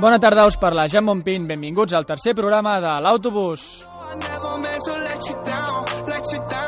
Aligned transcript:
Bona 0.00 0.18
tarda, 0.18 0.44
us 0.46 0.56
parla 0.58 0.86
Jan 0.90 1.04
Montpin. 1.04 1.46
Benvinguts 1.46 1.94
al 1.94 2.04
tercer 2.04 2.34
programa 2.34 2.80
de 2.80 3.00
l'Autobús. 3.00 3.84
I 3.84 4.16
never 4.16 4.58
meant 4.60 4.82
to 4.84 4.98
let 4.98 5.28
you 5.28 5.36
down, 5.44 5.84
let 6.06 6.32
you 6.32 6.38
down. 6.50 6.63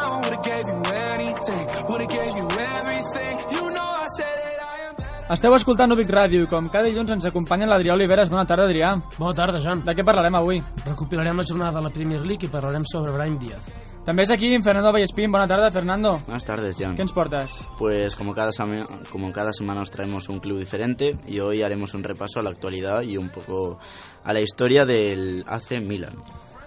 Esteu 5.27 5.51
escoltant 5.57 5.91
Ubic 5.91 6.07
Ràdio 6.15 6.45
i 6.45 6.47
com 6.47 6.69
cada 6.71 6.87
dilluns 6.87 7.11
ens 7.11 7.25
acompanya 7.27 7.67
l'Adrià 7.67 7.97
Oliveres. 7.97 8.29
Bona 8.31 8.45
tarda, 8.47 8.69
Adrià. 8.69 8.93
Bona 9.19 9.35
tarda, 9.35 9.59
Joan. 9.59 9.81
De 9.83 9.95
què 9.99 10.05
parlarem 10.07 10.37
avui? 10.39 10.61
Recopilarem 10.85 11.41
la 11.43 11.47
jornada 11.49 11.81
de 11.81 11.83
la 11.83 11.91
Premier 11.91 12.21
League 12.23 12.47
i 12.47 12.51
parlarem 12.53 12.85
sobre 12.87 13.11
Brahim 13.17 13.35
Díaz. 13.41 13.67
També 14.07 14.23
és 14.23 14.31
aquí 14.31 14.53
Fernando 14.63 14.93
Vallespín. 14.95 15.33
Bona 15.35 15.49
tarda, 15.51 15.73
Fernando. 15.75 16.13
Buenas 16.29 16.45
tardes, 16.47 16.77
Jan. 16.79 16.95
¿Qué 16.95 17.03
ens 17.03 17.13
portes? 17.13 17.57
Pues 17.77 18.15
como 18.15 18.35
cada, 18.35 18.53
same- 18.53 18.87
como 19.11 19.33
cada 19.33 19.53
semana 19.53 19.83
os 19.83 19.91
traemos 19.91 20.29
un 20.29 20.39
club 20.39 20.61
diferente 20.61 21.17
y 21.27 21.41
hoy 21.41 21.63
haremos 21.63 21.95
un 21.95 22.05
repaso 22.05 22.39
a 22.39 22.45
la 22.45 22.51
actualidad 22.51 23.03
y 23.03 23.17
un 23.17 23.29
poco 23.31 23.79
a 24.23 24.33
la 24.33 24.41
historia 24.41 24.85
del 24.87 25.43
AC 25.49 25.81
Milan. 25.83 26.15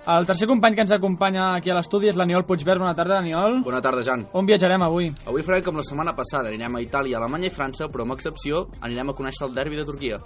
El 0.09 0.25
tercer 0.25 0.47
company 0.49 0.73
que 0.73 0.81
ens 0.81 0.91
acompanya 0.95 1.51
aquí 1.53 1.69
a 1.69 1.75
l'estudi 1.77 2.07
és 2.09 2.15
l'Aniol 2.17 2.41
Puigverd. 2.41 2.81
Bona 2.81 2.95
tarda, 2.97 3.19
Aniol. 3.19 3.59
Bona 3.61 3.77
tarda, 3.77 4.01
Jan. 4.01 4.23
On 4.33 4.47
viatjarem 4.47 4.81
avui? 4.81 5.11
Avui 5.29 5.43
farem 5.45 5.61
com 5.61 5.77
la 5.77 5.83
setmana 5.85 6.15
passada. 6.17 6.49
Anirem 6.49 6.79
a 6.79 6.81
Itàlia, 6.81 7.19
Alemanya 7.19 7.45
i 7.45 7.53
França, 7.53 7.85
però 7.85 8.07
amb 8.07 8.15
excepció 8.15 8.63
anirem 8.81 9.11
a 9.11 9.13
conèixer 9.13 9.45
el 9.45 9.53
derbi 9.53 9.77
de 9.77 9.85
Turquia. 9.85 10.17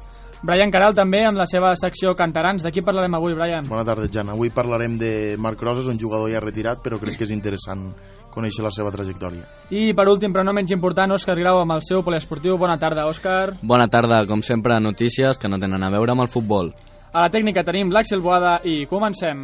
Brian 0.44 0.72
Caral 0.72 0.96
també 0.96 1.26
amb 1.27 1.36
la 1.40 1.48
seva 1.52 1.74
secció 1.76 2.14
Cantarans. 2.16 2.64
De 2.64 2.72
qui 2.72 2.80
parlarem 2.84 3.20
avui, 3.20 3.36
Brian? 3.36 3.68
Bona 3.68 3.84
tarda, 3.84 4.08
Jan. 4.08 4.32
Avui 4.32 4.54
parlarem 4.55 4.96
de 5.02 5.12
Marc 5.36 5.60
Rosas, 5.60 5.91
un 5.91 6.00
jugador 6.00 6.32
ja 6.32 6.40
retirat, 6.40 6.80
però 6.80 7.02
crec 7.04 7.20
que 7.20 7.27
és 7.27 7.36
interessant 7.36 7.90
conèixer 8.32 8.63
la 8.63 8.72
seva 8.72 8.91
trajectòria. 8.96 9.44
I 9.76 9.91
per 9.91 10.08
últim, 10.08 10.32
però 10.32 10.48
no 10.48 10.55
menys 10.55 10.72
important, 10.72 11.12
Òscar 11.12 11.36
Grau 11.36 11.60
amb 11.60 11.76
el 11.76 11.84
seu 11.84 12.08
poliesportiu. 12.08 12.55
Bona 12.55 12.80
tarda, 12.80 13.04
Òscar. 13.12 13.58
Bona 13.60 13.91
tarda, 13.91 14.24
com 14.32 14.40
sempre, 14.40 14.79
notícies 14.79 15.38
que 15.38 15.52
no 15.52 15.60
tenen 15.60 15.84
a 15.84 15.91
veure 15.91 16.16
amb 16.16 16.24
el 16.24 16.32
futbol. 16.32 16.72
A 17.14 17.22
la 17.22 17.30
tècnica 17.30 17.62
tenim 17.62 17.92
l'Àxel 17.94 18.24
Boada 18.26 18.56
i 18.66 18.88
comencem. 18.90 19.42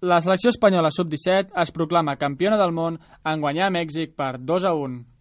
La 0.00 0.20
selecció 0.24 0.48
espanyola 0.54 0.88
sub-17 0.94 1.52
es 1.60 1.74
proclama 1.76 2.16
campiona 2.16 2.56
del 2.56 2.72
món 2.72 2.96
en 3.20 3.44
guanyar 3.44 3.68
a 3.68 3.74
Mèxic 3.74 4.16
per 4.16 4.38
2 4.40 4.64
a 4.64 4.72
1. 4.72 5.15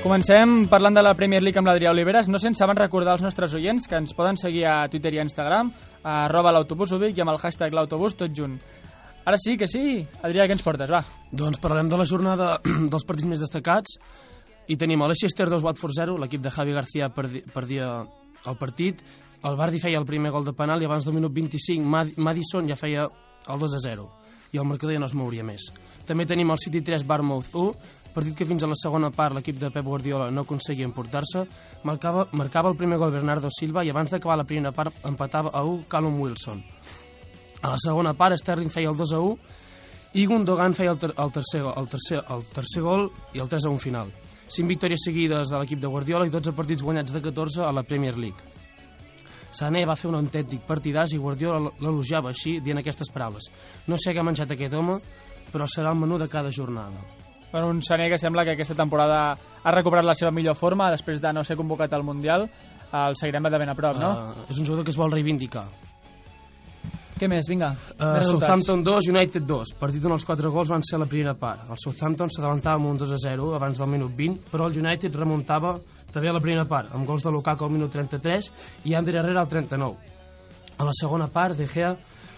Comencem 0.00 0.62
parlant 0.64 0.94
de 0.96 1.02
la 1.04 1.12
Premier 1.12 1.42
League 1.44 1.60
amb 1.60 1.68
l'Adrià 1.68 1.90
Oliveres. 1.92 2.28
No 2.32 2.38
sense 2.40 2.64
abans 2.64 2.78
recordar 2.80 3.12
als 3.12 3.24
nostres 3.24 3.52
oients 3.52 3.84
que 3.84 3.98
ens 4.00 4.14
poden 4.16 4.38
seguir 4.40 4.62
a 4.64 4.86
Twitter 4.88 5.12
i 5.12 5.18
a 5.20 5.24
Instagram, 5.26 5.68
a 6.00 6.14
arroba 6.24 6.54
l'autobús 6.56 6.94
i 6.96 7.20
amb 7.20 7.34
el 7.34 7.38
hashtag 7.38 7.76
l'autobús 7.76 8.16
tot 8.16 8.32
junt. 8.32 8.56
Ara 9.28 9.36
sí 9.36 9.58
que 9.58 9.68
sí. 9.68 10.00
Adrià, 10.22 10.46
què 10.46 10.56
ens 10.56 10.64
portes? 10.64 10.88
Va. 10.88 11.02
Doncs 11.30 11.60
parlarem 11.60 11.90
de 11.90 11.98
la 12.00 12.06
jornada 12.08 12.56
dels 12.92 13.04
partits 13.04 13.28
més 13.28 13.44
destacats 13.44 13.98
i 14.68 14.78
tenim 14.80 15.02
el 15.02 15.12
Leicester 15.12 15.50
2 15.50 15.66
Watford 15.68 15.92
0, 15.98 16.16
l'equip 16.16 16.40
de 16.40 16.54
Javi 16.54 16.72
García 16.72 17.10
perdi, 17.12 17.44
perdia 17.52 17.92
el 18.48 18.56
partit, 18.56 19.04
el 19.44 19.56
Bardi 19.56 19.80
feia 19.80 20.00
el 20.00 20.08
primer 20.08 20.32
gol 20.32 20.48
de 20.48 20.56
penal 20.56 20.80
i 20.80 20.88
abans 20.88 21.04
del 21.04 21.16
minut 21.16 21.32
25 21.36 21.84
Mad 21.84 22.16
Madison 22.16 22.68
ja 22.68 22.76
feia 22.76 23.04
el 23.04 23.60
2 23.60 23.76
a 23.76 23.84
0 23.84 24.08
i 24.52 24.58
el 24.58 24.66
marcador 24.66 24.94
ja 24.94 25.00
no 25.00 25.08
es 25.08 25.14
mouria 25.14 25.44
més. 25.46 25.68
També 26.06 26.26
tenim 26.26 26.50
el 26.50 26.58
City 26.58 26.82
3 26.86 27.06
Barmouth 27.06 27.54
1, 27.54 27.74
partit 28.14 28.36
que 28.36 28.46
fins 28.46 28.64
a 28.64 28.70
la 28.70 28.78
segona 28.78 29.12
part 29.14 29.36
l'equip 29.36 29.60
de 29.60 29.70
Pep 29.70 29.86
Guardiola 29.86 30.30
no 30.34 30.42
aconseguia 30.42 30.88
emportar-se, 30.88 31.44
marcava, 31.86 32.26
marcava 32.32 32.72
el 32.72 32.78
primer 32.78 32.98
gol 32.98 33.14
Bernardo 33.14 33.50
Silva 33.54 33.84
i 33.84 33.90
abans 33.90 34.10
d'acabar 34.10 34.40
la 34.40 34.48
primera 34.48 34.72
part 34.74 35.06
empatava 35.06 35.54
a 35.54 35.62
1 35.62 35.86
Callum 35.88 36.18
Wilson. 36.20 36.64
A 37.62 37.74
la 37.74 37.78
segona 37.78 38.14
part 38.16 38.38
Sterling 38.40 38.72
feia 38.72 38.90
el 38.90 38.98
2 38.98 39.14
a 39.14 39.20
1 39.20 39.36
i 40.18 40.26
Gundogan 40.26 40.74
feia 40.74 40.90
el, 40.90 40.98
ter 40.98 41.12
el, 41.12 41.30
tercer, 41.30 41.62
el, 41.62 41.86
tercer, 41.86 42.18
el 42.34 42.42
tercer 42.50 42.82
gol 42.82 43.10
i 43.36 43.38
el 43.38 43.48
3 43.48 43.68
a 43.68 43.70
1 43.70 43.78
final. 43.78 44.10
5 44.50 44.66
victòries 44.66 45.04
seguides 45.06 45.52
de 45.52 45.60
l'equip 45.60 45.78
de 45.78 45.86
Guardiola 45.86 46.26
i 46.26 46.32
12 46.34 46.56
partits 46.56 46.82
guanyats 46.82 47.14
de 47.14 47.22
14 47.22 47.62
a 47.62 47.70
la 47.70 47.84
Premier 47.86 48.16
League. 48.18 48.42
Sané 49.50 49.84
va 49.86 49.96
fer 49.98 50.10
un 50.10 50.18
autèntic 50.20 50.62
partidàs 50.66 51.14
i 51.14 51.18
Guardiola 51.18 51.72
l'elogiava 51.82 52.30
així, 52.30 52.58
dient 52.62 52.78
aquestes 52.78 53.10
paraules. 53.10 53.50
No 53.90 53.98
sé 53.98 54.14
què 54.14 54.22
ha 54.22 54.26
menjat 54.26 54.54
aquest 54.54 54.76
home, 54.78 55.00
però 55.50 55.66
serà 55.66 55.90
el 55.90 55.98
menú 55.98 56.18
de 56.18 56.28
cada 56.30 56.52
jornada. 56.54 57.02
Per 57.50 57.64
un 57.66 57.82
Sané 57.82 58.06
que 58.08 58.18
sembla 58.18 58.44
que 58.46 58.54
aquesta 58.54 58.78
temporada 58.78 59.20
ha 59.34 59.74
recuperat 59.74 60.06
la 60.06 60.14
seva 60.14 60.30
millor 60.30 60.54
forma 60.54 60.90
després 60.92 61.18
de 61.20 61.32
no 61.34 61.42
ser 61.42 61.58
convocat 61.58 61.92
al 61.92 62.06
Mundial. 62.06 62.46
El 62.94 63.16
seguirem 63.18 63.46
de 63.50 63.58
ben 63.58 63.70
a 63.70 63.74
prop, 63.78 63.98
no? 63.98 64.10
Uh, 64.10 64.50
és 64.50 64.58
un 64.58 64.66
jugador 64.66 64.86
que 64.86 64.94
es 64.94 64.98
vol 64.98 65.10
reivindicar. 65.10 65.66
Què 67.20 67.28
més? 67.28 67.50
Vinga. 67.50 67.74
Uh. 67.98 68.22
Southampton 68.24 68.84
2, 68.86 69.10
United 69.12 69.44
2. 69.44 69.74
Partit 69.82 70.06
on 70.08 70.14
els 70.14 70.24
4 70.24 70.50
gols 70.54 70.70
van 70.72 70.86
ser 70.86 70.96
a 70.96 71.02
la 71.02 71.08
primera 71.10 71.34
part. 71.36 71.66
El 71.68 71.78
Southampton 71.82 72.30
s'adavantava 72.32 72.78
amb 72.80 72.94
un 72.94 73.02
2 73.02 73.12
a 73.12 73.20
0 73.26 73.50
abans 73.58 73.82
del 73.82 73.90
minut 73.92 74.14
20, 74.16 74.46
però 74.52 74.70
el 74.70 74.78
United 74.80 75.18
remuntava 75.18 75.74
també 76.12 76.28
a 76.28 76.32
la 76.32 76.40
primera 76.40 76.64
part, 76.66 76.92
amb 76.94 77.06
gols 77.06 77.22
de 77.22 77.30
Lukaku 77.30 77.64
al 77.64 77.70
minut 77.70 77.90
33 77.92 78.52
i 78.84 78.94
Ander 78.94 79.16
Herrera 79.16 79.40
al 79.40 79.48
39. 79.48 79.96
A 80.78 80.84
la 80.84 80.92
segona 80.92 81.26
part, 81.28 81.56
De 81.56 81.66
Gea 81.66 81.96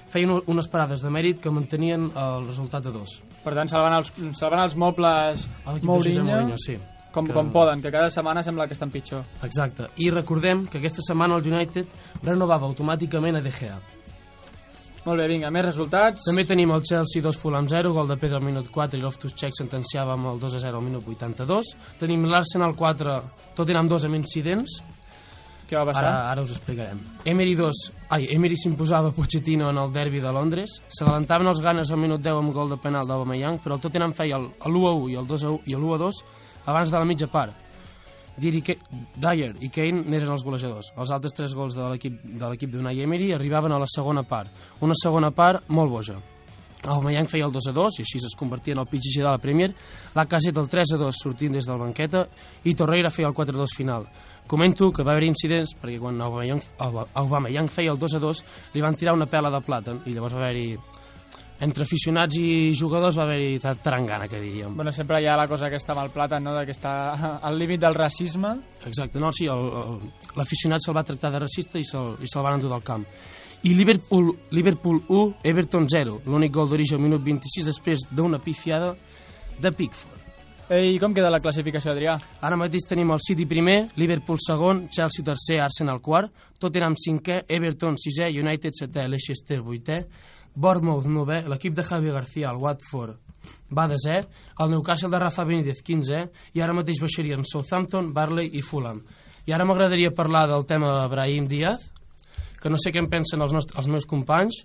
feia 0.08 0.26
un- 0.28 0.42
unes 0.46 0.66
parades 0.68 1.00
de 1.00 1.08
mèrit 1.10 1.40
que 1.40 1.50
mantenien 1.50 2.10
el 2.14 2.46
resultat 2.46 2.82
de 2.84 2.90
2. 2.92 3.22
Per 3.44 3.54
tant, 3.54 3.68
salvant 3.68 3.94
els, 3.96 4.12
salvant 4.36 4.62
els 4.62 4.76
mobles 4.76 5.48
Mourinho, 5.82 6.24
Mourinho, 6.24 6.56
sí. 6.58 6.76
com, 7.12 7.26
que- 7.26 7.32
com 7.32 7.50
poden, 7.52 7.80
que 7.80 7.90
cada 7.90 8.10
setmana 8.10 8.42
sembla 8.42 8.66
que 8.66 8.74
estan 8.74 8.90
pitjor. 8.90 9.24
Exacte. 9.42 9.88
I 9.96 10.10
recordem 10.10 10.66
que 10.66 10.78
aquesta 10.78 11.00
setmana 11.02 11.36
el 11.36 11.46
United 11.52 11.86
renovava 12.22 12.66
automàticament 12.66 13.36
a 13.36 13.40
De 13.40 13.50
Gea. 13.50 13.78
Molt 15.02 15.18
bé, 15.18 15.24
vinga, 15.26 15.48
més 15.50 15.64
resultats. 15.66 16.28
També 16.28 16.44
tenim 16.46 16.70
el 16.70 16.84
Chelsea 16.86 17.22
2 17.24 17.38
Fulham 17.40 17.66
0, 17.66 17.90
gol 17.90 18.06
de 18.06 18.16
Pedro 18.22 18.38
al 18.38 18.44
minut 18.46 18.68
4 18.70 19.00
i 19.00 19.02
Loftus-Cheek 19.02 19.56
sentenciava 19.58 20.14
amb 20.14 20.30
el 20.30 20.38
2 20.38 20.54
a 20.54 20.60
0 20.62 20.78
al 20.78 20.84
minut 20.86 21.08
82. 21.10 21.72
Tenim 21.98 22.28
l'Arsenal 22.30 22.76
4, 22.78 23.16
Tottenham 23.58 23.90
2 23.90 24.06
amb 24.06 24.20
incidents. 24.20 24.76
Què 25.66 25.80
va 25.80 25.88
passar? 25.88 26.04
Ara, 26.04 26.30
ara 26.30 26.44
us 26.46 26.52
explicarem. 26.54 27.00
Emery 27.32 27.56
2, 27.58 27.82
ai, 28.14 28.28
Emery 28.36 28.60
s'imposava 28.60 29.10
Pochettino 29.16 29.72
en 29.72 29.82
el 29.82 29.90
derbi 29.90 30.22
de 30.22 30.30
Londres. 30.36 30.76
S'adelantaven 30.86 31.50
els 31.50 31.64
ganes 31.64 31.90
al 31.90 31.98
minut 31.98 32.22
10 32.22 32.38
amb 32.38 32.54
gol 32.54 32.70
de 32.70 32.78
penal 32.78 33.08
d'Aubameyang, 33.08 33.58
però 33.64 33.80
el 33.80 33.82
Tottenham 33.82 34.14
feia 34.14 34.38
el, 34.38 34.50
el 34.54 34.80
1 34.84 34.86
a 34.86 34.94
1 35.00 35.10
i 35.10 35.18
el 35.18 35.26
2 35.26 35.48
a 35.48 35.52
1 35.56 35.66
i 35.66 35.78
el 35.80 35.82
1 35.82 35.98
a 35.98 36.02
2 36.04 36.24
abans 36.70 36.94
de 36.94 36.98
la 37.00 37.08
mitja 37.08 37.30
part. 37.32 37.71
Diri 38.36 38.62
Ke- 38.64 38.78
Dyer 39.16 39.54
i 39.60 39.68
Kane 39.68 40.04
n'eren 40.08 40.30
els 40.32 40.42
golejadors. 40.44 40.92
Els 40.96 41.10
altres 41.12 41.34
tres 41.36 41.54
gols 41.54 41.74
de 41.76 41.88
l'equip 41.92 42.70
d'Unai 42.72 43.02
Emery 43.04 43.32
arribaven 43.36 43.72
a 43.72 43.78
la 43.78 43.86
segona 43.86 44.22
part. 44.22 44.48
Una 44.80 44.94
segona 44.96 45.30
part 45.30 45.68
molt 45.68 45.90
boja. 45.92 46.16
Aubameyang 46.82 47.28
feia 47.30 47.44
el 47.46 47.52
2 47.54 47.68
a 47.70 47.72
2 47.76 48.00
i 48.00 48.02
així 48.02 48.18
es 48.18 48.34
convertia 48.34 48.74
en 48.74 48.80
el 48.82 48.88
pitjor 48.90 49.22
de 49.22 49.30
la 49.30 49.38
Premier. 49.38 49.70
La 50.16 50.24
Caset 50.26 50.56
el 50.58 50.66
3 50.68 50.94
a 50.96 50.98
2 50.98 51.14
sortint 51.22 51.52
des 51.54 51.68
del 51.68 51.78
banqueta 51.78 52.24
i 52.64 52.74
Torreira 52.74 53.10
feia 53.10 53.28
el 53.28 53.34
4 53.34 53.54
a 53.54 53.58
2 53.60 53.76
final. 53.76 54.08
Comento 54.48 54.90
que 54.90 55.04
va 55.04 55.12
haver 55.12 55.28
incidents 55.28 55.76
perquè 55.78 56.00
quan 56.02 56.18
Aubameyang, 56.20 56.58
Aubameyang 57.14 57.68
feia 57.70 57.92
el 57.92 57.98
2 58.00 58.16
a 58.16 58.18
2 58.18 58.42
li 58.74 58.82
van 58.82 58.96
tirar 58.98 59.14
una 59.14 59.26
pela 59.30 59.50
de 59.54 59.60
plàtan 59.62 60.00
i 60.06 60.16
llavors 60.16 60.34
va 60.34 60.42
haver-hi 60.48 60.76
entre 61.62 61.84
aficionats 61.86 62.36
i 62.40 62.72
jugadors 62.74 63.16
va 63.18 63.28
haver-hi 63.28 63.60
tarangana 63.84 64.26
que 64.28 64.40
diríem. 64.42 64.74
Bueno, 64.74 64.90
sempre 64.90 65.20
hi 65.22 65.28
ha 65.30 65.36
la 65.38 65.46
cosa 65.46 65.68
aquesta 65.68 65.94
amb 65.94 66.02
el 66.02 66.10
plàtan, 66.14 66.42
no?, 66.42 66.56
de 66.56 66.64
que 66.66 66.74
està 66.74 66.94
al 67.46 67.58
límit 67.58 67.84
del 67.84 67.94
racisme. 67.94 68.56
Exacte, 68.88 69.20
no, 69.22 69.30
sí, 69.30 69.46
l'aficionat 70.38 70.82
se'l 70.82 70.96
va 70.96 71.06
tractar 71.06 71.30
de 71.36 71.44
racista 71.44 71.78
i 71.78 71.86
se'l 71.86 72.16
i 72.18 72.30
se'l 72.30 72.42
van 72.42 72.58
endur 72.58 72.72
del 72.74 72.82
camp. 72.86 73.06
I 73.62 73.76
Liverpool, 73.78 74.32
Liverpool 74.50 75.04
1, 75.06 75.36
Everton 75.52 75.86
0, 75.86 76.16
l'únic 76.26 76.50
gol 76.56 76.66
d'origen 76.72 76.98
al 76.98 77.04
minut 77.04 77.22
26 77.22 77.68
després 77.70 78.08
d'una 78.10 78.42
pifiada 78.42 78.96
de 79.62 79.70
Pickford. 79.70 80.18
Ei, 80.72 80.96
com 80.98 81.14
queda 81.14 81.30
la 81.30 81.38
classificació, 81.42 81.92
Adrià? 81.92 82.16
Ara 82.42 82.56
mateix 82.56 82.86
tenim 82.88 83.10
el 83.12 83.22
City 83.22 83.44
primer, 83.46 83.92
Liverpool 84.00 84.38
segon, 84.40 84.86
Chelsea 84.90 85.22
tercer, 85.26 85.60
Arsenal 85.60 86.00
quart, 86.02 86.32
Tottenham 86.58 86.96
cinquè, 86.98 87.42
Everton 87.46 87.98
sisè, 88.00 88.30
United 88.40 88.78
setè, 88.78 89.06
Leicester 89.10 89.60
vuitè, 89.62 89.98
Bournemouth 90.54 91.08
novè, 91.08 91.42
l'equip 91.48 91.74
de 91.74 91.84
Javi 91.86 92.12
García, 92.12 92.50
el 92.50 92.60
Watford, 92.60 93.16
va 93.72 93.86
desè, 93.88 94.18
el 94.60 94.70
Newcastle 94.70 95.10
de 95.10 95.20
Rafa 95.20 95.46
Benítez 95.48 95.80
15è, 95.84 96.22
i 96.54 96.62
ara 96.62 96.76
mateix 96.76 97.00
baixarien 97.02 97.44
Southampton, 97.48 98.12
Barley 98.12 98.52
i 98.58 98.62
Fulham. 98.62 99.00
I 99.48 99.54
ara 99.56 99.64
m'agradaria 99.66 100.12
parlar 100.14 100.46
del 100.50 100.66
tema 100.68 100.92
de 101.00 101.08
Brahim 101.10 101.48
Díaz, 101.48 101.88
que 102.60 102.70
no 102.70 102.78
sé 102.78 102.92
què 102.92 103.00
en 103.02 103.08
pensen 103.10 103.42
els, 103.42 103.54
nostres, 103.56 103.78
els 103.80 103.90
meus 103.90 104.06
companys, 104.06 104.62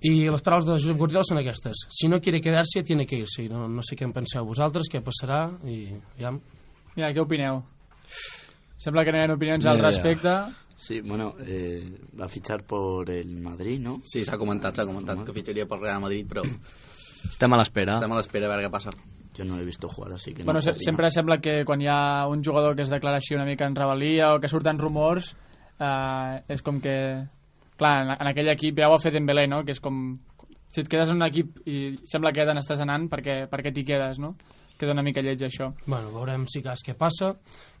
i 0.00 0.28
les 0.32 0.42
paraules 0.42 0.66
de 0.66 0.76
Josep 0.78 0.96
Guardiola 0.96 1.26
són 1.28 1.40
aquestes. 1.40 1.84
Si 1.92 2.08
no 2.08 2.20
quiere 2.20 2.40
quedarse, 2.40 2.82
tiene 2.82 3.06
que 3.06 3.18
irse. 3.20 3.44
I 3.44 3.50
no, 3.52 3.66
no 3.68 3.84
sé 3.84 3.96
què 3.96 4.06
en 4.08 4.14
penseu 4.16 4.46
vosaltres, 4.48 4.88
què 4.92 5.02
passarà, 5.04 5.44
i 5.68 5.82
ja... 6.20 6.32
Mira, 6.96 7.12
què 7.12 7.20
opineu? 7.22 7.60
Sembla 8.80 9.04
que 9.04 9.12
no 9.12 9.20
hi 9.20 9.26
ha 9.26 9.34
opinions 9.34 9.66
al 9.68 9.78
Ni 9.78 9.84
idea. 9.84 10.36
Sí, 10.80 11.00
bueno, 11.04 11.34
eh, 11.44 11.84
va 12.18 12.24
a 12.24 12.28
fichar 12.32 12.62
por 12.64 13.10
el 13.10 13.34
Madrid, 13.44 13.78
¿no? 13.84 13.98
Sí, 14.02 14.22
s'ha 14.24 14.38
comentat, 14.40 14.74
s'ha 14.80 14.86
comentat 14.88 15.20
que 15.26 15.34
fitxaria 15.36 15.66
pel 15.68 15.82
Real 15.82 16.00
Madrid, 16.00 16.24
però 16.30 16.40
Estem 16.44 17.52
a 17.52 17.58
l'espera. 17.60 17.98
estem 17.98 18.12
a 18.12 18.16
l'espera 18.16 18.46
a 18.48 18.52
veure 18.54 18.64
què 18.66 18.70
passa. 18.72 18.90
yo 19.36 19.44
no 19.44 19.56
lo 19.56 19.62
he 19.62 19.64
visto 19.64 19.88
jugar, 19.88 20.12
así 20.12 20.32
que 20.34 20.40
no 20.42 20.46
Bueno, 20.46 20.60
se, 20.60 20.70
opinar. 20.70 20.84
sempre 20.84 21.10
sembla 21.10 21.38
que 21.38 21.64
quan 21.64 21.80
hi 21.80 21.86
ha 21.88 22.26
un 22.26 22.42
jugador 22.42 22.74
que 22.74 22.82
es 22.82 22.90
declara 22.90 23.16
així 23.20 23.34
una 23.36 23.44
mica 23.44 23.66
en 23.66 23.76
rebel·lia 23.76 24.34
o 24.34 24.40
que 24.40 24.48
surten 24.48 24.78
rumors, 24.78 25.36
eh, 25.78 26.42
és 26.48 26.62
com 26.62 26.80
que... 26.80 26.96
Clar, 27.78 27.92
en, 28.02 28.10
en 28.20 28.26
aquell 28.32 28.48
equip 28.52 28.78
ja 28.80 28.88
ho 28.90 28.94
ha 28.96 29.00
fet 29.00 29.12
Dembélé, 29.14 29.46
no? 29.48 29.62
Que 29.64 29.72
és 29.72 29.80
com... 29.80 30.14
Si 30.68 30.80
et 30.82 30.88
quedes 30.88 31.08
en 31.10 31.16
un 31.20 31.26
equip 31.26 31.60
i 31.66 31.94
sembla 32.04 32.32
que 32.32 32.40
ja 32.42 32.48
te 32.50 32.54
n'estàs 32.56 32.80
anant, 32.84 33.08
perquè, 33.10 33.46
perquè 33.50 33.72
t'hi 33.72 33.84
quedes, 33.84 34.18
no? 34.22 34.34
Queda 34.80 34.94
una 34.96 35.04
mica 35.04 35.20
lleig, 35.20 35.42
això. 35.44 35.66
Bueno, 35.84 36.08
veurem 36.14 36.46
si 36.48 36.62
cas 36.64 36.80
què 36.86 36.94
passa. 36.96 37.34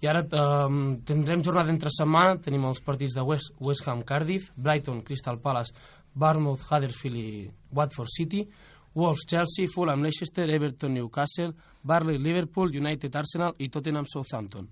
I 0.04 0.08
ara 0.10 0.20
eh, 0.20 0.80
tindrem 1.08 1.44
jornada 1.46 1.72
entre 1.72 1.92
setmana, 1.94 2.36
tenim 2.44 2.66
els 2.68 2.82
partits 2.84 3.16
de 3.16 3.24
West, 3.24 3.54
West 3.64 3.88
Ham 3.88 4.02
Cardiff, 4.04 4.50
Brighton 4.56 5.00
Crystal 5.06 5.40
Palace, 5.40 5.72
Bournemouth 6.12 6.66
Huddersfield 6.68 7.16
i 7.16 7.30
Watford 7.72 8.12
City, 8.12 8.44
Wolves 8.92 9.24
Chelsea, 9.30 9.70
Fulham 9.72 10.02
Leicester, 10.02 10.44
Everton 10.50 10.92
Newcastle, 10.92 11.54
Barley 11.82 12.18
Liverpool, 12.18 12.76
United 12.76 13.16
Arsenal 13.16 13.54
i 13.58 13.70
Tottenham 13.70 14.04
Southampton. 14.04 14.68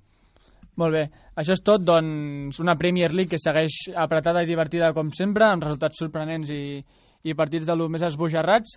Molt 0.78 0.94
bé, 0.94 1.04
això 1.34 1.56
és 1.56 1.62
tot, 1.64 1.82
doncs 1.82 2.60
una 2.62 2.76
Premier 2.78 3.10
League 3.10 3.32
que 3.32 3.42
segueix 3.42 3.88
apretada 3.98 4.44
i 4.44 4.50
divertida 4.50 4.92
com 4.94 5.10
sempre, 5.10 5.48
amb 5.48 5.64
resultats 5.64 5.98
sorprenents 5.98 6.52
i, 6.54 6.78
i 7.24 7.34
partits 7.34 7.66
de 7.66 7.74
lo 7.74 7.88
més 7.90 8.04
esbojarrats. 8.06 8.76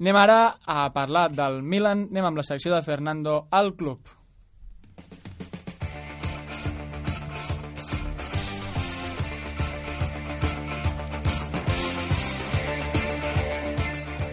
Anem 0.00 0.16
ara 0.16 0.36
a 0.74 0.76
parlar 0.94 1.26
del 1.40 1.58
Milan, 1.72 2.06
anem 2.10 2.30
amb 2.30 2.40
la 2.40 2.44
secció 2.48 2.72
de 2.74 2.80
Fernando 2.86 3.34
al 3.60 3.74
club. 3.82 4.14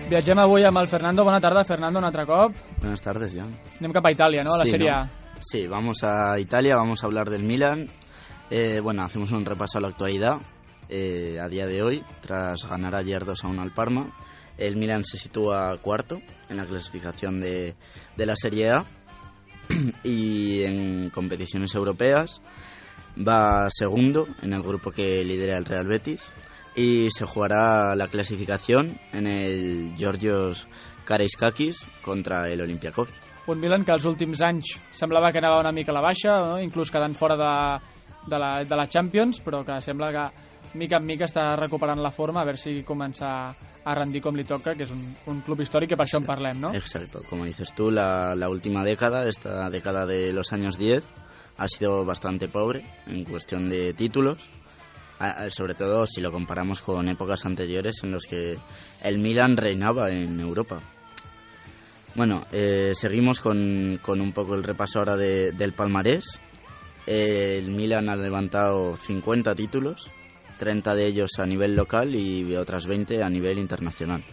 Viatgem 0.07 0.39
avui 0.39 0.63
amb 0.63 0.79
el 0.79 0.87
Fernando. 0.87 1.23
Bona 1.27 1.39
tarda, 1.43 1.65
Fernando, 1.67 1.99
un 1.99 2.05
altre 2.07 2.23
cop. 2.25 2.53
Buenas 2.79 3.01
tardes, 3.03 3.33
ya. 3.35 3.43
Anem 3.81 3.91
cap 3.95 4.05
a 4.07 4.11
Itàlia, 4.15 4.43
no?, 4.47 4.53
a 4.55 4.61
la 4.61 4.65
Sí, 4.65 4.71
Sèrie 4.71 4.91
¿no? 4.91 4.97
A. 4.97 5.41
Sí, 5.43 5.67
vamos 5.67 6.03
a 6.03 6.39
Italia, 6.39 6.77
vamos 6.77 7.03
a 7.03 7.07
hablar 7.07 7.29
del 7.29 7.43
Milan. 7.43 7.89
Eh, 8.49 8.79
bueno, 8.81 9.03
hacemos 9.03 9.33
un 9.33 9.43
repaso 9.45 9.77
a 9.77 9.81
la 9.81 9.89
actualidad. 9.89 10.37
Eh, 10.89 11.37
a 11.41 11.49
día 11.49 11.67
de 11.67 11.83
hoy, 11.83 12.03
tras 12.21 12.65
ganar 12.69 12.95
ayer 12.95 13.25
2 13.25 13.43
a 13.43 13.47
1 13.49 13.61
al 13.61 13.73
Parma, 13.73 14.07
el 14.57 14.75
Milan 14.75 15.03
se 15.03 15.17
sitúa 15.17 15.77
cuarto 15.81 16.21
en 16.49 16.57
la 16.57 16.65
clasificación 16.65 17.39
de, 17.39 17.75
de 18.15 18.25
la 18.25 18.35
Serie 18.35 18.71
A 18.71 18.85
y 20.03 20.63
en 20.63 21.09
competiciones 21.09 21.73
europeas 21.75 22.41
va 23.17 23.69
segundo 23.69 24.27
en 24.41 24.53
el 24.53 24.61
grupo 24.61 24.91
que 24.91 25.23
lidera 25.23 25.57
el 25.57 25.65
Real 25.65 25.87
Betis 25.87 26.31
y 26.75 27.09
se 27.09 27.25
jugará 27.25 27.95
la 27.95 28.07
clasificación 28.07 28.99
en 29.11 29.25
el 29.27 29.93
Georgios 29.97 30.67
Karaiskakis 31.05 31.87
contra 32.01 32.49
el 32.49 32.61
Olympiacos. 32.61 33.09
Un 33.47 33.61
Milan 33.63 33.85
que 33.87 33.95
els 33.95 34.05
últims 34.05 34.41
anys 34.43 34.73
semblava 34.91 35.31
que 35.31 35.39
anava 35.39 35.61
una 35.61 35.71
mica 35.71 35.93
a 35.93 35.95
la 35.95 36.03
baixa, 36.03 36.35
no? 36.43 36.57
inclús 36.59 36.91
quedant 36.91 37.15
fora 37.15 37.37
de, 37.39 37.51
de, 38.27 38.39
la, 38.43 38.49
de 38.67 38.75
la 38.75 38.85
Champions, 38.91 39.39
però 39.41 39.63
que 39.63 39.79
sembla 39.81 40.11
que 40.11 40.25
mica 40.75 40.97
en 40.97 41.05
mica 41.05 41.25
està 41.25 41.55
recuperant 41.55 41.99
la 42.01 42.11
forma, 42.11 42.41
a 42.41 42.45
veure 42.45 42.57
si 42.59 42.83
comença 42.83 43.29
a 43.87 43.95
rendir 43.95 44.21
com 44.21 44.35
li 44.35 44.43
toca, 44.43 44.75
que 44.75 44.83
és 44.83 44.91
un, 44.91 45.01
un 45.31 45.41
club 45.41 45.61
històric 45.63 45.89
que 45.93 45.97
per 45.97 46.05
això 46.05 46.17
en 46.19 46.25
parlem, 46.27 46.59
no? 46.59 46.73
Exacto, 46.75 47.21
como 47.29 47.45
dices 47.45 47.73
tú, 47.73 47.89
la, 47.91 48.35
la 48.35 48.49
última 48.49 48.83
década, 48.83 49.27
esta 49.27 49.69
década 49.69 50.05
de 50.05 50.33
los 50.33 50.51
años 50.53 50.77
10, 50.77 51.05
ha 51.57 51.67
sido 51.67 52.03
bastante 52.05 52.47
pobre 52.49 52.83
en 53.07 53.23
cuestión 53.23 53.69
de 53.69 53.93
títulos, 53.93 54.49
sobre 55.49 55.73
todo 55.73 56.05
si 56.05 56.21
lo 56.21 56.31
comparamos 56.31 56.81
con 56.81 57.07
épocas 57.07 57.45
anteriores 57.45 58.03
en 58.03 58.11
los 58.11 58.25
que 58.25 58.57
el 59.03 59.17
Milan 59.17 59.57
reinaba 59.57 60.11
en 60.11 60.39
Europa. 60.39 60.79
Bueno, 62.15 62.45
eh, 62.51 62.93
seguimos 62.95 63.39
con, 63.39 63.99
con 64.01 64.21
un 64.21 64.31
poco 64.33 64.55
el 64.55 64.63
repaso 64.63 64.99
ahora 64.99 65.15
de- 65.17 65.51
del 65.53 65.73
palmarés. 65.73 66.39
El 67.05 67.69
Milan 67.69 68.09
ha 68.09 68.15
levantado 68.15 68.95
50 68.97 69.55
títulos, 69.55 70.09
30 70.57 70.95
de 70.95 71.05
ellos 71.05 71.31
a 71.37 71.45
nivel 71.45 71.75
local 71.75 72.15
y 72.15 72.55
otras 72.55 72.87
20 72.87 73.23
a 73.23 73.29
nivel 73.29 73.57
internacional. 73.59 74.23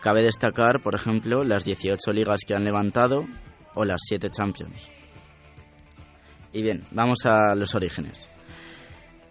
Cabe 0.00 0.22
destacar, 0.22 0.82
por 0.82 0.94
ejemplo, 0.94 1.44
las 1.44 1.64
18 1.64 2.12
ligas 2.12 2.40
que 2.46 2.54
han 2.54 2.64
levantado 2.64 3.26
o 3.74 3.84
las 3.84 4.02
7 4.06 4.30
Champions. 4.30 4.86
Y 6.52 6.62
bien, 6.62 6.84
vamos 6.90 7.24
a 7.24 7.54
los 7.54 7.74
orígenes. 7.74 8.28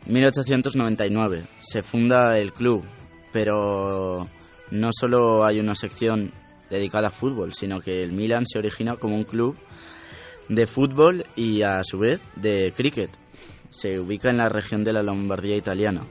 1899 0.08 1.44
se 1.60 1.84
funda 1.84 2.38
el 2.38 2.52
club, 2.52 2.84
pero 3.32 4.28
no 4.72 4.90
solo 4.92 5.46
hay 5.46 5.60
una 5.60 5.76
sección 5.76 6.32
dedicada 6.70 7.10
a 7.10 7.12
fútbol, 7.12 7.54
sino 7.54 7.80
que 7.80 8.04
el 8.04 8.12
Milan 8.12 8.46
se 8.46 8.60
origina 8.60 8.98
como 8.98 9.16
un 9.16 9.24
club 9.24 9.56
de 10.50 10.68
fútbol 10.68 11.26
y 11.36 11.62
a 11.62 11.84
su 11.84 12.00
vez 12.00 12.20
de 12.36 12.74
cricket. 12.76 13.23
Se 13.74 14.00
ubica 14.00 14.30
en 14.30 14.38
la 14.38 14.50
región 14.50 14.84
de 14.84 14.94
la 14.94 15.02
Lombardía 15.02 15.58
italiana. 15.58 16.04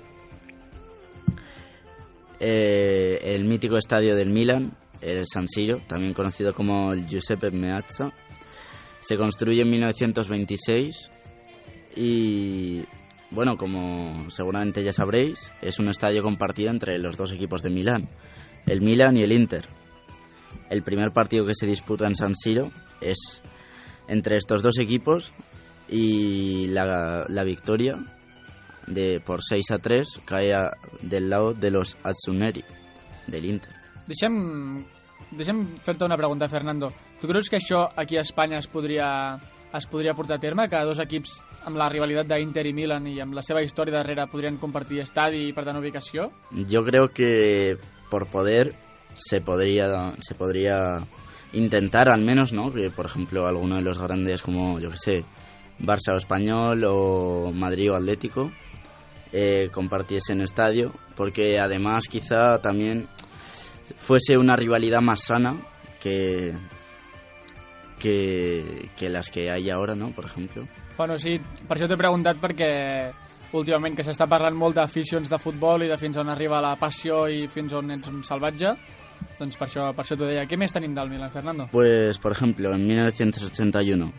Eh, 2.40 3.20
el 3.36 3.44
mítico 3.44 3.78
estadio 3.78 4.16
del 4.16 4.30
Milan, 4.30 4.76
el 5.00 5.24
San 5.32 5.46
Siro, 5.46 5.78
también 5.86 6.12
conocido 6.12 6.54
como 6.54 6.92
el 6.92 7.06
Giuseppe 7.06 7.52
Meazza, 7.52 8.12
se 9.00 9.16
construye 9.16 9.62
en 9.62 9.70
1926 9.70 11.10
y, 11.94 12.82
bueno, 13.30 13.56
como 13.56 14.28
seguramente 14.28 14.82
ya 14.82 14.92
sabréis, 14.92 15.52
es 15.62 15.78
un 15.78 15.88
estadio 15.88 16.24
compartido 16.24 16.70
entre 16.72 16.98
los 16.98 17.16
dos 17.16 17.30
equipos 17.30 17.62
de 17.62 17.70
Milán, 17.70 18.08
el 18.66 18.80
Milan 18.80 19.16
y 19.16 19.20
el 19.20 19.30
Inter. 19.30 19.68
El 20.68 20.82
primer 20.82 21.12
partido 21.12 21.46
que 21.46 21.54
se 21.54 21.68
disputa 21.68 22.08
en 22.08 22.16
San 22.16 22.34
Siro 22.34 22.72
es 23.00 23.40
entre 24.08 24.36
estos 24.36 24.62
dos 24.62 24.78
equipos 24.78 25.32
y 25.92 26.68
la, 26.68 27.26
la 27.28 27.44
victoria 27.44 27.98
de 28.86 29.20
por 29.20 29.40
6 29.42 29.70
a 29.70 29.78
3 29.78 30.20
cae 30.24 30.52
a- 30.54 30.72
del 31.02 31.28
lado 31.30 31.54
de 31.54 31.70
los 31.70 31.96
Azzurri 32.02 32.64
del 33.28 33.44
Inter. 33.44 33.70
Deixem, 34.08 34.84
deixem 35.30 35.60
fer-te 35.84 36.04
una 36.04 36.16
pregunta, 36.16 36.48
Fernando. 36.48 36.88
Tu 37.20 37.28
creus 37.28 37.48
que 37.48 37.60
això 37.60 37.84
aquí 37.94 38.16
a 38.18 38.24
Espanya 38.26 38.58
es 38.58 38.66
podria, 38.66 39.38
es 39.72 39.86
podria 39.86 40.14
portar 40.14 40.36
a 40.36 40.40
terme? 40.42 40.66
Que 40.68 40.80
dos 40.84 40.98
equips 40.98 41.36
amb 41.68 41.78
la 41.78 41.86
rivalitat 41.88 42.26
d'Inter 42.32 42.66
i 42.66 42.72
Milan 42.74 43.06
i 43.06 43.20
amb 43.22 43.36
la 43.38 43.44
seva 43.46 43.62
història 43.62 43.94
darrere 44.00 44.26
podrien 44.32 44.58
compartir 44.58 45.00
estadi 45.04 45.46
i, 45.48 45.52
per 45.54 45.64
tant, 45.68 45.78
ubicació? 45.78 46.30
Yo 46.50 46.82
creo 46.82 47.08
que 47.14 47.76
por 48.10 48.26
poder 48.26 48.74
se 49.14 49.40
podría 49.40 50.12
se 50.20 50.34
podría 50.34 50.98
intentar 51.52 52.08
al 52.08 52.22
menos, 52.24 52.52
¿no? 52.52 52.72
Que 52.72 52.90
por 52.90 53.06
ejemplo 53.06 53.46
alguno 53.46 53.76
de 53.76 53.82
los 53.82 53.98
grandes 54.00 54.42
como 54.42 54.80
yo 54.80 54.90
que 54.90 54.96
sé, 54.96 55.24
Barça 55.78 56.14
o 56.14 56.16
Español 56.16 56.84
o 56.84 57.52
Madrid 57.52 57.90
o 57.90 57.96
Atlético 57.96 58.52
eh, 59.32 59.70
compartiesen 59.72 60.40
estadio, 60.40 60.92
porque 61.16 61.58
además 61.58 62.04
quizá 62.08 62.60
también 62.60 63.08
fuese 63.96 64.36
una 64.36 64.56
rivalidad 64.56 65.00
más 65.00 65.24
sana 65.24 65.56
que 66.00 66.54
que, 67.98 68.90
que 68.96 69.08
las 69.08 69.30
que 69.30 69.50
hay 69.50 69.70
ahora, 69.70 69.94
¿no? 69.94 70.10
Por 70.10 70.24
ejemplo. 70.24 70.66
Bueno, 70.98 71.16
sí, 71.18 71.38
per 71.38 71.78
això 71.78 71.86
t'he 71.88 71.96
preguntat 71.96 72.40
perquè 72.42 72.68
últimament 73.56 73.94
que 73.96 74.04
s'està 74.04 74.26
parlant 74.28 74.56
molt 74.58 74.76
d'aficions 74.76 75.30
de 75.30 75.38
futbol 75.40 75.84
i 75.86 75.88
de 75.90 75.96
fins 76.00 76.18
on 76.20 76.32
arriba 76.32 76.60
la 76.60 76.74
passió 76.80 77.24
i 77.30 77.46
fins 77.52 77.72
on 77.78 77.94
ets 77.94 78.10
un 78.10 78.24
salvatge, 78.26 78.74
doncs 79.38 79.56
per 79.60 79.68
això, 79.68 79.88
per 79.94 80.04
això 80.04 80.18
t'ho 80.18 80.28
deia. 80.28 80.44
Què 80.50 80.58
més 80.58 80.74
tenim 80.74 80.96
del 80.96 81.10
Milan, 81.12 81.30
Fernando? 81.30 81.68
Pues, 81.70 82.18
por 82.18 82.34
ejemplo, 82.34 82.74
en 82.74 82.86
1981, 82.86 84.10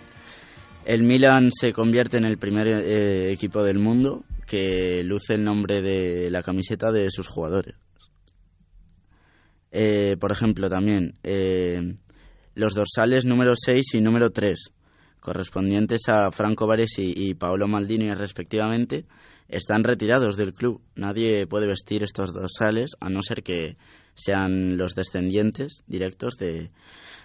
el 0.85 1.03
Milan 1.03 1.49
se 1.51 1.71
convierte 1.73 2.17
en 2.17 2.25
el 2.25 2.37
primer 2.37 2.67
eh, 2.67 3.31
equipo 3.31 3.63
del 3.63 3.79
mundo 3.79 4.23
que 4.45 5.03
luce 5.03 5.35
el 5.35 5.43
nombre 5.43 5.81
de 5.81 6.29
la 6.29 6.43
camiseta 6.43 6.91
de 6.91 7.09
sus 7.09 7.27
jugadores. 7.27 7.75
Eh, 9.71 10.17
por 10.19 10.31
ejemplo, 10.31 10.69
también 10.69 11.15
eh, 11.23 11.95
los 12.53 12.73
dorsales 12.73 13.25
número 13.25 13.53
6 13.55 13.95
y 13.95 14.01
número 14.01 14.31
3, 14.31 14.71
correspondientes 15.19 16.01
a 16.09 16.31
Franco 16.31 16.67
Baresi 16.67 17.13
y 17.15 17.33
Paolo 17.33 17.67
Maldini 17.67 18.13
respectivamente, 18.13 19.05
están 19.47 19.83
retirados 19.83 20.35
del 20.35 20.53
club. 20.53 20.81
Nadie 20.95 21.47
puede 21.47 21.67
vestir 21.67 22.03
estos 22.03 22.33
dorsales 22.33 22.91
a 22.99 23.09
no 23.09 23.21
ser 23.21 23.41
que 23.41 23.77
sean 24.13 24.77
los 24.77 24.93
descendientes 24.93 25.83
directos 25.87 26.35
de, 26.37 26.69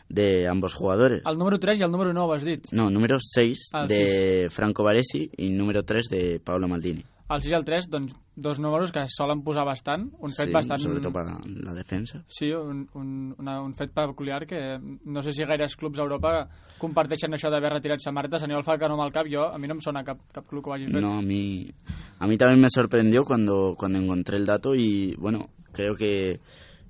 de 0.08 0.48
ambos 0.48 0.74
jugadores. 0.74 1.22
El 1.26 1.36
número 1.38 1.58
3 1.58 1.80
i 1.80 1.82
el 1.84 1.90
número 1.90 2.12
9, 2.12 2.36
has 2.36 2.44
dit. 2.44 2.66
No, 2.72 2.90
número 2.90 3.18
6 3.20 3.70
Ah, 3.74 3.86
de 3.86 4.48
Franco 4.50 4.82
Baresi 4.84 5.30
y 5.36 5.50
número 5.50 5.82
3 5.84 6.08
de 6.08 6.40
Paolo 6.40 6.66
Maldini. 6.68 7.04
El 7.28 7.42
6 7.42 7.50
i 7.52 7.54
el 7.54 7.64
3, 7.64 7.90
doncs 7.92 8.14
dos 8.34 8.58
números 8.58 8.90
que 8.90 9.02
solen 9.06 9.42
posar 9.44 9.66
bastant, 9.66 10.06
un 10.18 10.30
fet 10.32 10.46
Sí, 10.48 10.52
bastant... 10.54 10.80
sobre 10.80 11.00
todo 11.00 11.12
para 11.12 11.36
la 11.44 11.74
defensa. 11.74 12.24
Sí, 12.26 12.48
un, 12.52 12.88
un, 12.94 13.34
una, 13.38 13.60
un 13.60 13.74
fet 13.74 13.92
peculiar 13.92 14.46
que 14.46 14.78
no 15.04 15.20
sé 15.20 15.32
si 15.32 15.44
gaires 15.44 15.76
clubs 15.76 15.98
a 15.98 16.02
Europa 16.06 16.48
comparteixen 16.80 17.34
això 17.36 17.50
d'haver 17.52 17.74
retirat 17.74 18.00
samarretes. 18.00 18.42
A 18.42 18.48
nivell 18.48 18.64
falca 18.64 18.88
no 18.88 18.94
amb 18.96 19.04
el 19.04 19.12
cap, 19.12 19.26
jo, 19.28 19.44
a 19.44 19.58
mi 19.58 19.68
no 19.68 19.74
em 19.76 19.80
sona 19.84 20.04
cap, 20.06 20.22
cap 20.32 20.46
club 20.48 20.64
que 20.64 20.70
ho 20.70 20.74
hagi 20.78 20.86
fet. 20.88 21.02
No, 21.04 21.18
a 21.18 21.22
mí, 21.22 21.68
a 22.18 22.26
mí 22.26 22.38
también 22.38 22.62
me 22.62 22.70
sorprendió 22.70 23.24
cuando, 23.24 23.74
cuando 23.76 23.98
encontré 23.98 24.38
el 24.38 24.46
dato 24.46 24.74
y 24.74 25.14
bueno, 25.18 25.50
creo 25.72 25.96
que 25.96 26.40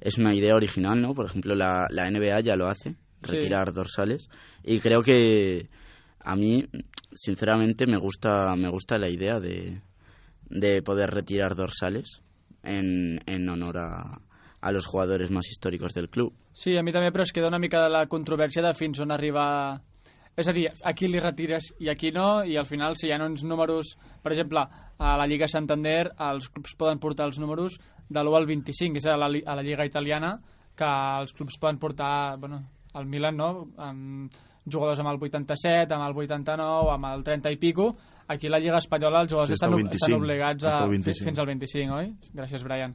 es 0.01 0.19
una 0.19 0.37
idea 0.37 0.55
original, 0.55 1.03
¿no? 1.03 1.15
Por 1.15 1.27
ejemplo, 1.27 1.57
la, 1.57 1.89
la 1.91 2.09
NBA 2.09 2.41
ya 2.43 2.55
lo 2.55 2.69
hace, 2.69 2.95
retirar 3.23 3.73
dorsales. 3.73 4.29
Y 4.65 4.81
creo 4.81 5.03
que 5.03 5.69
a 6.21 6.37
mí, 6.37 6.65
sinceramente, 7.15 7.87
me 7.87 7.99
gusta, 7.99 8.55
me 8.57 8.69
gusta 8.69 8.99
la 8.99 9.09
idea 9.09 9.41
de, 9.41 9.81
de 10.51 10.83
poder 10.83 11.11
retirar 11.11 11.55
dorsales 11.55 12.23
en, 12.63 13.21
en 13.27 13.49
honor 13.49 13.79
a, 13.79 14.21
a 14.61 14.73
los 14.73 14.87
jugadores 14.87 15.31
más 15.31 15.49
históricos 15.49 15.95
del 15.95 16.09
club. 16.09 16.35
Sí, 16.53 16.77
a 16.77 16.83
mi 16.83 16.93
també, 16.93 17.13
però 17.15 17.25
es 17.27 17.33
queda 17.33 17.51
una 17.51 17.61
mica 17.63 17.85
de 17.85 17.93
la 17.93 18.07
controvèrsia 18.11 18.65
de 18.65 18.75
fins 18.75 19.01
on 19.01 19.15
arriba... 19.15 19.45
És 20.39 20.47
a 20.47 20.53
dir, 20.55 20.69
aquí 20.87 21.09
li 21.11 21.19
retires 21.19 21.73
i 21.83 21.89
aquí 21.91 22.13
no, 22.15 22.45
i 22.47 22.55
al 22.57 22.67
final 22.67 22.95
si 22.95 23.09
hi 23.09 23.13
ha 23.15 23.19
uns 23.25 23.43
números... 23.43 23.97
Per 24.23 24.33
exemple, 24.33 24.63
a 24.99 25.17
la 25.19 25.27
Lliga 25.27 25.49
Santander 25.51 26.13
els 26.29 26.47
clubs 26.51 26.77
poden 26.79 27.01
portar 27.03 27.27
els 27.27 27.39
números 27.43 27.79
de 28.09 28.23
l'1 28.23 28.37
al 28.39 28.47
25, 28.47 29.03
és 29.03 29.07
a 29.07 29.17
la, 29.19 29.27
a 29.27 29.57
la 29.59 29.65
Lliga 29.67 29.87
Italiana, 29.87 30.37
que 30.79 30.91
els 31.23 31.35
clubs 31.35 31.59
poden 31.59 31.79
portar... 31.83 32.39
Bueno, 32.39 32.63
el 32.95 33.07
Milan, 33.07 33.37
no?, 33.37 33.69
amb 33.77 34.31
jugadors 34.69 34.99
amb 35.01 35.09
el 35.09 35.17
87, 35.23 35.95
amb 35.95 36.05
el 36.09 36.17
89, 36.17 36.91
amb 36.93 37.05
el 37.13 37.23
30 37.25 37.51
i 37.53 37.57
pico. 37.57 37.97
Aquí 38.29 38.49
la 38.49 38.59
Lliga 38.61 38.77
Espanyola 38.77 39.23
els 39.23 39.31
jugadors 39.33 39.49
Sí, 39.49 39.55
estan, 39.55 39.71
al 39.73 39.75
ob- 39.79 39.83
25, 39.85 40.05
estan 40.05 40.21
obligats 40.21 40.65
a 40.65 40.69
està 40.69 40.83
al 40.83 40.91
fi- 40.91 40.97
25. 40.99 41.25
fins 41.25 41.39
al 41.39 41.47
25, 41.47 41.95
oi? 41.97 42.11
Gràcies, 42.35 42.63
Brian. 42.65 42.95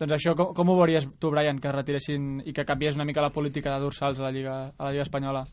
Doncs 0.00 0.12
això, 0.16 0.32
com, 0.34 0.54
com 0.54 0.68
ho 0.72 0.76
veuries 0.78 1.04
tu, 1.20 1.30
Brian, 1.30 1.58
que 1.60 1.70
retiressin 1.72 2.40
i 2.44 2.52
que 2.52 2.64
canviés 2.64 2.96
una 2.96 3.04
mica 3.04 3.20
la 3.22 3.30
política 3.30 3.74
de 3.74 3.80
dorsals 3.84 4.18
a 4.18 4.24
la 4.24 4.32
Lliga, 4.32 4.56
a 4.76 4.84
la 4.84 4.90
Lliga 4.90 5.04
Espanyola? 5.04 5.44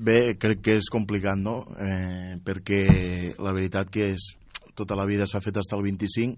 Bé, 0.00 0.36
crec 0.38 0.60
que 0.64 0.74
és 0.80 0.88
complicat, 0.92 1.36
no? 1.38 1.66
Eh, 1.78 2.36
perquè 2.44 3.34
la 3.38 3.52
veritat 3.52 3.88
que 3.92 4.10
és, 4.14 4.30
tota 4.74 4.96
la 4.96 5.04
vida 5.06 5.26
s'ha 5.28 5.40
fet 5.40 5.54
fins 5.60 5.72
al 5.72 5.82
25 5.84 6.36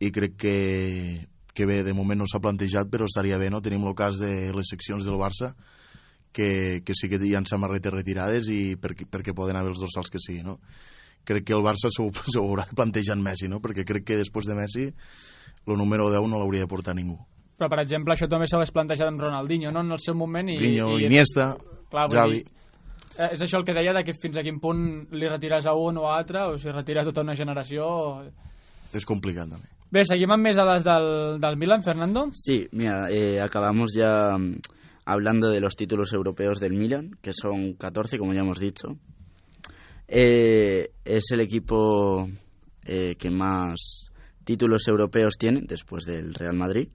i 0.00 0.10
crec 0.12 0.36
que, 0.36 1.26
que 1.52 1.66
bé, 1.66 1.82
de 1.82 1.92
moment 1.92 2.20
no 2.20 2.28
s'ha 2.28 2.40
plantejat, 2.40 2.88
però 2.92 3.04
estaria 3.08 3.36
bé, 3.40 3.50
no? 3.50 3.60
Tenim 3.60 3.84
el 3.88 3.94
cas 3.96 4.16
de 4.20 4.52
les 4.52 4.68
seccions 4.70 5.04
del 5.04 5.18
Barça, 5.20 5.54
que, 6.32 6.82
que 6.86 6.94
sí 6.94 7.08
que 7.10 7.18
hi 7.22 7.34
ha 7.34 7.42
samarretes 7.48 7.92
retirades 7.92 8.48
i 8.52 8.76
perquè, 8.80 9.08
perquè 9.10 9.34
poden 9.36 9.58
haver 9.58 9.74
els 9.74 9.82
dorsals 9.82 10.10
que 10.10 10.22
sigui, 10.22 10.44
no? 10.46 10.58
Crec 11.26 11.44
que 11.48 11.56
el 11.56 11.64
Barça 11.64 11.90
s'ho 11.94 12.10
haurà 12.40 12.68
de 12.68 12.76
plantejar 12.78 13.18
en 13.18 13.24
Messi, 13.24 13.48
no? 13.48 13.60
Perquè 13.60 13.84
crec 13.86 14.06
que 14.06 14.20
després 14.20 14.48
de 14.48 14.56
Messi 14.58 14.88
el 15.66 15.76
número 15.76 16.08
10 16.10 16.28
no 16.28 16.40
l'hauria 16.40 16.64
de 16.64 16.70
portar 16.70 16.94
ningú. 16.96 17.18
Però, 17.60 17.68
per 17.68 17.82
exemple, 17.82 18.14
això 18.14 18.24
també 18.30 18.46
s'hagués 18.48 18.72
plantejat 18.72 19.10
amb 19.10 19.20
Ronaldinho, 19.20 19.70
no?, 19.74 19.82
en 19.84 19.92
el 19.92 20.00
seu 20.00 20.16
moment. 20.16 20.48
I, 20.48 20.56
Guinyo, 20.56 20.94
i, 20.96 21.04
Iniesta, 21.10 21.52
Clar, 21.92 22.06
Xavi... 22.08 22.38
dir, 22.38 22.70
eh, 23.18 23.34
és 23.34 23.42
això 23.44 23.60
el 23.60 23.66
que 23.68 23.74
deia, 23.76 23.92
de 23.92 24.02
que 24.06 24.14
fins 24.16 24.38
a 24.40 24.44
quin 24.46 24.56
punt 24.62 24.80
li 25.12 25.28
retires 25.28 25.68
a 25.68 25.74
un 25.76 26.00
o 26.00 26.06
a 26.08 26.14
altre, 26.16 26.46
o 26.48 26.56
si 26.56 26.72
retires 26.72 27.10
tota 27.10 27.26
una 27.26 27.36
generació... 27.36 27.90
És 28.96 29.04
complicat, 29.04 29.52
també. 29.52 29.68
Bé, 29.92 30.06
seguim 30.06 30.32
amb 30.32 30.46
més 30.46 30.56
dades 30.56 30.86
del, 30.86 31.10
del 31.42 31.60
Milan, 31.60 31.84
Fernando. 31.84 32.28
Sí, 32.32 32.62
mira, 32.72 33.10
eh, 33.12 33.42
acabamos 33.42 33.92
ya 33.92 34.38
mm, 34.38 34.79
hablando 35.04 35.50
de 35.50 35.60
los 35.60 35.76
títulos 35.76 36.12
europeos 36.12 36.60
del 36.60 36.74
Milan, 36.74 37.18
que 37.22 37.32
son 37.32 37.74
14, 37.74 38.18
como 38.18 38.34
ya 38.34 38.40
hemos 38.40 38.58
dicho. 38.58 38.98
Eh, 40.08 40.90
es 41.04 41.30
el 41.30 41.40
equipo 41.40 42.28
eh, 42.84 43.14
que 43.16 43.30
más 43.30 44.10
títulos 44.44 44.88
europeos 44.88 45.36
tiene, 45.38 45.62
después 45.62 46.04
del 46.04 46.34
Real 46.34 46.54
Madrid. 46.54 46.88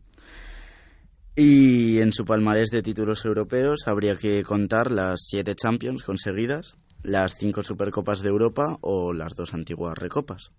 Y 1.36 2.00
en 2.00 2.12
su 2.12 2.26
palmarés 2.26 2.70
de 2.72 2.82
títulos 2.82 3.26
europeos 3.26 3.88
habría 3.88 4.16
que 4.16 4.44
contar 4.44 4.92
las 4.92 5.20
siete 5.28 5.56
Champions 5.56 6.04
conseguidas, 6.04 6.78
las 7.04 7.36
cinco 7.38 7.64
Supercopas 7.64 8.22
de 8.22 8.30
Europa 8.30 8.78
o 8.82 9.14
las 9.14 9.36
dos 9.36 9.54
antiguas 9.54 9.98
Recopas. 9.98 10.52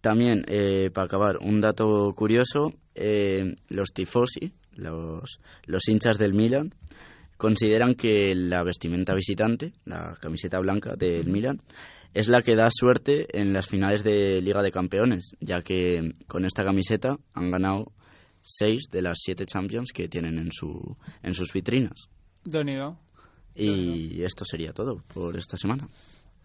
También, 0.00 0.44
eh, 0.46 0.90
para 0.92 1.06
acabar, 1.06 1.38
un 1.40 1.60
dato 1.60 2.12
curioso, 2.14 2.72
los 3.68 3.92
tifosi, 3.92 4.52
los, 4.78 5.40
los 5.66 5.88
hinchas 5.88 6.18
del 6.18 6.34
Milan, 6.34 6.74
consideran 7.36 7.94
que 7.94 8.34
la 8.34 8.62
vestimenta 8.62 9.14
visitante, 9.14 9.72
la 9.84 10.16
camiseta 10.20 10.58
blanca 10.58 10.94
del 10.96 11.28
Milan, 11.28 11.60
es 12.14 12.28
la 12.28 12.40
que 12.40 12.56
da 12.56 12.68
suerte 12.70 13.26
en 13.38 13.52
las 13.52 13.66
finales 13.68 14.02
de 14.02 14.40
Liga 14.40 14.62
de 14.62 14.72
Campeones, 14.72 15.36
ya 15.40 15.60
que 15.60 16.12
con 16.26 16.44
esta 16.44 16.64
camiseta 16.64 17.18
han 17.34 17.50
ganado 17.50 17.92
seis 18.42 18.88
de 18.90 19.02
las 19.02 19.18
siete 19.20 19.46
Champions 19.46 19.92
que 19.92 20.08
tienen 20.08 20.38
en, 20.38 20.50
su, 20.50 20.96
en 21.22 21.34
sus 21.34 21.52
vitrinas. 21.52 22.08
nhi 22.44 22.78
Y 23.54 24.22
esto 24.22 24.44
sería 24.44 24.72
todo 24.72 25.02
por 25.12 25.36
esta 25.36 25.56
semana. 25.56 25.88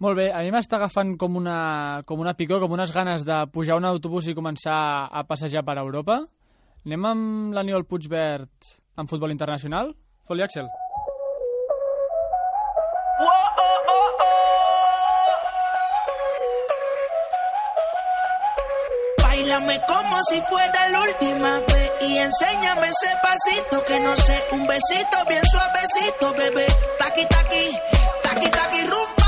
Molt 0.01 0.17
bé, 0.17 0.31
a 0.33 0.41
mi 0.43 0.49
m'està 0.51 0.79
agafant 0.79 1.13
com 1.21 1.37
una, 1.39 2.01
com 2.09 2.19
una 2.19 2.33
picor, 2.35 2.59
com 2.59 2.73
unes 2.75 2.91
ganes 2.91 3.23
de 3.23 3.37
pujar 3.53 3.75
a 3.75 3.79
un 3.79 3.85
autobús 3.87 4.25
i 4.27 4.33
començar 4.35 4.75
a 5.07 5.21
passejar 5.29 5.61
per 5.63 5.77
Europa. 5.79 6.17
Anem 6.83 7.05
amb 7.07 7.53
l'Aniol 7.55 7.85
Puigvert 7.87 8.73
en 8.99 9.07
futbol 9.07 9.31
internacional? 9.31 9.93
Foli 10.27 10.43
Axel. 10.43 10.67
Báilame 19.23 19.79
como 19.87 20.23
si 20.23 20.41
fuera 20.41 20.87
la 20.89 21.01
última 21.01 21.59
vez 21.59 21.91
y 22.01 22.17
enséñame 22.17 22.87
ese 22.87 23.11
pasito 23.21 23.83
que 23.85 23.99
no 24.01 24.15
sé, 24.17 24.43
un 24.51 24.67
besito 24.67 25.17
bien 25.29 25.45
suavecito, 25.45 26.33
bebé. 26.33 26.67
Taqui 26.99 27.25
taqui, 27.27 27.65
taqui 28.23 28.49
taqui 28.51 28.81
rumba. 28.81 29.22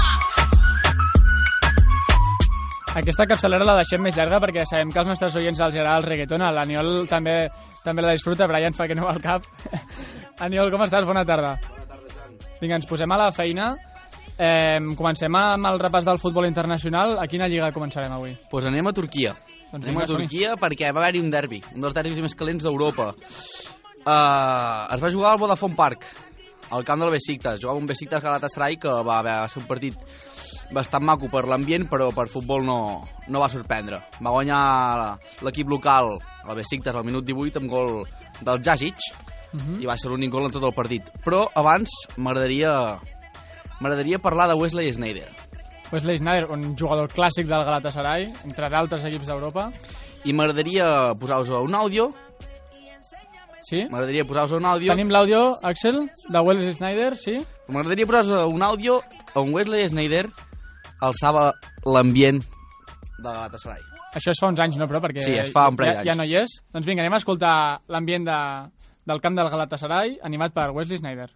Aquesta 2.96 3.26
capçalera 3.28 3.66
la 3.68 3.74
deixem 3.76 4.00
més 4.00 4.16
llarga 4.16 4.38
perquè 4.40 4.64
sabem 4.64 4.92
que 4.94 5.02
als 5.02 5.10
nostres 5.10 5.36
oients 5.36 5.60
els 5.60 5.76
agrada 5.76 6.00
el 6.00 6.06
reggaeton. 6.06 6.46
L'Aniol 6.56 6.94
també, 7.12 7.34
també 7.84 8.06
la 8.06 8.14
disfruta, 8.16 8.48
Brian 8.48 8.76
fa 8.78 8.88
que 8.88 8.96
no 8.96 9.10
va 9.10 9.12
al 9.18 9.24
cap. 9.24 9.44
Aniol, 10.46 10.72
com 10.72 10.86
estàs? 10.86 11.04
Bona 11.08 11.26
tarda. 11.28 11.58
Vinga, 12.62 12.78
ens 12.78 12.88
posem 12.88 13.12
a 13.12 13.18
la 13.20 13.34
feina. 13.36 13.74
Eh, 14.36 14.80
comencem 14.96 15.36
amb 15.40 15.68
el 15.68 15.80
repàs 15.80 16.08
del 16.08 16.22
futbol 16.24 16.48
internacional. 16.48 17.18
A 17.20 17.28
quina 17.28 17.50
lliga 17.52 17.74
començarem 17.76 18.16
avui? 18.16 18.32
Pues 18.52 18.68
anem 18.72 18.88
a 18.88 18.96
Turquia. 18.96 19.36
Doncs 19.74 19.84
anem 19.84 20.00
a 20.00 20.08
Turquia 20.14 20.56
perquè 20.60 20.94
va 20.96 21.04
haver-hi 21.04 21.24
un 21.24 21.32
derbi, 21.34 21.60
un 21.76 21.84
dels 21.84 21.96
derbis 22.00 22.24
més 22.24 22.36
calents 22.40 22.64
d'Europa. 22.64 23.12
Uh, 24.06 24.96
es 24.96 25.04
va 25.04 25.12
jugar 25.12 25.34
al 25.34 25.42
Vodafone 25.42 25.76
Park, 25.76 26.08
al 26.76 26.84
camp 26.84 27.02
del 27.02 27.14
Besiktas. 27.16 27.60
Jugava 27.62 27.80
un 27.80 27.88
Besiktas 27.88 28.24
Galatasaray 28.24 28.78
que 28.78 28.92
va 29.08 29.20
haver 29.20 29.38
ser 29.50 29.62
un 29.62 29.68
partit 29.70 29.96
bastant 30.76 31.06
maco 31.06 31.30
per 31.32 31.46
l'ambient, 31.48 31.88
però 31.90 32.10
per 32.14 32.28
futbol 32.32 32.66
no, 32.66 32.80
no 33.28 33.42
va 33.42 33.50
sorprendre. 33.52 34.02
Va 34.20 34.34
guanyar 34.34 34.60
l'equip 35.46 35.70
local, 35.72 36.16
el 36.44 36.58
Besiktas, 36.58 36.96
al 36.96 37.06
minut 37.08 37.26
18, 37.26 37.62
amb 37.62 37.72
gol 37.72 38.04
del 38.42 38.62
Jazic, 38.62 39.00
Uh 39.56 39.58
-huh. 39.62 39.82
i 39.82 39.86
va 39.86 39.96
ser 39.96 40.10
l'únic 40.12 40.30
gol 40.32 40.44
en 40.46 40.52
tot 40.52 40.64
el 40.64 40.74
partit. 40.74 41.04
Però 41.24 41.48
abans 41.56 41.90
m'agradaria 42.18 43.00
m'agradaria 43.80 44.20
parlar 44.20 44.50
de 44.50 44.56
Wesley 44.56 44.92
Sneijder. 44.92 45.30
Wesley 45.94 46.18
Sneijder, 46.18 46.50
un 46.52 46.76
jugador 46.76 47.08
clàssic 47.08 47.46
del 47.46 47.64
Galatasaray, 47.64 48.34
entre 48.44 48.70
d'altres 48.70 49.06
equips 49.06 49.28
d'Europa. 49.28 49.72
I 50.26 50.34
m'agradaria 50.34 51.14
posar-vos 51.18 51.50
un 51.50 51.76
àudio, 51.76 52.10
Sí? 53.66 53.82
m'agradaria 53.90 54.26
posar-vos 54.30 54.54
un 54.60 54.66
àudio, 54.70 54.94
Tenim 54.94 55.10
l'àudio, 55.10 55.40
Axel, 55.66 56.04
de 56.30 56.42
Wesley 56.46 56.74
Sneijder, 56.78 57.16
sí? 57.18 57.40
m'agradaria 57.68 58.06
posar-vos 58.06 58.54
un 58.54 58.62
àudio 58.62 59.00
on 59.42 59.54
Wesley 59.56 59.88
Sneijder 59.90 60.28
alçava 61.02 61.52
l'ambient 61.86 62.44
de 63.18 63.30
Galatasaray. 63.32 63.82
Això 64.16 64.32
es 64.32 64.40
fa 64.40 64.48
uns 64.48 64.62
anys, 64.64 64.78
no, 64.80 64.88
però? 64.88 65.02
Perquè 65.04 65.24
Sí, 65.26 65.34
es 65.36 65.52
fa 65.52 65.68
un 65.68 65.76
ja, 65.82 66.04
ja 66.08 66.16
no 66.16 66.24
hi 66.24 66.38
és. 66.40 66.60
Doncs 66.72 66.88
vinga, 66.88 67.04
anem 67.04 67.18
a 67.18 67.20
escoltar 67.20 67.56
l'ambient 67.92 68.24
de, 68.28 68.40
del 69.10 69.20
camp 69.22 69.36
del 69.36 69.50
Galatasaray, 69.52 70.20
animat 70.24 70.54
per 70.56 70.70
Wesley 70.72 71.02
Sneijder. 71.02 71.32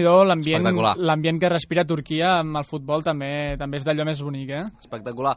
Nhi 0.00 0.26
l'ambient 0.30 0.66
l'ambient 0.98 1.40
que 1.40 1.50
respira 1.52 1.84
Turquia 1.88 2.38
amb 2.40 2.60
el 2.60 2.66
futbol 2.68 3.04
també 3.06 3.56
també 3.60 3.80
és 3.80 3.86
d'allò 3.86 4.06
més 4.08 4.22
bonic, 4.24 4.50
eh? 4.56 4.64
Espectacular. 4.80 5.36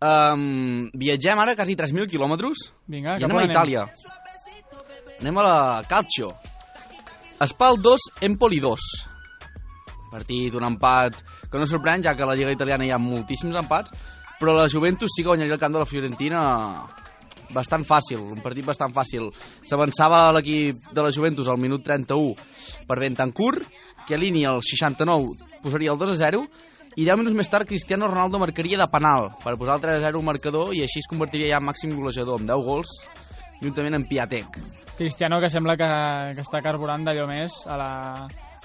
Um, 0.00 0.86
viatgem 0.94 1.40
ara 1.42 1.56
quasi 1.58 1.76
3.000 1.78 2.10
quilòmetres 2.12 2.66
Vinga, 2.86 3.16
i 3.18 3.26
anem 3.26 3.42
a 3.42 3.46
Itàlia. 3.48 3.86
Anem 5.20 5.38
a 5.40 5.46
la 5.46 5.58
Calcio. 5.88 6.34
Espal 7.40 7.80
2, 7.82 8.10
Empoli 8.28 8.60
2. 8.60 8.84
Partit, 10.12 10.54
un 10.56 10.64
empat 10.64 11.18
que 11.50 11.60
no 11.60 11.66
sorprèn, 11.68 12.04
ja 12.04 12.14
que 12.16 12.24
a 12.24 12.28
la 12.28 12.36
Lliga 12.36 12.54
Italiana 12.54 12.86
hi 12.86 12.92
ha 12.94 13.00
moltíssims 13.00 13.56
empats, 13.60 13.92
però 14.40 14.54
la 14.56 14.68
Juventus 14.72 15.12
sí 15.16 15.22
que 15.24 15.28
guanyaria 15.32 15.56
el 15.56 15.60
camp 15.60 15.74
de 15.76 15.82
la 15.82 15.88
Fiorentina 15.88 16.40
bastant 17.54 17.84
fàcil, 17.86 18.22
un 18.22 18.42
partit 18.44 18.66
bastant 18.66 18.94
fàcil. 18.94 19.28
S'avançava 19.66 20.30
l'equip 20.36 20.90
de 20.92 21.04
la 21.04 21.12
Juventus 21.14 21.48
al 21.48 21.60
minut 21.60 21.84
31 21.84 22.34
per 22.88 22.98
Bentancur, 23.02 23.60
Chiellini 24.06 24.46
al 24.46 24.62
69 24.62 25.60
posaria 25.62 25.90
el 25.92 25.98
2 25.98 26.14
a 26.14 26.16
0 26.30 26.42
i 26.96 27.04
10 27.04 27.18
minuts 27.18 27.36
més 27.36 27.50
tard 27.50 27.68
Cristiano 27.68 28.06
Ronaldo 28.08 28.38
marcaria 28.38 28.78
de 28.78 28.86
penal 28.88 29.32
per 29.42 29.56
posar 29.58 29.76
el 29.76 29.82
3 29.82 29.98
a 29.98 30.04
0 30.06 30.22
al 30.22 30.28
marcador 30.30 30.72
i 30.72 30.84
així 30.86 31.02
es 31.02 31.10
convertiria 31.10 31.50
ja 31.50 31.60
en 31.60 31.66
màxim 31.66 31.92
golejador 31.92 32.38
amb 32.38 32.48
10 32.48 32.66
gols 32.68 32.94
juntament 33.60 33.98
amb 33.98 34.08
Piatek. 34.08 34.58
Cristiano 34.96 35.40
que 35.42 35.50
sembla 35.52 35.76
que, 35.76 35.90
que 36.36 36.44
està 36.44 36.62
carburant 36.64 37.04
d'allò 37.04 37.26
més 37.28 37.58
a 37.66 37.76
la, 37.80 37.90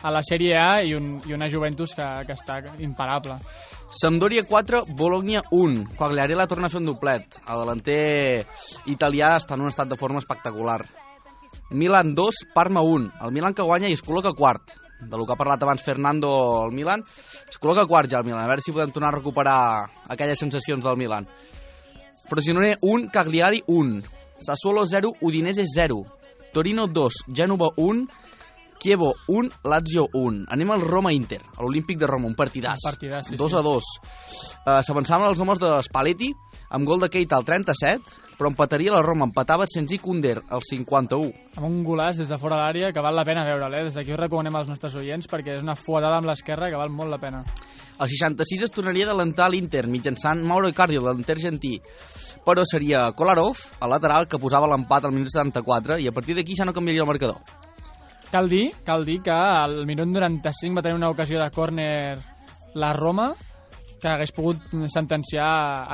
a 0.01 0.11
la 0.11 0.21
Sèrie 0.25 0.57
A 0.57 0.81
i, 0.83 0.95
un, 0.97 1.19
i 1.27 1.33
una 1.33 1.49
Juventus 1.49 1.93
que, 1.97 2.07
que 2.27 2.35
està 2.37 2.59
imparable. 2.79 3.37
Sampdoria 3.91 4.45
4, 4.47 4.85
Bologna 4.95 5.41
1. 5.51 5.95
Quagliarella 5.99 6.47
torna 6.47 6.69
a 6.69 6.71
fer 6.71 6.79
un 6.79 6.87
doblet. 6.87 7.41
El 7.43 7.63
delanter 7.65 8.45
italià 8.93 9.35
està 9.37 9.57
en 9.57 9.65
un 9.65 9.71
estat 9.71 9.89
de 9.91 9.99
forma 9.99 10.21
espectacular. 10.23 10.79
Milan 11.71 12.15
2, 12.15 12.45
Parma 12.53 12.81
1. 12.81 13.11
El 13.25 13.33
Milan 13.35 13.53
que 13.53 13.65
guanya 13.67 13.91
i 13.91 13.97
es 13.97 14.03
col·loca 14.03 14.31
quart. 14.37 14.77
De 15.01 15.17
lo 15.17 15.25
que 15.25 15.33
ha 15.33 15.39
parlat 15.39 15.63
abans 15.65 15.81
Fernando 15.83 16.29
al 16.61 16.71
Milan, 16.71 17.01
es 17.01 17.57
col·loca 17.59 17.87
quart 17.89 18.11
ja 18.11 18.21
el 18.21 18.27
Milan. 18.29 18.43
A 18.45 18.49
veure 18.49 18.63
si 18.63 18.71
podem 18.71 18.93
tornar 18.93 19.09
a 19.11 19.17
recuperar 19.17 19.59
aquelles 20.13 20.39
sensacions 20.39 20.83
del 20.83 20.97
Milan. 20.97 21.27
Frosinone 22.29 22.75
1, 22.81 23.09
Cagliari 23.11 23.63
1. 23.67 23.99
Sassuolo 24.39 24.85
0, 24.85 25.17
Udinese 25.21 25.65
0. 25.67 25.99
Torino 26.53 26.87
2, 26.87 27.25
Gènova 27.27 27.71
1. 27.75 28.07
Chievo 28.81 29.13
1, 29.27 29.61
Lazio 29.69 30.07
1. 30.11 30.47
Anem 30.49 30.71
al 30.73 30.81
Roma-Inter, 30.81 31.37
a 31.53 31.61
l'Olímpic 31.61 31.99
de 32.01 32.07
Roma, 32.09 32.25
un 32.25 32.33
partidàs. 32.33 32.81
Un 32.81 32.87
partidàs, 32.89 33.27
sí, 33.29 33.37
2 33.37 33.51
sí. 33.53 33.57
a 33.59 33.61
2. 33.61 33.89
Uh, 34.01 34.79
S'avançaven 34.81 35.29
els 35.29 35.41
homes 35.43 35.61
de 35.61 35.69
Spalletti, 35.85 36.31
amb 36.73 36.89
gol 36.89 37.03
de 37.03 37.11
Keita 37.13 37.37
al 37.37 37.45
37, 37.45 38.33
però 38.39 38.49
empataria 38.49 38.95
la 38.95 39.03
Roma, 39.05 39.27
empatava 39.29 39.67
Senzi 39.69 39.99
Kunder 40.01 40.39
al 40.49 40.65
51. 40.65 41.29
Amb 41.59 41.67
un 41.67 41.83
golàs 41.85 42.17
des 42.23 42.33
de 42.33 42.41
fora 42.41 42.57
l'àrea 42.57 42.89
que 42.89 43.05
val 43.05 43.13
la 43.13 43.27
pena 43.27 43.45
veure'l, 43.45 43.77
eh? 43.77 43.85
Des 43.85 44.01
d'aquí 44.01 44.17
us 44.17 44.21
recomanem 44.23 44.57
als 44.57 44.73
nostres 44.73 44.97
oients 44.97 45.29
perquè 45.29 45.59
és 45.59 45.61
una 45.61 45.77
fuetada 45.77 46.17
amb 46.17 46.33
l'esquerra 46.33 46.73
que 46.73 46.81
val 46.81 46.89
molt 46.89 47.13
la 47.13 47.21
pena. 47.21 47.45
Al 48.01 48.09
66 48.09 48.65
es 48.65 48.73
tornaria 48.73 49.05
a 49.05 49.11
adelantar 49.11 49.51
l'Inter 49.53 49.85
mitjançant 49.85 50.41
Mauro 50.41 50.73
Icardi, 50.73 50.97
l'Inter 50.97 51.37
argentí. 51.37 51.75
Però 52.41 52.65
seria 52.65 53.11
Kolarov, 53.13 53.61
al 53.77 53.93
lateral, 53.93 54.25
que 54.25 54.41
posava 54.41 54.73
l'empat 54.73 55.05
al 55.05 55.13
minut 55.13 55.29
74 55.29 56.01
i 56.01 56.09
a 56.09 56.15
partir 56.15 56.33
d'aquí 56.33 56.57
ja 56.57 56.65
no 56.65 56.73
canviaria 56.73 57.05
el 57.05 57.13
marcador. 57.13 57.60
Cal 58.31 58.47
dir, 58.47 58.71
cal 58.87 59.03
dir 59.03 59.17
que 59.19 59.33
al 59.35 59.81
minut 59.85 60.07
95 60.07 60.77
va 60.77 60.81
tenir 60.85 60.95
una 60.95 61.09
ocasió 61.11 61.39
de 61.41 61.49
córner 61.51 62.17
la 62.79 62.93
Roma 62.95 63.33
que 63.99 64.07
hagués 64.07 64.31
pogut 64.31 64.71
sentenciar 64.87 65.47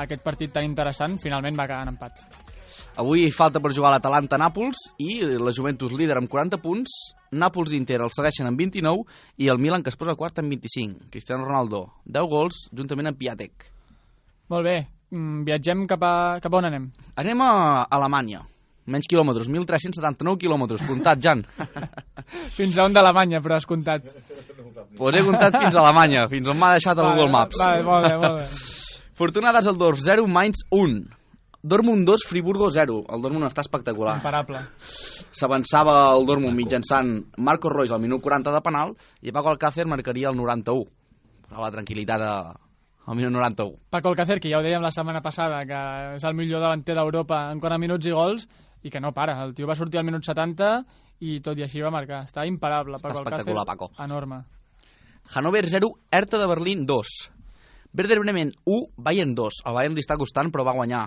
aquest 0.04 0.22
partit 0.22 0.52
tan 0.54 0.62
interessant, 0.64 1.16
finalment 1.18 1.58
va 1.58 1.66
quedar 1.66 1.82
en 1.82 1.90
empat. 1.96 2.22
Avui 3.02 3.26
falta 3.34 3.58
per 3.62 3.72
jugar 3.74 3.90
l'Atalanta-Nàpols 3.90 4.78
i 5.02 5.16
la 5.38 5.52
Juventus 5.54 5.92
líder 5.98 6.20
amb 6.20 6.30
40 6.30 6.60
punts, 6.62 6.94
Nàpols 7.34 7.74
i 7.74 7.80
Inter 7.82 7.98
el 8.06 8.14
segueixen 8.14 8.46
amb 8.46 8.62
29 8.62 9.02
i 9.42 9.50
el 9.50 9.58
Milan 9.58 9.82
que 9.82 9.90
es 9.90 9.98
posa 9.98 10.14
quart 10.14 10.38
amb 10.38 10.54
25. 10.54 11.10
Cristiano 11.10 11.42
Ronaldo, 11.42 11.82
10 12.06 12.30
gols, 12.30 12.60
juntament 12.70 13.10
amb 13.10 13.18
Piatek. 13.18 13.66
Molt 14.54 14.64
bé, 14.64 14.76
mm, 15.10 15.42
viatgem 15.50 15.88
cap 15.90 16.06
a, 16.06 16.14
cap 16.38 16.54
a 16.54 16.62
on 16.62 16.70
anem? 16.70 16.88
Anem 17.18 17.42
a 17.42 17.50
Alemanya. 17.90 18.46
Menys 18.88 19.08
quilòmetres, 19.10 19.50
1.379 19.52 20.40
quilòmetres, 20.40 20.84
comptat, 20.88 21.20
Jan. 21.20 21.44
Fins 22.58 22.78
a 22.78 22.86
on 22.88 22.96
d'Alemanya, 22.96 23.42
però 23.44 23.58
has 23.58 23.68
comptat. 23.68 24.08
Pues 24.96 25.18
he 25.18 25.22
comptat 25.26 25.54
fins 25.58 25.76
a 25.76 25.82
Alemanya, 25.82 26.24
fins 26.30 26.48
on 26.48 26.56
m'ha 26.58 26.72
deixat 26.76 26.98
el 26.98 27.08
Google 27.10 27.30
Maps. 27.32 27.58
Vale, 27.60 27.84
molt 27.86 28.06
bé, 28.06 28.16
molt 28.22 28.36
bé. 28.40 28.48
Fortuna 29.18 29.52
Düsseldorf 29.56 30.00
0, 30.04 30.26
Mainz 30.30 30.62
1. 30.70 31.00
Dortmund 31.68 32.06
2, 32.06 32.24
Friburgo 32.28 32.70
0. 32.70 33.00
El 33.10 33.24
Dortmund 33.24 33.48
està 33.48 33.64
espectacular. 33.64 34.14
Imparable. 34.20 34.62
S'avançava 35.34 35.96
el 36.14 36.28
Dortmund 36.28 36.54
mitjançant 36.56 37.10
Marco 37.42 37.72
Reus 37.72 37.92
al 37.92 38.00
minut 38.04 38.22
40 38.22 38.54
de 38.54 38.62
penal 38.62 38.94
i 39.20 39.34
Paco 39.34 39.50
Alcácer 39.50 39.88
marcaria 39.90 40.30
el 40.30 40.38
91. 40.38 40.86
A 41.50 41.64
la 41.64 41.72
tranquil·litat 41.74 42.22
de, 42.22 42.32
al 43.08 43.18
minut 43.18 43.34
91. 43.34 43.74
Paco 43.90 44.12
Alcácer, 44.12 44.38
que 44.38 44.52
ja 44.52 44.60
ho 44.60 44.64
dèiem 44.64 44.84
la 44.84 44.94
setmana 44.94 45.22
passada, 45.24 45.58
que 45.66 45.82
és 46.14 46.24
el 46.28 46.38
millor 46.38 46.62
davanter 46.62 46.94
d'Europa 46.98 47.48
en 47.50 47.60
40 47.60 47.82
minuts 47.82 48.06
i 48.06 48.14
gols, 48.14 48.46
i 48.88 48.92
que 48.92 49.00
no 49.04 49.12
para. 49.12 49.36
El 49.44 49.54
tio 49.54 49.68
va 49.68 49.76
sortir 49.78 50.00
al 50.00 50.06
minut 50.08 50.24
70 50.26 50.72
i 51.28 51.38
tot 51.44 51.58
i 51.60 51.64
així 51.66 51.82
va 51.84 51.92
marcar. 51.94 52.24
Està 52.26 52.46
imparable, 52.48 52.98
Paco 53.02 53.20
espectacular. 53.22 53.66
Paco. 53.68 53.90
Enorme. 54.02 54.42
Hannover 55.34 55.66
0, 55.68 55.88
Hertha 56.10 56.38
de 56.40 56.46
Berlín 56.48 56.86
2. 56.86 57.06
Werder 57.94 58.18
Bremen 58.20 58.52
1, 58.64 58.92
Bayern 58.96 59.34
2. 59.34 59.62
El 59.66 59.74
Bayern 59.74 59.96
li 59.96 60.02
està 60.04 60.16
costant, 60.20 60.50
però 60.52 60.64
va 60.64 60.74
guanyar. 60.76 61.06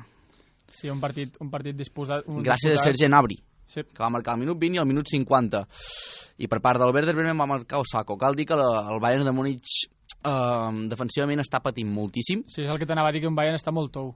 Sí, 0.72 0.90
un 0.90 1.00
partit, 1.02 1.38
un 1.42 1.50
partit 1.52 1.76
disposat... 1.78 2.26
Un 2.28 2.44
Gràcies 2.46 2.72
a 2.72 2.76
disputat. 2.76 2.96
Serge 2.98 3.08
Gnabry, 3.10 3.38
Sí. 3.72 3.84
que 3.88 4.04
va 4.04 4.10
marcar 4.12 4.34
al 4.34 4.40
minut 4.42 4.58
20 4.60 4.76
i 4.76 4.80
al 4.82 4.88
minut 4.90 5.08
50. 5.08 5.62
I 6.44 6.48
per 6.52 6.60
part 6.62 6.80
del 6.82 6.92
Werder 6.94 7.14
Bremen 7.16 7.40
va 7.40 7.48
marcar 7.48 7.80
Osako. 7.80 8.18
Cal 8.20 8.36
dir 8.36 8.46
que 8.50 8.58
la, 8.60 8.68
el 8.92 9.00
Bayern 9.00 9.26
de 9.26 9.32
Múnich 9.36 9.78
eh, 9.88 10.72
defensivament 10.92 11.40
està 11.44 11.62
patint 11.64 11.90
moltíssim 11.94 12.44
Sí, 12.48 12.64
és 12.66 12.70
el 12.70 12.80
que 12.82 12.88
t'anava 12.90 13.10
a 13.10 13.16
dir, 13.16 13.22
que 13.24 13.30
un 13.30 13.38
Bayern 13.38 13.56
està 13.60 13.72
molt 13.72 13.94
tou. 13.94 14.14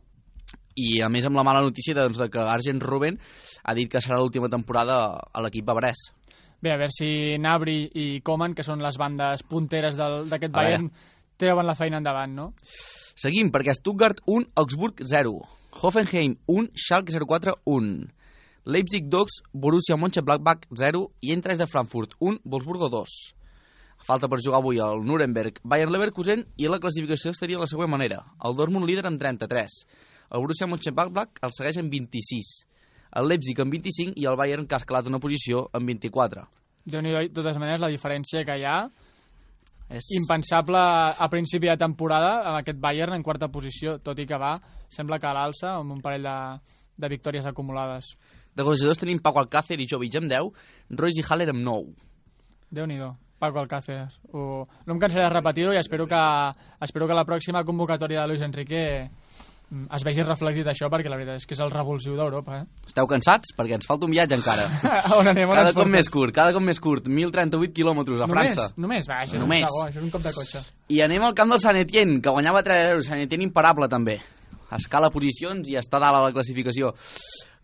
I 0.75 1.01
a 1.01 1.09
més 1.09 1.25
amb 1.25 1.37
la 1.39 1.43
mala 1.47 1.61
notícia 1.63 1.95
doncs, 1.95 2.17
de 2.19 2.29
que 2.29 2.39
Arjen 2.39 2.81
Robben 2.83 3.17
ha 3.63 3.73
dit 3.73 3.89
que 3.91 4.01
serà 4.03 4.17
l'última 4.19 4.49
temporada 4.51 4.97
a 5.31 5.41
l'equip 5.41 5.65
bavarès. 5.65 6.09
Bé, 6.61 6.71
a 6.73 6.77
veure 6.79 6.91
si 6.91 7.37
Nabri 7.37 7.89
i 7.93 8.21
Coman, 8.25 8.53
que 8.55 8.63
són 8.63 8.81
les 8.81 8.97
bandes 8.97 9.43
punteres 9.43 9.95
del- 9.97 10.27
d'aquest. 10.29 10.53
Bayern, 10.53 10.89
treuen 11.37 11.65
la 11.67 11.75
feina 11.75 11.97
endavant, 11.97 12.33
no? 12.33 12.53
Seguim, 13.15 13.51
perquè 13.51 13.73
Stuttgart 13.75 14.19
1, 14.25 14.49
Augsburg 14.55 15.01
0. 15.05 15.39
Hoffenheim 15.81 16.37
1, 16.47 16.69
Schalke 16.73 17.11
04 17.13 17.55
1. 17.65 18.07
Leipzig 18.65 19.05
2, 19.09 19.41
Borussia 19.53 19.95
Mönchengladbach 19.95 20.65
0 20.73 21.11
i 21.21 21.31
Eintracht 21.35 21.59
de 21.59 21.67
Frankfurt 21.67 22.15
1, 22.19 22.39
Wolfsburgo 22.43 22.89
2. 22.89 23.35
Falta 24.05 24.27
per 24.27 24.39
jugar 24.43 24.59
avui 24.59 24.79
el 24.79 25.03
Nuremberg, 25.05 25.59
Bayern 25.63 25.91
Leverkusen 25.93 26.45
i 26.57 26.67
la 26.67 26.79
classificació 26.79 27.31
estaria 27.31 27.57
de 27.57 27.61
la 27.61 27.67
següent 27.69 27.89
manera. 27.91 28.23
El 28.43 28.55
Dortmund 28.55 28.85
líder 28.87 29.05
amb 29.05 29.19
33. 29.21 29.85
El 30.31 30.41
Borussia 30.43 30.67
Mönchengladbach 30.67 31.41
el 31.45 31.53
segueix 31.55 31.79
amb 31.81 31.91
26. 31.93 32.53
El 33.15 33.29
Leipzig 33.31 33.59
amb 33.63 33.73
25 33.73 34.15
i 34.19 34.27
el 34.27 34.37
Bayern 34.39 34.67
que 34.67 34.75
ha 34.75 34.81
escalat 34.81 35.07
una 35.07 35.21
posició 35.23 35.67
amb 35.73 35.87
24. 35.91 36.45
déu 36.85 37.01
nhi 37.01 37.11
de 37.15 37.27
totes 37.33 37.57
maneres, 37.57 37.81
la 37.81 37.89
diferència 37.89 38.43
que 38.45 38.59
hi 38.59 38.65
ha, 38.69 38.77
És... 39.89 40.05
impensable 40.13 40.77
a 40.77 41.27
principi 41.33 41.69
de 41.71 41.77
temporada 41.81 42.43
amb 42.43 42.59
aquest 42.59 42.77
Bayern 42.81 43.15
en 43.17 43.25
quarta 43.25 43.49
posició, 43.49 43.97
tot 43.97 44.19
i 44.21 44.27
que 44.29 44.37
va, 44.37 44.53
sembla 44.89 45.17
que 45.17 45.29
a 45.29 45.33
l'alça, 45.33 45.73
amb 45.79 45.95
un 45.97 46.01
parell 46.05 46.27
de, 46.27 46.37
de 47.01 47.09
victòries 47.09 47.45
acumulades. 47.49 48.13
De 48.55 48.63
golejadors 48.63 49.01
tenim 49.01 49.19
Paco 49.19 49.41
Alcácer 49.41 49.79
i 49.81 49.87
Jovic 49.89 50.19
amb 50.21 50.29
10, 50.29 50.51
Royce 51.01 51.21
i 51.21 51.27
Haller 51.29 51.49
amb 51.55 51.65
9. 51.65 51.95
déu 52.75 52.85
nhi 52.85 52.99
Paco 53.39 53.59
Alcácer. 53.59 54.07
Ho, 54.31 54.65
no 54.85 54.93
em 54.93 54.99
cansaré 54.99 55.25
de 55.25 55.33
repetir-ho 55.33 55.73
i 55.73 55.77
espero 55.77 56.07
que, 56.07 56.21
espero 56.81 57.07
que 57.07 57.17
la 57.17 57.25
pròxima 57.27 57.65
convocatòria 57.67 58.21
de 58.21 58.27
Luis 58.31 58.41
Enrique 58.41 59.09
es 59.71 60.03
vegi 60.05 60.23
reflectit 60.23 60.67
això, 60.71 60.87
perquè 60.93 61.09
la 61.09 61.17
veritat 61.17 61.41
és 61.41 61.45
que 61.49 61.55
és 61.57 61.61
el 61.65 61.71
revulsiu 61.73 62.15
d'Europa, 62.15 62.61
eh? 62.61 62.85
Esteu 62.85 63.07
cansats? 63.09 63.51
Perquè 63.57 63.75
ens 63.79 63.87
falta 63.89 64.05
un 64.05 64.13
viatge 64.13 64.37
encara. 64.37 64.67
On 65.17 65.27
anem? 65.27 65.49
On 65.49 65.57
cada 65.57 65.71
cop 65.73 65.81
portes? 65.81 65.91
més 65.95 66.09
curt, 66.13 66.35
cada 66.35 66.53
cop 66.55 66.63
més 66.63 66.79
curt. 66.79 67.09
1.038 67.09 67.73
quilòmetres 67.75 68.21
a 68.21 68.29
Només? 68.29 68.53
França. 68.53 68.67
Només? 68.77 69.09
Va, 69.09 69.19
això 69.25 69.41
Només. 69.41 69.65
segó, 69.65 69.83
això 69.87 69.99
és 69.99 70.05
un 70.05 70.13
cop 70.13 70.23
de 70.25 70.33
cotxe. 70.37 70.63
I 70.93 71.01
anem 71.07 71.25
al 71.25 71.35
camp 71.37 71.49
del 71.55 71.61
Sant 71.63 71.79
Etienne, 71.81 72.21
que 72.21 72.33
guanyava 72.33 72.63
3-0. 72.63 73.01
Sant 73.07 73.25
Etienne 73.25 73.47
imparable, 73.49 73.89
també. 73.91 74.19
Escala 74.75 75.11
posicions 75.13 75.67
i 75.69 75.77
està 75.79 75.99
dalt 76.01 76.17
a 76.17 76.23
la 76.25 76.33
classificació. 76.33 76.93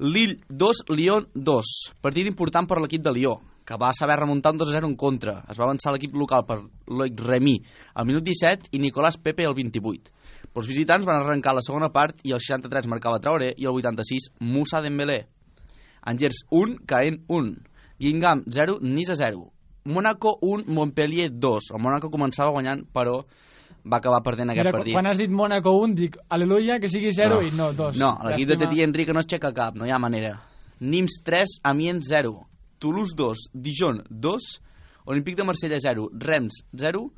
Lille 0.01 0.39
2, 0.49 0.83
Lyon 0.97 1.27
2. 1.35 1.71
Partit 2.01 2.27
important 2.29 2.67
per 2.69 2.79
l'equip 2.81 3.03
de 3.05 3.13
Lió, 3.13 3.35
que 3.65 3.77
va 3.77 3.91
saber 3.93 4.17
remuntar 4.19 4.53
un 4.53 4.61
2-0 4.61 4.87
en 4.89 4.95
contra. 4.95 5.43
Es 5.49 5.59
va 5.59 5.67
avançar 5.67 5.93
l'equip 5.93 6.15
local 6.17 6.45
per 6.47 6.59
Loic 6.89 7.19
Remy 7.21 7.55
al 7.93 8.07
minut 8.09 8.25
17 8.25 8.71
i 8.73 8.81
Nicolás 8.81 9.17
Pepe 9.21 9.45
al 9.45 9.53
28. 9.57 10.13
Els 10.55 10.67
visitants 10.67 11.05
van 11.07 11.21
arrencar 11.21 11.53
la 11.55 11.61
segona 11.63 11.89
part 11.93 12.19
i 12.27 12.33
el 12.35 12.39
63 12.43 12.87
marcava 12.91 13.19
Traoré 13.23 13.53
i 13.57 13.65
el 13.69 13.71
86 13.77 14.31
Moussa 14.39 14.81
Dembélé. 14.83 15.21
Angers 16.03 16.41
1, 16.49 16.81
Caen 16.89 17.21
1. 17.29 17.53
Guingamp 18.01 18.47
0, 18.49 18.79
Nice 18.81 19.15
0. 19.15 19.45
Mónaco 19.85 20.37
1, 20.41 20.65
Montpellier 20.67 21.29
2. 21.31 21.71
El 21.73 21.81
Mónaco 21.81 22.09
començava 22.11 22.51
guanyant, 22.51 22.83
però 22.93 23.21
va 23.85 23.97
acabar 23.97 24.21
perdent 24.21 24.49
aquest 24.51 24.65
Mira, 24.67 24.71
partit. 24.77 24.93
quan 24.93 25.07
has 25.07 25.17
dit 25.17 25.29
Mónaco 25.31 25.71
1, 25.81 25.95
dic, 25.95 26.17
aleluia, 26.29 26.79
que 26.79 26.89
sigui 26.89 27.13
0 27.13 27.39
No. 27.39 27.41
i 27.47 27.51
no, 27.55 27.71
2. 27.73 27.97
No, 27.97 28.11
l'equip 28.27 28.49
de 28.49 28.57
Teti 28.57 28.83
Enrique 28.83 29.13
no 29.13 29.19
es 29.21 29.25
aixeca 29.29 29.53
cap, 29.53 29.75
no 29.75 29.85
hi 29.87 29.91
ha 29.91 29.97
manera. 29.99 30.35
Nims 30.81 31.21
3, 31.23 31.59
Amiens 31.63 32.05
0. 32.09 32.35
Toulouse 32.77 33.15
2, 33.15 33.47
Dijon 33.53 34.03
2. 34.09 34.51
Olímpic 35.05 35.35
de 35.37 35.43
Marsella 35.45 35.79
0, 35.79 36.09
Rems 36.13 36.63
0. 36.75 37.11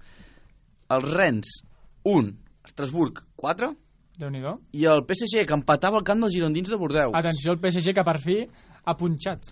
El 0.89 1.01
Rennes 1.01 1.63
1, 2.03 2.33
Estrasburg 2.63 3.23
4. 3.35 3.71
déu 4.19 4.29
nhi 4.29 4.41
I 4.73 4.85
el 4.85 5.03
PSG, 5.07 5.45
que 5.47 5.57
empatava 5.57 5.97
el 5.97 6.05
camp 6.05 6.21
dels 6.21 6.33
girondins 6.33 6.69
de 6.69 6.77
Bordeus. 6.77 7.15
Atenció 7.17 7.51
al 7.51 7.59
PSG, 7.59 7.93
que 7.97 8.05
per 8.05 8.19
fi 8.21 8.39
ha 8.85 8.95
punxat. 8.95 9.49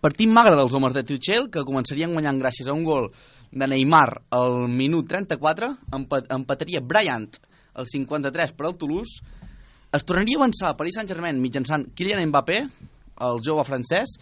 Partit 0.00 0.28
magre 0.28 0.54
dels 0.54 0.74
homes 0.74 0.94
de 0.94 1.02
Tuchel, 1.02 1.48
que 1.50 1.64
començarien 1.64 2.12
guanyant 2.12 2.38
gràcies 2.38 2.68
a 2.68 2.74
un 2.76 2.84
gol 2.84 3.08
de 3.50 3.66
Neymar 3.66 4.22
al 4.36 4.68
minut 4.68 5.08
34, 5.08 5.70
empat, 5.96 6.28
empataria 6.36 6.82
Bryant 6.84 7.30
al 7.74 7.88
53 7.88 8.52
per 8.54 8.68
al 8.68 8.76
Toulouse, 8.76 9.22
es 9.90 10.04
tornaria 10.04 10.36
a 10.36 10.42
avançar 10.42 10.68
el 10.70 10.76
Paris 10.76 10.98
Saint-Germain 10.98 11.40
mitjançant 11.40 11.86
Kylian 11.96 12.26
Mbappé, 12.28 12.58
el 13.24 13.40
jove 13.44 13.64
francès, 13.64 14.18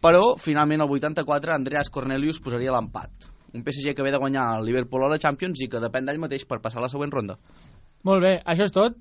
però 0.00 0.36
finalment 0.38 0.84
el 0.84 0.94
84 0.94 1.56
Andreas 1.56 1.90
Cornelius 1.90 2.38
posaria 2.40 2.72
l'empat. 2.72 3.26
Un 3.54 3.64
PSG 3.64 3.94
que 3.96 4.04
ve 4.04 4.10
de 4.12 4.18
guanyar 4.20 4.58
el 4.58 4.66
Liverpool 4.68 5.06
a 5.06 5.08
la 5.14 5.18
Champions 5.18 5.60
i 5.64 5.68
que 5.72 5.80
depèn 5.80 6.04
d'ell 6.08 6.20
mateix 6.20 6.44
per 6.44 6.60
passar 6.60 6.82
a 6.82 6.84
la 6.84 6.92
següent 6.92 7.12
ronda. 7.14 7.38
Molt 8.04 8.22
bé, 8.22 8.34
això 8.44 8.66
és 8.68 8.74
tot. 8.74 8.98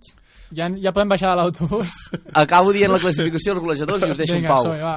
Ja, 0.55 0.69
ja 0.79 0.93
podem 0.95 1.09
baixar 1.11 1.33
de 1.33 1.41
l'autobús. 1.41 1.91
Acabo 2.33 2.71
dient 2.71 2.93
la 2.93 3.01
classificació 3.03 3.53
dels 3.53 3.63
golejadors 3.65 4.07
i 4.07 4.11
us 4.13 4.21
deixo 4.21 4.37
Vinga, 4.37 4.47
en 4.47 4.55
pau. 4.55 4.63
va. 4.79 4.95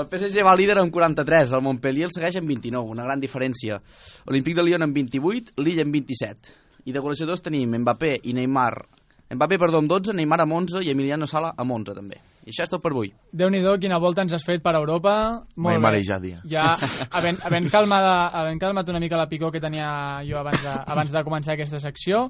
El 0.00 0.06
PSG 0.06 0.44
va 0.46 0.54
líder 0.54 0.78
amb 0.78 0.92
43, 0.94 1.52
el 1.58 1.64
Montpellier 1.66 2.06
el 2.06 2.14
segueix 2.14 2.36
amb 2.38 2.46
29, 2.52 2.92
una 2.94 3.02
gran 3.08 3.18
diferència. 3.20 3.80
Olímpic 4.30 4.54
de 4.54 4.62
Lyon 4.62 4.86
amb 4.86 4.94
28, 4.94 5.56
Lille 5.58 5.82
amb 5.82 5.96
27. 5.98 6.54
I 6.86 6.94
de 6.94 7.02
golejadors 7.02 7.42
tenim 7.42 7.74
Mbappé 7.82 8.14
i 8.22 8.34
Neymar. 8.38 8.76
Mbappé, 9.34 9.58
perdó, 9.58 9.82
amb 9.82 9.90
12, 9.90 10.14
Neymar 10.14 10.44
amb 10.46 10.54
11 10.62 10.84
i 10.86 10.94
Emiliano 10.94 11.26
Sala 11.26 11.50
amb 11.58 11.74
11 11.74 11.98
també. 11.98 12.22
I 12.46 12.50
això 12.52 12.64
és 12.64 12.70
tot 12.72 12.80
per 12.82 12.90
avui. 12.94 13.10
Déu-n'hi-do, 13.36 13.74
quina 13.82 13.98
volta 14.00 14.24
ens 14.24 14.32
has 14.32 14.44
fet 14.46 14.62
per 14.64 14.72
Europa. 14.78 15.12
Molt 15.56 15.74
M'he 15.74 15.78
bé. 15.78 15.82
marejat, 15.84 16.24
ja. 16.24 16.38
Ja, 16.48 16.64
havent, 17.16 17.40
havent, 17.44 17.68
calmada, 17.72 18.14
havent 18.42 18.60
calmat 18.62 18.88
una 18.88 19.00
mica 19.02 19.18
la 19.20 19.28
picor 19.28 19.52
que 19.52 19.60
tenia 19.60 19.90
jo 20.26 20.38
abans 20.40 20.62
de, 20.64 20.72
abans 20.94 21.12
de 21.12 21.24
començar 21.26 21.54
aquesta 21.54 21.80
secció, 21.82 22.28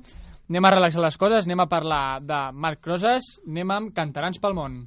anem 0.51 0.67
a 0.67 0.75
relaxar 0.75 1.05
les 1.05 1.17
coses, 1.17 1.47
anem 1.47 1.63
a 1.63 1.69
parlar 1.71 2.05
de 2.27 2.41
Marc 2.53 2.87
Rosas, 2.91 3.37
anem 3.47 3.71
amb 3.77 3.95
Cantarans 3.95 4.43
pel 4.43 4.59
món. 4.59 4.81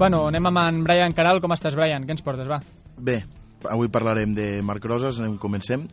Bueno, 0.00 0.26
anem 0.28 0.46
amb 0.48 0.60
en 0.62 0.78
Brian 0.84 1.12
Caral. 1.12 1.42
Com 1.44 1.52
estàs, 1.52 1.74
Brian? 1.76 2.06
Què 2.08 2.14
ens 2.16 2.24
portes, 2.24 2.48
va? 2.48 2.60
Bé, 3.00 3.24
avui 3.64 3.88
parlarem 3.88 4.34
de 4.36 4.60
Marc 4.62 4.84
anem, 4.84 5.38
comencem. 5.38 5.86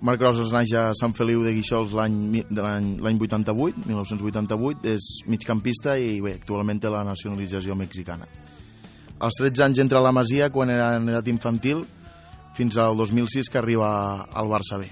Marc 0.00 0.20
Rosas 0.20 0.52
naix 0.52 0.72
a 0.72 0.92
Sant 0.96 1.12
Feliu 1.16 1.42
de 1.44 1.52
l'any 1.92 2.44
l'any 2.56 3.18
88, 3.20 3.84
1988, 3.86 4.88
és 4.88 5.04
migcampista 5.28 5.98
i 5.98 6.20
bé, 6.20 6.34
actualment 6.40 6.80
té 6.80 6.88
la 6.88 7.04
nacionalització 7.04 7.76
mexicana. 7.76 8.26
Als 9.20 9.38
13 9.40 9.64
anys 9.64 9.78
entra 9.84 10.00
a 10.00 10.04
la 10.04 10.12
Masia 10.12 10.50
quan 10.50 10.70
era 10.70 10.96
en 10.96 11.08
edat 11.08 11.28
infantil 11.28 11.84
fins 12.56 12.76
al 12.76 12.96
2006 12.96 13.48
que 13.48 13.58
arriba 13.58 14.24
al 14.24 14.48
Barça 14.48 14.78
B. 14.80 14.88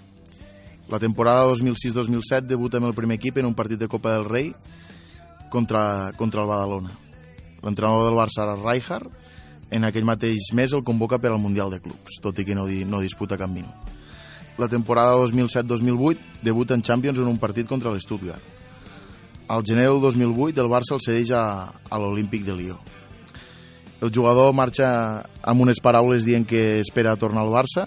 La 0.89 0.99
temporada 1.01 1.49
2006-2007 1.53 2.47
debuta 2.47 2.77
amb 2.77 2.89
el 2.91 2.97
primer 2.97 3.17
equip 3.17 3.39
en 3.39 3.49
un 3.49 3.55
partit 3.55 3.81
de 3.81 3.89
Copa 3.89 4.13
del 4.13 4.29
Rei 4.29 4.53
contra, 5.51 6.13
contra 6.17 6.43
el 6.43 6.49
Badalona. 6.49 6.93
L'entrenador 7.63 8.09
del 8.09 8.19
Barça 8.19 8.45
era 8.45 8.57
Rijkaard, 8.59 9.09
en 9.73 9.89
aquell 9.89 10.05
mateix 10.05 10.53
mes 10.57 10.73
el 10.77 10.85
convoca 10.85 11.19
per 11.19 11.33
al 11.33 11.41
Mundial 11.41 11.73
de 11.73 11.81
Clubs, 11.81 12.21
tot 12.23 12.39
i 12.39 12.45
que 12.45 12.55
no, 12.55 12.67
no 12.69 13.01
disputa 13.01 13.41
cap 13.41 13.51
minut. 13.51 13.93
La 14.61 14.69
temporada 14.69 15.17
2007-2008 15.17 16.43
debuta 16.45 16.75
en 16.77 16.83
Champions 16.83 17.19
en 17.19 17.31
un 17.31 17.39
partit 17.41 17.67
contra 17.67 17.93
l'Stuttgart. 17.93 18.43
Al 19.49 19.65
gener 19.65 19.89
del 19.89 20.01
2008 20.01 20.61
el 20.61 20.69
Barça 20.71 20.97
el 20.97 21.05
cedeix 21.05 21.33
a, 21.33 21.45
a 21.73 22.01
l'Olímpic 22.01 22.45
de 22.45 22.57
Lió. 22.57 22.77
El 24.03 24.13
jugador 24.13 24.53
marxa 24.53 25.23
amb 25.47 25.65
unes 25.65 25.81
paraules 25.81 26.27
dient 26.27 26.45
que 26.49 26.81
espera 26.83 27.17
tornar 27.17 27.45
al 27.47 27.53
Barça, 27.55 27.87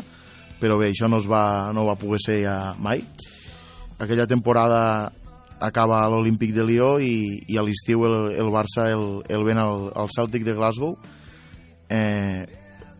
però 0.62 0.80
bé, 0.80 0.89
això 0.89 1.10
no, 1.12 1.19
es 1.21 1.28
va, 1.30 1.71
no 1.76 1.86
va 1.86 1.98
poder 2.00 2.21
ser 2.24 2.39
ja 2.45 2.58
mai. 2.80 3.04
Aquella 4.00 4.26
temporada 4.28 5.12
acaba 5.60 6.02
a 6.02 6.10
l'Olímpic 6.10 6.54
de 6.56 6.65
Lió 6.65 6.95
i, 7.00 7.43
i 7.48 7.60
a 7.60 7.63
l'estiu 7.63 8.06
el, 8.08 8.17
el 8.36 8.50
Barça 8.54 8.88
el, 8.91 9.21
el 9.30 9.45
ven 9.48 9.62
al, 9.62 9.91
al 9.95 10.10
Celtic 10.15 10.48
de 10.48 10.56
Glasgow. 10.58 10.95
Eh, 11.89 12.45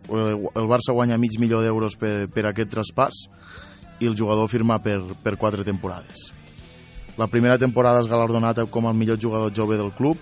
el, 0.08 0.68
Barça 0.70 0.94
guanya 0.94 1.18
mig 1.18 1.38
milió 1.40 1.60
d'euros 1.62 1.96
per, 1.98 2.28
per 2.30 2.46
aquest 2.46 2.70
traspàs 2.72 3.26
i 4.00 4.06
el 4.06 4.16
jugador 4.16 4.48
firma 4.48 4.78
per, 4.82 5.00
per 5.22 5.36
quatre 5.40 5.64
temporades. 5.64 6.30
La 7.16 7.30
primera 7.32 7.56
temporada 7.58 8.02
és 8.02 8.10
galardonat 8.10 8.60
com 8.70 8.86
el 8.86 8.96
millor 8.96 9.18
jugador 9.20 9.54
jove 9.56 9.78
del 9.80 9.94
club, 9.96 10.20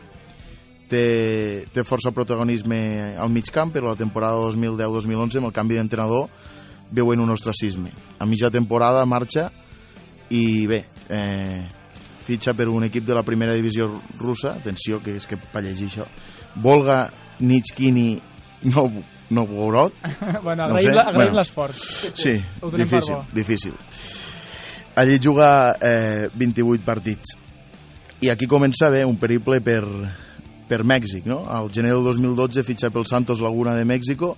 té, 0.89 1.67
té 1.75 1.85
força 1.85 2.15
protagonisme 2.15 3.17
al 3.19 3.33
mig 3.35 3.51
camp, 3.53 3.73
però 3.75 3.91
la 3.91 3.99
temporada 3.99 4.39
2010-2011, 4.47 5.41
amb 5.41 5.51
el 5.51 5.57
canvi 5.57 5.79
d'entrenador, 5.81 6.29
veuen 6.95 7.21
un 7.21 7.33
ostracisme. 7.35 7.91
A 8.19 8.27
mitja 8.27 8.53
temporada 8.55 9.05
marxa 9.07 9.49
i 10.31 10.67
bé, 10.71 10.85
eh, 11.11 11.65
fitxa 12.25 12.55
per 12.55 12.69
un 12.71 12.87
equip 12.87 13.05
de 13.05 13.17
la 13.17 13.25
primera 13.27 13.57
divisió 13.57 13.89
russa, 14.21 14.55
atenció, 14.55 15.03
que 15.03 15.17
és 15.19 15.27
que 15.27 15.37
per 15.37 15.65
llegir 15.65 15.91
això, 15.91 16.07
Volga 16.55 17.09
Nitschkini 17.41 18.21
Bueno, 20.45 20.67
No 20.67 20.75
ho 20.75 20.77
agraïm, 20.77 20.89
sé, 20.89 20.95
la, 20.95 21.07
agraïm 21.09 21.31
bueno. 21.31 21.39
l'esforç. 21.39 21.81
Sí, 22.15 22.35
difícil, 22.77 23.17
difícil. 23.33 23.75
Allí 24.97 25.19
juga 25.19 25.75
eh, 25.81 26.29
28 26.35 26.85
partits. 26.85 27.35
I 28.23 28.31
aquí 28.31 28.47
comença 28.47 28.89
bé 28.89 29.03
un 29.05 29.17
periple 29.21 29.59
per, 29.61 29.83
per 30.69 30.85
Mèxic, 30.87 31.27
no? 31.27 31.43
Al 31.51 31.69
gener 31.75 31.93
del 31.93 32.05
2012 32.07 32.63
fitxa 32.65 32.91
pel 32.95 33.05
Santos 33.11 33.43
Laguna 33.43 33.75
de 33.75 33.85
Mèxico, 33.85 34.37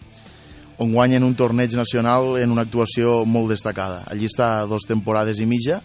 on 0.79 0.93
guanyen 0.93 1.25
un 1.25 1.37
torneig 1.37 1.77
nacional 1.77 2.35
en 2.41 2.51
una 2.53 2.65
actuació 2.67 3.25
molt 3.29 3.53
destacada. 3.53 4.03
Allí 4.11 4.27
està 4.29 4.67
dos 4.69 4.89
temporades 4.89 5.41
i 5.41 5.47
mitja 5.47 5.81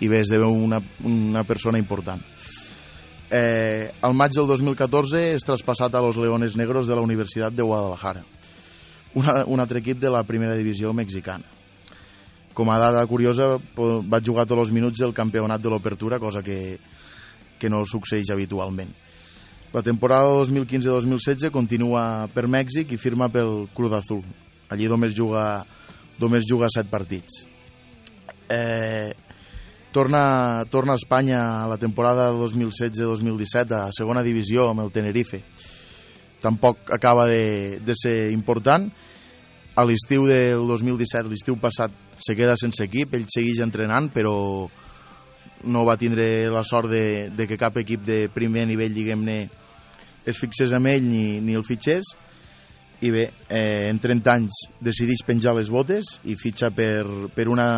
i 0.00 0.08
bé, 0.12 0.20
esdevé 0.24 0.44
una, 0.48 0.80
una 1.04 1.44
persona 1.44 1.78
important. 1.80 2.20
Eh, 3.30 3.90
al 4.06 4.14
maig 4.14 4.30
del 4.36 4.46
2014 4.46 5.20
és 5.34 5.42
traspassat 5.42 5.94
a 5.94 6.02
los 6.04 6.16
Leones 6.16 6.54
Negros 6.56 6.86
de 6.86 6.94
la 6.94 7.02
Universitat 7.02 7.52
de 7.52 7.64
Guadalajara, 7.66 8.22
una, 9.18 9.40
un 9.50 9.60
altre 9.60 9.80
equip 9.82 9.98
de 9.98 10.10
la 10.10 10.22
primera 10.22 10.54
divisió 10.54 10.92
mexicana. 10.94 11.44
Com 12.54 12.70
a 12.70 12.78
dada 12.78 13.02
curiosa, 13.06 13.56
po- 13.74 13.98
va 14.06 14.22
jugar 14.24 14.46
tots 14.46 14.62
els 14.68 14.72
minuts 14.72 15.02
del 15.02 15.12
campionat 15.12 15.60
de 15.60 15.68
l'Opertura, 15.72 16.20
cosa 16.22 16.40
que, 16.42 16.78
que 17.58 17.68
no 17.68 17.82
succeeix 17.84 18.30
habitualment. 18.32 18.94
La 19.74 19.82
temporada 19.82 20.30
2015-2016 20.46 21.50
continua 21.52 22.28
per 22.32 22.46
Mèxic 22.48 22.94
i 22.94 22.96
firma 22.96 23.28
pel 23.28 23.66
Cruz 23.74 23.92
Azul. 23.92 24.22
Allí 24.70 24.86
només 24.88 25.12
juga, 25.18 25.66
només 26.22 26.46
juga 26.48 26.70
set 26.72 26.88
partits. 26.88 27.42
Eh, 28.48 29.10
torna, 29.96 30.66
torna 30.68 30.92
a 30.92 31.00
Espanya 31.00 31.64
a 31.64 31.68
la 31.68 31.78
temporada 31.80 32.28
2016-2017 32.36 33.72
a 33.72 33.92
segona 33.96 34.20
divisió 34.20 34.66
amb 34.68 34.82
el 34.84 34.90
Tenerife. 34.92 35.40
Tampoc 36.44 36.92
acaba 36.92 37.24
de, 37.24 37.80
de 37.80 37.94
ser 37.96 38.28
important. 38.34 38.90
A 39.72 39.84
l'estiu 39.88 40.26
del 40.28 40.68
2017, 40.68 41.30
l'estiu 41.32 41.56
passat, 41.56 41.94
se 42.20 42.36
queda 42.36 42.58
sense 42.60 42.84
equip, 42.84 43.16
ell 43.16 43.24
segueix 43.32 43.62
entrenant, 43.64 44.10
però 44.12 44.36
no 45.64 45.86
va 45.88 45.96
tindre 45.96 46.50
la 46.52 46.60
sort 46.60 46.92
de, 46.92 47.32
de 47.32 47.48
que 47.48 47.56
cap 47.56 47.80
equip 47.80 48.04
de 48.04 48.26
primer 48.28 48.66
nivell, 48.68 48.92
diguem-ne, 48.92 49.38
es 50.28 50.36
fixés 50.36 50.76
amb 50.76 50.92
ell 50.92 51.08
ni, 51.08 51.40
ni 51.40 51.56
el 51.56 51.64
fitxés 51.64 52.12
i 53.00 53.10
bé, 53.12 53.30
eh, 53.48 53.88
en 53.88 53.96
30 54.00 54.32
anys 54.32 54.60
decideix 54.84 55.24
penjar 55.24 55.56
les 55.56 55.72
botes 55.72 56.18
i 56.28 56.36
fitxa 56.36 56.68
per, 56.74 57.04
per 57.32 57.48
una 57.52 57.68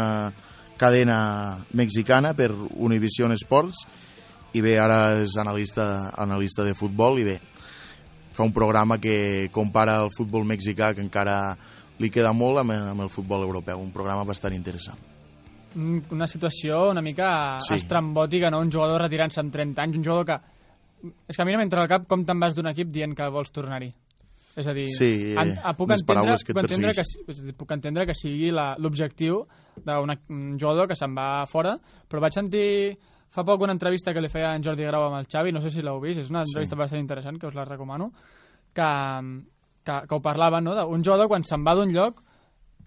cadena 0.79 1.59
mexicana, 1.75 2.33
per 2.35 2.53
Univision 2.55 3.35
Sports 3.37 3.83
i 4.57 4.63
bé, 4.65 4.79
ara 4.81 5.19
és 5.21 5.35
analista, 5.37 6.13
analista 6.17 6.65
de 6.65 6.73
futbol 6.79 7.19
i 7.21 7.27
bé, 7.27 7.37
fa 8.33 8.47
un 8.47 8.53
programa 8.55 8.97
que 9.03 9.49
compara 9.53 9.99
el 10.01 10.09
futbol 10.17 10.47
mexicà 10.49 10.95
que 10.95 11.03
encara 11.05 11.57
li 11.99 12.09
queda 12.15 12.33
molt 12.33 12.63
amb, 12.63 12.73
amb 12.95 13.03
el 13.03 13.11
futbol 13.11 13.43
europeu, 13.43 13.81
un 13.83 13.91
programa 13.93 14.25
bastant 14.25 14.55
interessant. 14.55 14.99
Mm, 15.75 16.07
Una 16.15 16.27
situació 16.27 16.89
una 16.91 17.03
mica 17.03 17.59
Sí. 17.61 17.75
estrambòtica, 17.75 18.49
no? 18.51 18.61
Un 18.61 18.71
jugador 18.73 19.03
retirant-se 19.03 19.41
amb 19.41 19.53
30 19.53 19.83
anys, 19.83 19.97
un 19.99 20.05
jugador 20.05 20.25
que... 20.25 20.39
És 21.29 21.37
que 21.37 21.43
a 21.43 21.45
mi 21.45 21.53
no 21.53 21.59
m'entra 21.59 21.83
al 21.83 21.89
cap 21.89 22.07
com 22.09 22.25
te'n 22.25 22.41
vas 22.41 22.55
d'un 22.57 22.67
equip 22.67 22.89
dient 22.91 23.15
que 23.15 23.29
vols 23.31 23.51
tornar-hi. 23.53 23.93
És 24.59 24.67
a 24.67 24.75
dir, 24.75 24.89
Sí, 24.91 25.35
en, 25.39 25.53
a, 25.63 25.73
puc, 25.79 25.87
unes 25.87 26.03
entendre, 26.03 26.35
que 26.43 26.55
puc, 26.55 26.65
entendre 26.67 26.95
que, 26.97 27.05
dir, 27.45 27.55
puc 27.55 27.75
entendre 27.77 28.07
que 28.09 28.17
sigui 28.19 28.51
l'objectiu 28.51 29.45
d'un 29.85 30.11
un 30.11 30.59
jugador 30.59 30.89
que 30.91 30.97
se'n 30.99 31.15
va 31.15 31.47
fora, 31.47 31.77
però 32.11 32.23
vaig 32.25 32.35
sentir 32.35 32.97
fa 33.31 33.45
poc 33.45 33.63
una 33.63 33.77
entrevista 33.77 34.15
que 34.15 34.23
li 34.25 34.31
feia 34.33 34.55
en 34.57 34.65
Jordi 34.65 34.89
Grau 34.89 35.07
amb 35.07 35.21
el 35.21 35.29
Xavi, 35.31 35.53
no 35.53 35.61
sé 35.63 35.71
si 35.71 35.85
l'heu 35.85 36.01
vist, 36.03 36.25
és 36.25 36.33
una 36.33 36.43
entrevista 36.43 36.79
bastant 36.81 37.01
interessant, 37.01 37.39
que 37.39 37.47
us 37.47 37.55
la 37.55 37.67
recomano, 37.69 38.11
que, 38.75 38.89
que, 39.85 40.01
que 40.09 40.17
ho 40.17 40.23
parlaven, 40.25 40.65
no?, 40.65 40.75
d'un 40.75 41.05
jugador 41.05 41.29
quan 41.31 41.45
se'n 41.47 41.63
va 41.67 41.77
d'un 41.79 41.93
lloc 41.95 42.19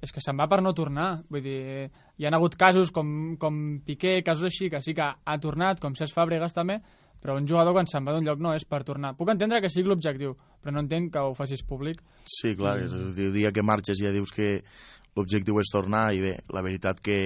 és 0.02 0.12
que 0.12 0.22
se'n 0.24 0.38
va 0.40 0.48
per 0.50 0.62
no 0.64 0.74
tornar. 0.74 1.22
Vull 1.30 1.44
dir, 1.46 1.90
hi 2.18 2.26
ha 2.26 2.34
hagut 2.36 2.56
casos 2.58 2.92
com, 2.92 3.36
com 3.38 3.62
Piqué, 3.86 4.22
casos 4.26 4.50
així, 4.50 4.70
que 4.70 4.82
sí 4.82 4.96
que 4.98 5.06
ha 5.06 5.38
tornat, 5.40 5.80
com 5.80 5.94
Cesc 5.96 6.16
Fàbregas 6.18 6.54
també, 6.58 6.80
però 7.22 7.36
un 7.38 7.46
jugador 7.48 7.76
quan 7.78 7.86
se'n 7.86 8.06
va 8.08 8.16
d'un 8.16 8.26
lloc 8.26 8.40
no 8.42 8.56
és 8.58 8.66
per 8.66 8.82
tornar. 8.84 9.14
Puc 9.18 9.30
entendre 9.30 9.62
que 9.62 9.70
sigui 9.70 9.90
l'objectiu, 9.92 10.34
però 10.62 10.74
no 10.74 10.82
entenc 10.82 11.12
que 11.14 11.22
ho 11.22 11.36
facis 11.38 11.62
públic. 11.64 12.02
Sí, 12.26 12.56
clar, 12.58 12.80
el 12.82 13.14
dia 13.34 13.52
que 13.54 13.62
marxes 13.62 14.02
ja 14.02 14.10
dius 14.14 14.34
que 14.34 14.64
l'objectiu 15.16 15.60
és 15.62 15.70
tornar 15.70 16.08
i 16.16 16.22
bé, 16.24 16.38
la 16.50 16.64
veritat 16.66 17.00
que 17.04 17.20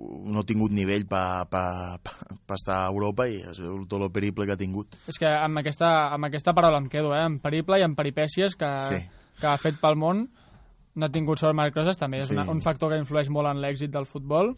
no 0.00 0.40
ha 0.40 0.46
tingut 0.48 0.72
nivell 0.72 1.04
per 1.08 1.44
pa, 1.50 1.62
pa, 2.00 2.12
pa 2.48 2.56
estar 2.56 2.78
a 2.86 2.90
Europa 2.92 3.26
i 3.28 3.42
és 3.50 3.58
tot 3.90 4.00
el 4.00 4.12
periple 4.14 4.46
que 4.48 4.54
ha 4.54 4.60
tingut. 4.60 4.96
És 5.10 5.18
que 5.20 5.28
amb 5.28 5.60
aquesta, 5.60 5.90
amb 6.14 6.28
aquesta 6.30 6.54
paraula 6.56 6.80
em 6.80 6.88
quedo, 6.92 7.12
eh? 7.12 7.24
En 7.26 7.36
periple 7.42 7.80
i 7.80 7.84
en 7.84 7.96
peripècies 7.98 8.56
que, 8.56 8.70
Sí. 8.88 9.02
que 9.40 9.46
ha 9.50 9.58
fet 9.60 9.76
pel 9.80 9.98
món. 10.00 10.28
No 10.96 11.06
ha 11.06 11.10
tingut 11.12 11.38
sort 11.38 11.54
Marc 11.54 11.76
Rosas, 11.76 11.96
també 11.98 12.18
és 12.18 12.28
Sí. 12.28 12.34
una, 12.34 12.48
un 12.50 12.60
factor 12.60 12.90
que 12.90 12.98
influeix 12.98 13.28
molt 13.30 13.48
en 13.48 13.60
l'èxit 13.62 13.90
del 13.90 14.06
futbol. 14.06 14.56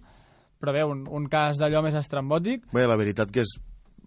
Però 0.62 0.72
bé, 0.72 0.84
un, 0.84 1.06
un 1.10 1.26
cas 1.28 1.58
d'allò 1.58 1.82
més 1.82 1.94
estrambòtic. 1.98 2.68
Bé, 2.72 2.86
la 2.86 2.96
veritat 2.96 3.30
que 3.30 3.40
és 3.42 3.56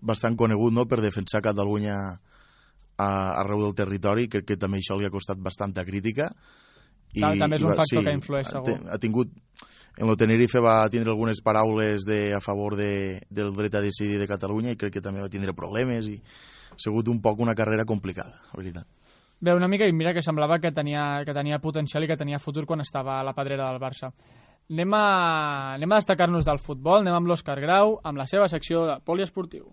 bastant 0.02 0.36
conegut 0.40 0.74
no, 0.74 0.86
per 0.88 1.02
defensar 1.02 1.42
Catalunya 1.44 1.96
a, 2.98 3.08
arreu 3.42 3.62
del 3.66 3.76
territori, 3.76 4.28
crec 4.32 4.46
que 4.46 4.58
també 4.58 4.80
això 4.80 4.98
li 4.98 5.06
ha 5.06 5.12
costat 5.12 5.38
bastanta 5.38 5.84
crítica. 5.86 6.30
Ta- 7.16 7.34
també 7.38 7.56
és 7.60 7.64
un 7.64 7.76
factor 7.76 8.04
que 8.04 8.14
influeix, 8.16 8.48
ha, 8.48 8.52
segur. 8.64 8.80
ha 8.92 8.98
tingut 9.00 9.32
en 9.98 10.10
el 10.12 10.18
Tenerife 10.20 10.60
va 10.60 10.90
tindre 10.92 11.12
algunes 11.14 11.40
paraules 11.42 12.04
de, 12.04 12.34
a 12.36 12.42
favor 12.44 12.76
de, 12.76 13.22
del 13.30 13.54
dret 13.56 13.76
a 13.76 13.82
decidir 13.82 14.18
de 14.20 14.28
Catalunya 14.28 14.74
i 14.74 14.76
crec 14.76 14.98
que 14.98 15.02
també 15.04 15.22
va 15.24 15.30
tindre 15.32 15.54
problemes 15.56 16.10
i 16.12 16.18
ha 16.20 16.76
sigut 16.78 17.08
un 17.08 17.22
poc 17.24 17.40
una 17.40 17.56
carrera 17.56 17.86
complicada, 17.88 18.42
la 18.52 18.58
veritat. 18.60 18.88
Bé, 19.40 19.54
una 19.54 19.68
mica, 19.68 19.88
i 19.88 19.94
mira 19.94 20.14
que 20.16 20.24
semblava 20.24 20.60
que 20.64 20.72
tenia, 20.72 21.24
que 21.26 21.34
tenia 21.36 21.60
potencial 21.60 22.06
i 22.06 22.08
que 22.08 22.18
tenia 22.18 22.40
futur 22.40 22.66
quan 22.66 22.82
estava 22.82 23.20
a 23.20 23.26
la 23.28 23.36
pedrera 23.36 23.68
del 23.70 23.82
Barça. 23.84 24.12
Anem 24.72 24.96
a, 24.98 25.06
anem 25.76 25.92
a 25.92 26.00
destacar-nos 26.02 26.48
del 26.48 26.62
futbol, 26.64 27.04
anem 27.04 27.20
amb 27.20 27.30
l'Òscar 27.30 27.60
Grau, 27.62 28.00
amb 28.04 28.18
la 28.18 28.26
seva 28.32 28.48
secció 28.50 28.88
de 28.88 28.98
poliesportiu. 29.06 29.68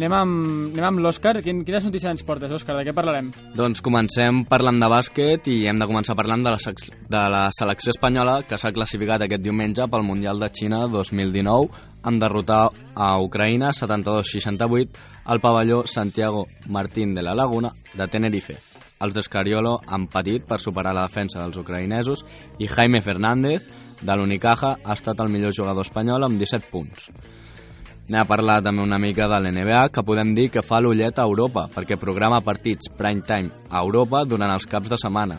Anem 0.00 0.14
amb, 0.16 0.44
anem 0.72 0.84
amb 0.86 1.00
l'Òscar. 1.04 1.34
Quin, 1.44 1.58
quines 1.60 1.84
notícies 1.84 2.08
ens 2.08 2.22
portes, 2.24 2.48
Òscar? 2.56 2.72
De 2.78 2.86
què 2.86 2.94
parlarem? 2.96 3.26
Doncs 3.52 3.82
comencem 3.84 4.38
parlant 4.48 4.78
de 4.80 4.88
bàsquet 4.88 5.50
i 5.52 5.56
hem 5.68 5.76
de 5.76 5.88
començar 5.90 6.14
parlant 6.16 6.40
de 6.40 6.54
la, 6.54 6.72
de 7.12 7.24
la 7.34 7.42
selecció 7.52 7.92
espanyola 7.92 8.38
que 8.48 8.56
s'ha 8.56 8.72
classificat 8.72 9.26
aquest 9.26 9.42
diumenge 9.44 9.84
pel 9.92 10.06
Mundial 10.08 10.40
de 10.40 10.48
Xina 10.56 10.78
2019 10.88 11.82
en 12.08 12.20
derrotar 12.22 12.62
a 12.96 13.10
Ucraïna 13.20 13.74
72-68 13.76 15.02
al 15.34 15.42
pavelló 15.44 15.82
Santiago 15.84 16.46
Martín 16.72 17.12
de 17.12 17.26
la 17.26 17.34
Laguna 17.36 17.68
de 17.92 18.06
Tenerife. 18.08 18.56
Els 19.04 19.12
d'Escariolo 19.18 19.74
han 19.84 20.06
patit 20.08 20.46
per 20.48 20.62
superar 20.64 20.94
la 20.96 21.04
defensa 21.04 21.42
dels 21.42 21.60
ucraïnesos 21.60 22.24
i 22.56 22.70
Jaime 22.72 23.02
Fernández 23.04 23.68
de 24.00 24.16
l'Unicaja 24.16 24.78
ha 24.80 24.96
estat 24.96 25.20
el 25.20 25.28
millor 25.28 25.52
jugador 25.52 25.84
espanyol 25.84 26.24
amb 26.24 26.40
17 26.40 26.72
punts. 26.72 27.10
Anem 28.10 28.24
a 28.24 28.26
parlar 28.26 28.56
també 28.58 28.82
una 28.82 28.98
mica 28.98 29.28
de 29.30 29.36
l'NBA, 29.38 29.84
que 29.94 30.02
podem 30.02 30.32
dir 30.34 30.48
que 30.50 30.64
fa 30.66 30.80
l'ullet 30.82 31.14
a 31.22 31.26
Europa, 31.28 31.68
perquè 31.70 31.94
programa 31.94 32.40
partits 32.42 32.88
prime 32.98 33.22
time 33.22 33.52
a 33.70 33.84
Europa 33.84 34.24
durant 34.26 34.50
els 34.50 34.66
caps 34.66 34.90
de 34.90 34.96
setmana. 34.98 35.36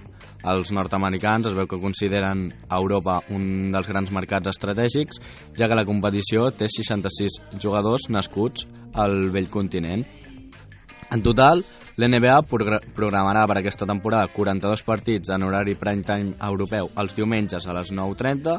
Els 0.48 0.72
nord-americans 0.72 1.50
es 1.50 1.58
veu 1.58 1.68
que 1.68 1.82
consideren 1.82 2.46
Europa 2.72 3.18
un 3.36 3.74
dels 3.74 3.90
grans 3.92 4.14
mercats 4.16 4.54
estratègics, 4.54 5.20
ja 5.60 5.68
que 5.68 5.76
la 5.76 5.84
competició 5.84 6.46
té 6.56 6.70
66 6.72 7.42
jugadors 7.60 8.08
nascuts 8.08 8.64
al 8.96 9.28
vell 9.36 9.52
continent. 9.52 10.08
En 11.12 11.26
total, 11.28 11.66
l'NBA 12.00 12.40
progra- 12.48 12.80
programarà 12.96 13.44
per 13.52 13.60
aquesta 13.60 13.86
temporada 13.86 14.32
42 14.32 14.86
partits 14.88 15.36
en 15.36 15.44
horari 15.44 15.76
prime 15.76 16.08
time 16.08 16.40
europeu 16.40 16.88
els 16.96 17.20
diumenges 17.20 17.68
a 17.68 17.76
les 17.76 17.92
9.30 17.92 18.56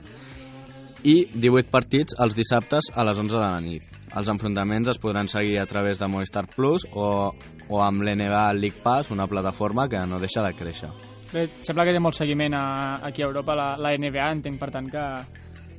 i 1.09 1.17
18 1.33 1.73
partits 1.73 2.21
els 2.21 2.37
dissabtes 2.37 2.93
a 2.93 3.09
les 3.09 3.19
11 3.19 3.41
de 3.41 3.45
la 3.49 3.65
nit. 3.65 4.02
Els 4.13 4.29
enfrontaments 4.29 4.91
es 4.93 5.01
podran 5.01 5.29
seguir 5.29 5.57
a 5.61 5.67
través 5.67 5.99
de 5.99 6.09
Movistar 6.11 6.45
Plus 6.53 6.85
o, 6.93 7.33
o 7.69 7.81
amb 7.81 8.05
l'NBA 8.05 8.45
League 8.59 8.83
Pass, 8.85 9.11
una 9.11 9.27
plataforma 9.27 9.89
que 9.89 10.03
no 10.07 10.21
deixa 10.21 10.45
de 10.45 10.53
créixer. 10.59 10.91
Bé, 11.33 11.47
sembla 11.65 11.87
que 11.89 11.95
té 11.97 12.03
molt 12.03 12.19
seguiment 12.19 12.53
a, 12.59 12.67
aquí 13.09 13.25
a 13.25 13.31
Europa, 13.31 13.57
la, 13.57 13.71
la 13.81 13.95
NBA, 13.97 14.27
entenc, 14.37 14.59
per 14.61 14.69
tant, 14.75 14.91
que, 14.93 15.07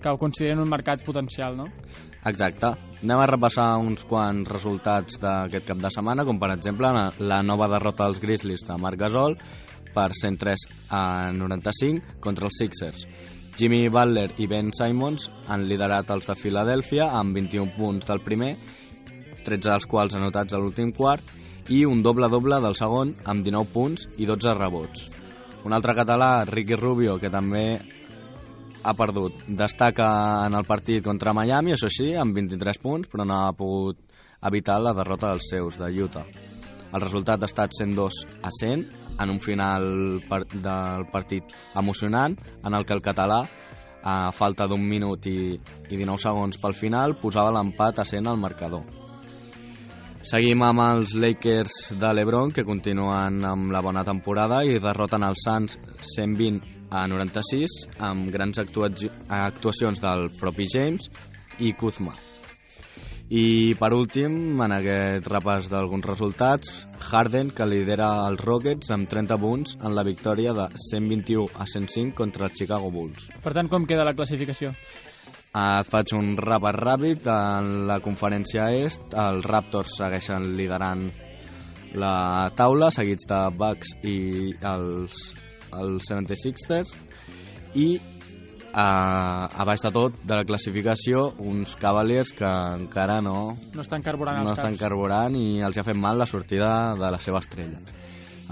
que 0.02 0.10
ho 0.10 0.18
consideren 0.18 0.64
un 0.64 0.72
mercat 0.72 1.04
potencial, 1.06 1.60
no? 1.60 1.68
Exacte. 2.26 2.72
Anem 3.04 3.20
a 3.20 3.28
repassar 3.30 3.68
uns 3.84 4.08
quants 4.10 4.50
resultats 4.50 5.20
d'aquest 5.22 5.68
cap 5.70 5.84
de 5.84 5.92
setmana, 5.94 6.26
com 6.26 6.40
per 6.42 6.54
exemple 6.56 6.90
la, 6.96 7.06
la 7.22 7.44
nova 7.46 7.70
derrota 7.70 8.08
dels 8.08 8.22
Grizzlies 8.24 8.66
de 8.66 8.80
Marc 8.82 9.02
Gasol 9.06 9.38
per 9.94 10.10
103 10.18 10.66
a 10.90 11.04
95 11.38 12.18
contra 12.24 12.50
els 12.50 12.58
Sixers. 12.58 13.06
Jimmy 13.54 13.88
Butler 13.88 14.32
i 14.42 14.48
Ben 14.50 14.72
Simons 14.74 15.28
han 15.52 15.68
liderat 15.70 16.10
els 16.10 16.26
de 16.26 16.34
Filadèlfia 16.34 17.12
amb 17.14 17.38
21 17.38 17.76
punts 17.78 18.08
del 18.10 18.22
primer, 18.26 18.56
13 19.46 19.70
dels 19.70 19.86
quals 19.90 20.16
anotats 20.18 20.56
a 20.56 20.62
l'últim 20.62 20.90
quart, 20.96 21.22
i 21.70 21.84
un 21.86 22.02
doble-doble 22.04 22.58
del 22.64 22.76
segon 22.76 23.14
amb 23.30 23.46
19 23.46 23.70
punts 23.74 24.08
i 24.18 24.26
12 24.26 24.56
rebots. 24.58 25.06
Un 25.64 25.76
altre 25.78 25.94
català, 25.96 26.32
Ricky 26.50 26.76
Rubio, 26.76 27.20
que 27.22 27.32
també 27.32 27.78
ha 28.84 28.94
perdut. 28.98 29.46
Destaca 29.48 30.10
en 30.48 30.58
el 30.58 30.66
partit 30.68 31.06
contra 31.06 31.36
Miami, 31.38 31.76
això 31.76 31.92
sí, 31.94 32.10
amb 32.20 32.36
23 32.36 32.82
punts, 32.82 33.12
però 33.12 33.24
no 33.24 33.38
ha 33.46 33.54
pogut 33.56 34.02
evitar 34.44 34.82
la 34.82 34.96
derrota 34.98 35.30
dels 35.30 35.48
seus, 35.54 35.78
de 35.80 35.94
Utah. 36.04 36.26
El 36.94 37.02
resultat 37.02 37.46
ha 37.46 37.50
estat 37.50 37.78
102 37.78 38.20
a 38.42 38.52
100 38.52 39.03
en 39.20 39.30
un 39.30 39.40
final 39.40 39.86
par 40.30 40.44
del 40.48 41.06
partit 41.12 41.54
emocionant 41.76 42.36
en 42.64 42.74
el 42.74 42.86
que 42.86 42.96
el 42.98 43.04
català 43.06 43.44
a 44.04 44.32
falta 44.36 44.68
d'un 44.68 44.84
minut 44.84 45.26
i, 45.32 45.54
i 45.56 45.96
19 45.96 46.20
segons 46.20 46.60
pel 46.60 46.76
final 46.76 47.16
posava 47.22 47.54
l'empat 47.56 48.04
a 48.04 48.06
100 48.08 48.28
al 48.28 48.42
marcador. 48.42 48.84
Seguim 50.24 50.62
amb 50.64 50.80
els 50.80 51.18
Lakers 51.20 51.98
de 52.00 52.12
l'Ebron, 52.16 52.54
que 52.56 52.64
continuen 52.64 53.42
amb 53.44 53.74
la 53.76 53.82
bona 53.84 54.06
temporada 54.08 54.62
i 54.64 54.80
derroten 54.80 55.26
els 55.28 55.44
Suns 55.44 55.76
120 56.16 56.62
a 56.94 57.08
96 57.12 57.80
amb 58.08 58.30
grans 58.32 58.62
actua 58.64 58.92
actuacions 59.28 60.00
del 60.00 60.30
propi 60.40 60.70
James 60.72 61.10
i 61.60 61.74
Kuzma. 61.74 62.33
I 63.32 63.74
per 63.80 63.94
últim, 63.96 64.60
en 64.62 64.74
aquest 64.76 65.28
repàs 65.32 65.70
d'alguns 65.72 66.06
resultats, 66.06 66.74
Harden, 67.08 67.54
que 67.56 67.66
lidera 67.66 68.10
els 68.28 68.44
Rockets 68.44 68.92
amb 68.92 69.08
30 69.10 69.38
punts 69.40 69.78
en 69.80 69.96
la 69.96 70.04
victòria 70.04 70.52
de 70.54 70.68
121 70.90 71.48
a 71.56 71.66
105 71.66 72.18
contra 72.18 72.50
els 72.50 72.60
Chicago 72.60 72.92
Bulls. 72.92 73.30
Per 73.44 73.54
tant, 73.56 73.72
com 73.72 73.88
queda 73.88 74.06
la 74.06 74.14
classificació? 74.18 74.74
Et 75.54 75.90
faig 75.90 76.16
un 76.18 76.34
repàs 76.38 76.76
ràpid. 76.76 77.28
En 77.30 77.88
la 77.88 78.00
conferència 78.04 78.68
est, 78.84 79.14
els 79.14 79.46
Raptors 79.46 79.96
segueixen 80.00 80.52
liderant 80.58 81.08
la 81.94 82.50
taula, 82.58 82.90
seguits 82.92 83.28
de 83.30 83.40
Bucks 83.58 83.94
i 84.04 84.18
els, 84.66 85.20
els 85.78 86.10
76ers. 86.10 86.96
I 87.78 87.88
eh, 88.74 89.60
a 89.60 89.64
baix 89.66 89.82
de 89.86 89.92
tot, 89.94 90.16
de 90.24 90.36
la 90.40 90.46
classificació, 90.46 91.28
uns 91.40 91.76
Cavaliers 91.80 92.34
que 92.36 92.46
encara 92.48 93.20
no, 93.22 93.56
No 93.74 93.82
estan 93.82 94.02
carburant 94.02 94.42
no 94.42 94.50
els 94.50 94.58
estan 94.60 94.74
caps. 94.74 94.82
carburant 94.82 95.36
i 95.38 95.62
els 95.62 95.78
ha 95.78 95.84
fet 95.84 95.96
mal 96.00 96.18
la 96.18 96.26
sortida 96.30 96.94
de 97.00 97.12
la 97.12 97.20
seva 97.20 97.40
estrella. 97.44 97.80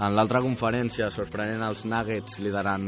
En 0.02 0.14
l'altra 0.16 0.40
conferència, 0.40 1.10
sorprenent 1.12 1.62
els 1.62 1.84
Nuggets 1.84 2.38
liderant 2.40 2.86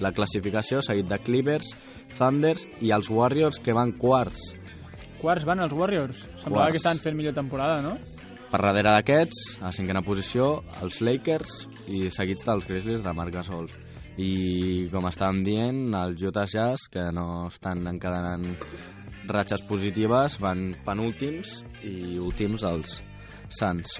la 0.00 0.10
classificació, 0.12 0.82
seguit 0.84 1.06
de 1.08 1.18
Clippers, 1.24 1.70
Thunders 2.18 2.66
i 2.84 2.90
els 2.92 3.08
Warriors, 3.10 3.58
que 3.58 3.72
van 3.72 3.92
quarts. 3.98 4.52
Quarts 5.22 5.46
van 5.48 5.62
els 5.64 5.72
Warriors. 5.72 6.18
Semblava 6.36 6.66
Quarts. 6.66 6.72
que 6.72 6.82
estaven 6.82 7.00
fent 7.00 7.16
millor 7.16 7.32
temporada, 7.34 7.80
no? 7.82 7.96
Per 8.50 8.60
darrere 8.60 8.92
d'aquests, 8.92 9.58
a 9.66 9.72
cinquena 9.72 10.02
posició, 10.04 10.60
els 10.82 11.00
Lakers 11.02 11.64
i 11.90 12.04
seguits 12.12 12.44
dels 12.46 12.66
Grizzlies 12.68 13.02
de 13.02 13.12
Marc 13.16 13.32
Gasol. 13.34 13.66
I, 14.16 14.86
com 14.92 15.08
estàvem 15.10 15.42
dient, 15.42 15.80
els 15.98 16.22
Utah 16.22 16.46
Jazz, 16.46 16.86
que 16.92 17.02
no 17.12 17.46
estan 17.48 17.86
encadenant 17.90 18.44
ratxes 19.26 19.62
positives, 19.66 20.36
van 20.38 20.74
penúltims 20.86 21.64
i 21.82 22.18
últims 22.22 22.62
els 22.68 23.00
Suns. 23.48 23.98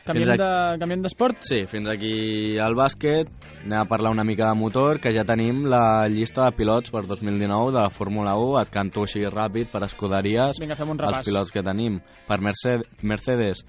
Canviem 0.00 0.24
Fins 0.24 0.38
de- 0.40 0.78
canviem 0.80 1.02
d'esport? 1.04 1.36
Sí, 1.44 1.66
fins 1.68 1.86
aquí 1.92 2.56
al 2.58 2.72
bàsquet. 2.74 3.28
Anem 3.66 3.82
a 3.82 3.84
parlar 3.84 4.10
una 4.10 4.24
mica 4.24 4.48
de 4.48 4.56
motor, 4.58 4.98
que 4.98 5.12
ja 5.12 5.22
tenim 5.28 5.66
la 5.68 6.08
llista 6.08 6.46
de 6.48 6.56
pilots 6.56 6.90
per 6.90 7.02
2019 7.06 7.70
de 7.76 7.82
la 7.82 7.90
Fórmula 7.90 8.32
1. 8.34 8.62
Et 8.62 8.70
canto 8.72 9.02
així 9.04 9.20
ràpid 9.28 9.68
per 9.70 9.84
escuderies 9.84 10.58
Vinga, 10.58 10.74
fem 10.74 10.88
un 10.88 10.98
els 10.98 11.10
repàs. 11.18 11.26
pilots 11.28 11.52
que 11.52 11.62
tenim. 11.62 12.00
Per 12.26 12.40
Mercedes, 12.40 12.88
Mercedes 13.02 13.64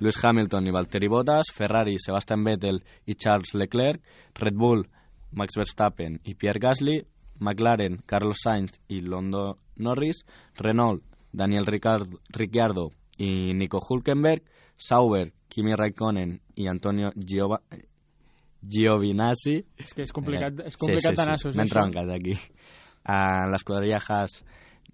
Lewis 0.00 0.18
Hamilton 0.22 0.66
i 0.66 0.70
Valtteri 0.74 1.08
Bottas, 1.08 1.50
Ferrari, 1.54 1.96
Sebastian 1.98 2.44
Vettel 2.44 2.82
i 3.06 3.14
Charles 3.14 3.54
Leclerc, 3.54 4.00
Red 4.34 4.54
Bull, 4.54 4.84
Max 5.32 5.56
Verstappen 5.58 6.20
i 6.24 6.34
Pierre 6.34 6.60
Gasly, 6.60 7.00
McLaren, 7.40 8.00
Carlos 8.06 8.38
Sainz 8.42 8.80
i 8.88 9.00
Lando 9.00 9.56
Norris, 9.76 10.24
Renault, 10.56 11.02
Daniel 11.32 11.66
Ricard- 11.66 12.16
Ricciardo 12.34 12.90
i 13.18 13.52
Nico 13.54 13.78
Hulkenberg, 13.78 14.42
Sauber, 14.76 15.28
Kimi 15.48 15.74
Raikkonen 15.74 16.38
i 16.56 16.68
Antonio 16.68 17.10
Giova 17.16 17.60
Giovinazzi. 18.62 19.60
És 19.78 19.94
que 19.94 20.02
és 20.02 20.12
complicat, 20.12 20.58
és 20.66 20.76
complicat 20.76 21.16
de 21.16 21.26
nassos. 21.28 21.54
M'he 21.54 21.62
això. 21.64 21.68
entroncat 21.68 22.10
aquí. 22.14 22.34
Uh, 23.08 23.46
L'escuderia 23.52 24.00
Haas, 24.02 24.42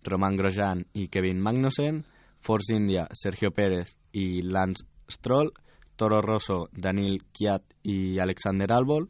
Roman 0.05 0.37
Grosjean 0.37 0.85
i 0.95 1.09
Kevin 1.09 1.40
Magnussen. 1.40 2.05
Force 2.45 2.75
India, 2.77 3.07
Sergio 3.17 3.51
Pérez 3.57 3.95
i 4.12 4.43
Lance 4.45 4.85
Stroll. 5.09 5.53
Toro 5.97 6.21
Rosso, 6.21 6.69
Daniel 6.73 7.21
Kiat 7.33 7.77
i 7.87 8.19
Alexander 8.19 8.71
Albon. 8.75 9.07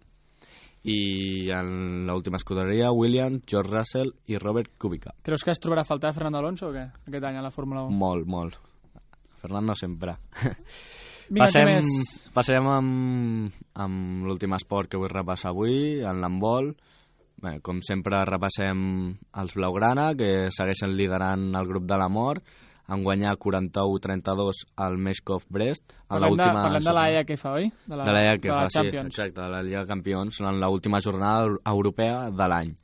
I 0.84 1.48
en 1.56 2.04
l'última 2.10 2.36
escuderia, 2.36 2.90
Williams, 2.92 3.40
George 3.48 3.72
Russell 3.72 4.12
i 4.28 4.36
Robert 4.36 4.74
Kubica. 4.76 5.14
Creus 5.24 5.44
que 5.46 5.54
es 5.54 5.62
trobarà 5.64 5.80
a 5.80 5.88
faltar 5.88 6.12
Fernando 6.12 6.42
Alonso 6.42 6.68
o 6.68 6.74
què? 6.74 6.84
Aquest 7.08 7.24
any 7.24 7.38
a 7.40 7.44
la 7.44 7.52
Fórmula 7.54 7.86
1. 7.88 7.96
Molt, 7.96 8.28
molt. 8.28 8.58
Fernando 9.40 9.76
sempre. 9.76 10.18
Vinga, 11.32 11.46
passem, 11.46 11.70
més? 11.70 12.10
passem 12.34 12.66
amb, 12.68 13.54
amb 13.80 14.26
l'últim 14.28 14.52
esport 14.56 14.92
que 14.92 15.00
vull 15.00 15.12
repassar 15.12 15.54
avui, 15.54 16.02
en 16.04 16.20
l'handbol. 16.20 16.74
Bé, 17.44 17.56
com 17.64 17.80
sempre 17.84 18.20
repassem 18.28 18.78
els 19.40 19.56
Blaugrana, 19.56 20.10
que 20.16 20.50
segueixen 20.54 20.92
liderant 20.96 21.48
el 21.56 21.68
grup 21.68 21.88
de 21.88 21.98
la 22.00 22.10
mort. 22.12 22.44
Han 22.86 23.02
guanyat 23.02 23.38
41-32 23.40 24.64
al 24.76 24.98
Meshkov 25.00 25.44
Brest. 25.48 25.94
En 26.04 26.18
Parlem 26.18 26.24
de, 26.24 26.28
l'última 26.36 26.62
parlem 26.66 26.82
de 26.84 26.92
la 26.92 27.04
jornada- 27.06 27.34
EFA, 27.34 27.52
oi? 27.52 27.70
De 27.86 27.96
la, 27.96 28.04
de 28.04 28.12
de 28.12 28.48
la 28.64 28.68
sí, 28.68 28.78
Champions. 28.78 29.06
exacte, 29.06 29.40
de 29.40 29.48
la 29.48 29.62
Lliga 29.62 29.80
de 29.80 29.86
Campions, 29.88 30.40
en 30.40 30.60
l'última 30.60 31.00
jornada 31.00 31.46
europea 31.64 32.30
de 32.30 32.48
l'any. 32.48 32.74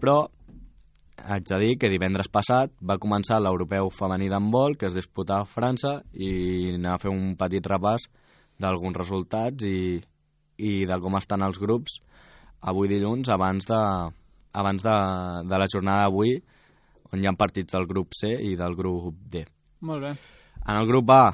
Però 0.00 0.16
haig 1.24 1.44
de 1.46 1.58
dir 1.62 1.76
que 1.78 1.88
divendres 1.88 2.28
passat 2.28 2.72
va 2.82 2.98
començar 2.98 3.38
l'europeu 3.40 3.88
femení 3.90 4.28
d'handbol 4.28 4.76
que 4.76 4.86
es 4.86 4.94
disputava 4.94 5.42
a 5.46 5.48
França 5.48 6.02
i 6.12 6.74
anem 6.74 6.92
a 6.92 6.98
fer 6.98 7.10
un 7.10 7.36
petit 7.36 7.64
repàs 7.64 8.08
d'alguns 8.58 8.96
resultats 8.98 9.64
i, 9.64 10.02
i 10.58 10.84
de 10.86 10.98
com 11.00 11.16
estan 11.16 11.42
els 11.46 11.58
grups 11.62 12.00
avui 12.60 12.88
dilluns 12.88 13.30
abans 13.30 13.64
de, 13.66 13.78
abans 14.52 14.82
de, 14.82 14.96
de 15.48 15.58
la 15.62 15.70
jornada 15.72 16.02
d'avui 16.08 16.42
on 17.12 17.20
hi 17.20 17.28
ha 17.28 17.34
partits 17.38 17.72
del 17.72 17.86
grup 17.86 18.14
C 18.16 18.30
i 18.30 18.54
del 18.56 18.76
grup 18.76 19.14
D. 19.30 19.44
Molt 19.84 20.02
bé. 20.02 20.14
En 20.64 20.78
el 20.78 20.86
grup 20.88 21.10
A, 21.12 21.24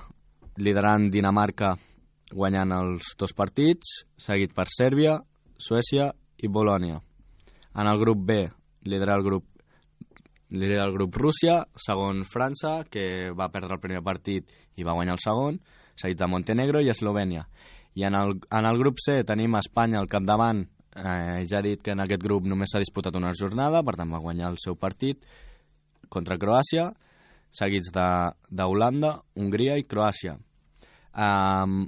liderant 0.58 1.10
Dinamarca 1.10 1.76
guanyant 2.34 2.72
els 2.74 3.14
dos 3.18 3.34
partits, 3.34 4.04
seguit 4.18 4.54
per 4.54 4.66
Sèrbia, 4.70 5.18
Suècia 5.58 6.10
i 6.38 6.48
Bolònia. 6.48 7.00
En 7.78 7.86
el 7.86 7.98
grup 8.00 8.24
B, 8.26 8.40
lidera 8.86 9.16
el 9.18 9.24
grup 9.26 9.46
lidera 10.50 10.84
el 10.84 10.92
grup 10.92 11.14
Rússia, 11.14 11.60
segon 11.78 12.24
França, 12.26 12.80
que 12.90 13.30
va 13.30 13.52
perdre 13.54 13.76
el 13.76 13.82
primer 13.82 14.02
partit 14.02 14.48
i 14.74 14.86
va 14.86 14.96
guanyar 14.98 15.14
el 15.14 15.22
segon, 15.22 15.60
seguit 15.94 16.18
de 16.18 16.26
Montenegro 16.26 16.82
i 16.82 16.90
Eslovènia. 16.90 17.44
I 17.94 18.06
en 18.08 18.16
el, 18.18 18.34
en 18.50 18.66
el 18.66 18.78
grup 18.78 18.98
C 19.02 19.20
tenim 19.26 19.54
Espanya 19.58 20.00
al 20.00 20.10
capdavant, 20.10 20.64
eh, 20.96 21.44
ja 21.46 21.60
he 21.60 21.68
dit 21.68 21.82
que 21.82 21.94
en 21.94 22.02
aquest 22.02 22.22
grup 22.22 22.46
només 22.50 22.72
s'ha 22.72 22.82
disputat 22.82 23.14
una 23.14 23.30
jornada, 23.38 23.84
per 23.86 23.94
tant 23.98 24.10
va 24.10 24.22
guanyar 24.22 24.50
el 24.50 24.58
seu 24.62 24.74
partit 24.74 25.22
contra 26.10 26.38
Croàcia, 26.40 26.90
seguits 27.50 27.90
d'Holanda, 27.94 29.14
Hongria 29.38 29.78
i 29.78 29.86
Croàcia. 29.88 30.36
Um, 31.10 31.84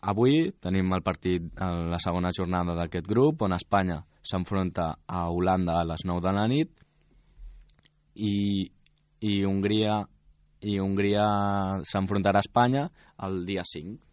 avui 0.00 0.52
tenim 0.62 0.92
el 0.94 1.04
partit 1.04 1.48
en 1.60 1.88
la 1.92 1.98
segona 2.02 2.32
jornada 2.36 2.76
d'aquest 2.78 3.08
grup, 3.08 3.42
on 3.44 3.56
Espanya 3.56 3.98
s'enfronta 4.22 4.92
a 5.06 5.26
Holanda 5.32 5.80
a 5.80 5.86
les 5.88 6.04
9 6.06 6.22
de 6.24 6.32
la 6.36 6.46
nit 6.50 6.70
i, 8.18 8.66
i 9.24 9.34
Hongria 9.46 10.00
i 10.68 10.78
Hongria 10.82 11.24
s'enfrontarà 11.86 12.40
a 12.42 12.46
Espanya 12.46 12.88
el 13.26 13.44
dia 13.46 13.62
5 13.62 14.08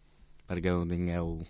perquè 0.46 0.72
ho 0.72 0.84
tingueu 0.86 1.32
Ho 1.36 1.46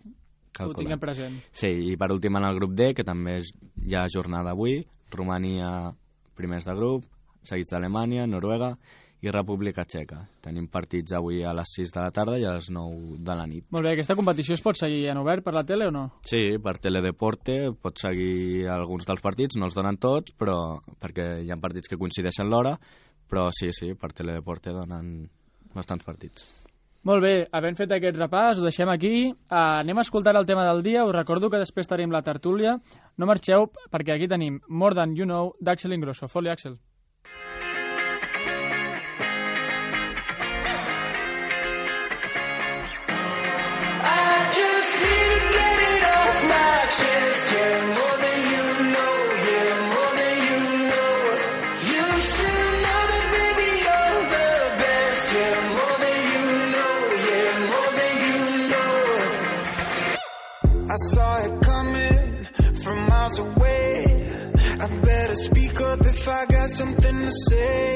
calculat. 0.56 0.78
tinguem 0.80 1.00
present. 1.00 1.34
Sí, 1.52 1.68
i 1.92 1.96
per 2.00 2.08
últim 2.14 2.38
en 2.38 2.46
el 2.48 2.56
grup 2.56 2.72
D, 2.72 2.94
que 2.96 3.04
també 3.04 3.36
és, 3.42 3.50
ha 3.92 4.06
jornada 4.08 4.54
avui, 4.56 4.78
Romania 5.12 5.92
primers 6.36 6.64
de 6.64 6.74
grup, 6.78 7.04
seguits 7.48 7.74
d'Alemanya, 7.74 8.26
Noruega 8.30 8.74
i 9.24 9.32
República 9.32 9.84
Txeca. 9.88 10.18
Tenim 10.44 10.66
partits 10.72 11.14
avui 11.16 11.40
a 11.44 11.54
les 11.56 11.72
6 11.78 11.94
de 11.94 12.02
la 12.02 12.12
tarda 12.14 12.36
i 12.38 12.44
a 12.44 12.56
les 12.58 12.68
9 12.72 13.16
de 13.24 13.36
la 13.38 13.46
nit. 13.48 13.64
Molt 13.74 13.86
bé, 13.86 13.94
aquesta 13.94 14.16
competició 14.18 14.56
es 14.56 14.64
pot 14.64 14.78
seguir 14.78 15.06
en 15.10 15.22
obert 15.22 15.44
per 15.44 15.54
la 15.56 15.64
tele 15.66 15.88
o 15.88 15.94
no? 15.94 16.04
Sí, 16.26 16.58
per 16.62 16.76
Teledeporte 16.82 17.56
pots 17.82 18.06
seguir 18.08 18.68
alguns 18.72 19.08
dels 19.08 19.24
partits, 19.24 19.56
no 19.56 19.70
els 19.70 19.78
donen 19.78 19.98
tots, 20.02 20.36
però 20.36 20.76
perquè 21.00 21.30
hi 21.42 21.50
ha 21.50 21.60
partits 21.62 21.88
que 21.90 21.98
coincideixen 22.00 22.52
l'hora, 22.52 22.76
però 23.26 23.48
sí, 23.54 23.72
sí, 23.72 23.94
per 23.98 24.12
Teledeporte 24.12 24.74
donen 24.76 25.18
bastants 25.74 26.04
partits. 26.04 26.46
Molt 27.06 27.22
bé, 27.22 27.34
havent 27.54 27.76
fet 27.78 27.92
aquest 27.94 28.16
repàs, 28.18 28.58
ho 28.58 28.64
deixem 28.66 28.90
aquí. 28.90 29.12
Uh, 29.30 29.78
anem 29.84 30.00
a 30.00 30.02
escoltar 30.02 30.34
el 30.34 30.46
tema 30.48 30.64
del 30.66 30.82
dia. 30.82 31.04
Us 31.06 31.14
recordo 31.14 31.46
que 31.52 31.60
després 31.62 31.86
tenim 31.86 32.10
la 32.10 32.24
tertúlia. 32.26 32.74
No 33.16 33.28
marxeu, 33.30 33.68
perquè 33.92 34.16
aquí 34.16 34.26
tenim 34.26 34.58
More 34.66 34.98
Than 34.98 35.14
You 35.14 35.28
Know 35.28 35.52
d'Axel 35.62 35.94
Ingrosso. 35.94 36.26
Foli, 36.26 36.50
Axel. 36.50 36.74
Got 66.48 66.70
something 66.70 67.18
to 67.26 67.32
say. 67.50 67.95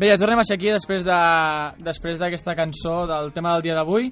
Bé, 0.00 0.08
ja 0.08 0.16
tornem 0.18 0.40
a 0.40 0.44
ser 0.48 0.56
aquí 0.56 0.70
després 0.72 1.04
de 1.06 1.18
després 1.84 2.18
d'aquesta 2.18 2.56
cançó 2.58 3.06
del 3.06 3.30
tema 3.36 3.52
del 3.54 3.62
dia 3.68 3.76
d'avui. 3.76 4.08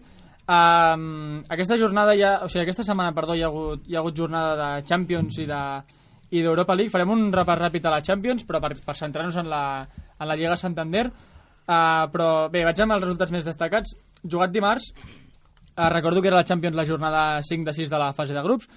Um, 0.46 1.40
aquesta 1.50 1.78
jornada 1.80 2.14
ja, 2.14 2.36
o 2.44 2.48
sigui, 2.48 2.62
aquesta 2.62 2.84
setmana, 2.86 3.14
perdó, 3.16 3.34
hi 3.34 3.42
ha 3.42 3.48
hagut, 3.48 3.82
hi 3.88 3.96
ha 3.96 4.02
hagut 4.04 4.16
jornada 4.20 4.52
de 4.60 4.86
Champions 4.86 5.40
i 5.42 5.46
de 5.48 5.62
i 6.30 6.42
d'Europa 6.44 6.76
League. 6.76 6.92
Farem 6.92 7.10
un 7.16 7.32
repàs 7.34 7.58
ràpid 7.58 7.88
a 7.88 7.94
la 7.96 8.02
Champions, 8.04 8.44
però 8.46 8.60
per, 8.62 8.76
per 8.84 8.94
centrar-nos 9.00 9.40
en 9.40 9.48
la, 9.50 9.62
en 10.14 10.28
la 10.30 10.36
Lliga 10.36 10.60
Santander. 10.60 11.08
Uh, 11.08 12.04
però 12.12 12.28
bé, 12.52 12.62
vaig 12.68 12.84
amb 12.84 12.94
els 12.94 13.02
resultats 13.08 13.34
més 13.34 13.48
destacats. 13.48 13.96
Jugat 14.22 14.54
dimarts, 14.54 14.92
uh, 14.92 15.88
recordo 15.90 16.22
que 16.22 16.30
era 16.30 16.38
la 16.38 16.46
Champions 16.46 16.78
la 16.78 16.86
jornada 16.86 17.42
5 17.42 17.66
de 17.66 17.74
6 17.82 17.90
de 17.90 18.04
la 18.04 18.12
fase 18.12 18.36
de 18.36 18.46
grups, 18.46 18.68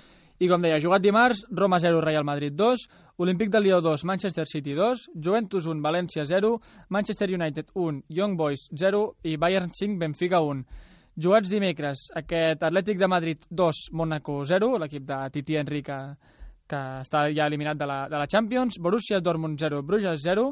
i 0.42 0.48
com 0.50 0.64
deia, 0.64 0.80
jugat 0.82 1.04
dimarts, 1.04 1.44
Roma 1.54 1.78
0, 1.78 2.00
Real 2.02 2.26
Madrid 2.26 2.56
2, 2.58 2.88
Olímpic 3.22 3.52
de 3.54 3.60
Lió 3.62 3.78
2, 3.86 4.04
Manchester 4.10 4.48
City 4.50 4.74
2, 4.74 5.04
Juventus 5.14 5.68
1, 5.70 5.84
València 5.86 6.26
0, 6.26 6.56
Manchester 6.90 7.30
United 7.36 7.70
1, 7.76 8.00
Young 8.10 8.34
Boys 8.40 8.64
0 8.74 9.04
i 9.30 9.36
Bayern 9.38 9.70
5, 9.70 10.00
Benfica 10.02 10.42
1. 10.42 10.64
Jugats 11.22 11.52
dimecres, 11.52 12.08
aquest 12.18 12.64
Atlètic 12.66 12.98
de 12.98 13.10
Madrid 13.12 13.46
2, 13.52 13.84
Mónaco 13.94 14.40
0, 14.44 14.72
l'equip 14.82 15.06
de 15.06 15.20
Titi 15.36 15.60
Henry 15.62 15.84
que, 15.86 16.00
que 16.66 16.80
està 17.06 17.28
ja 17.30 17.46
eliminat 17.46 17.78
de 17.78 17.86
la, 17.92 18.00
de 18.10 18.18
la 18.18 18.30
Champions, 18.32 18.80
Borussia 18.82 19.22
Dortmund 19.22 19.62
0, 19.62 19.84
Bruges 19.86 20.24
0, 20.26 20.48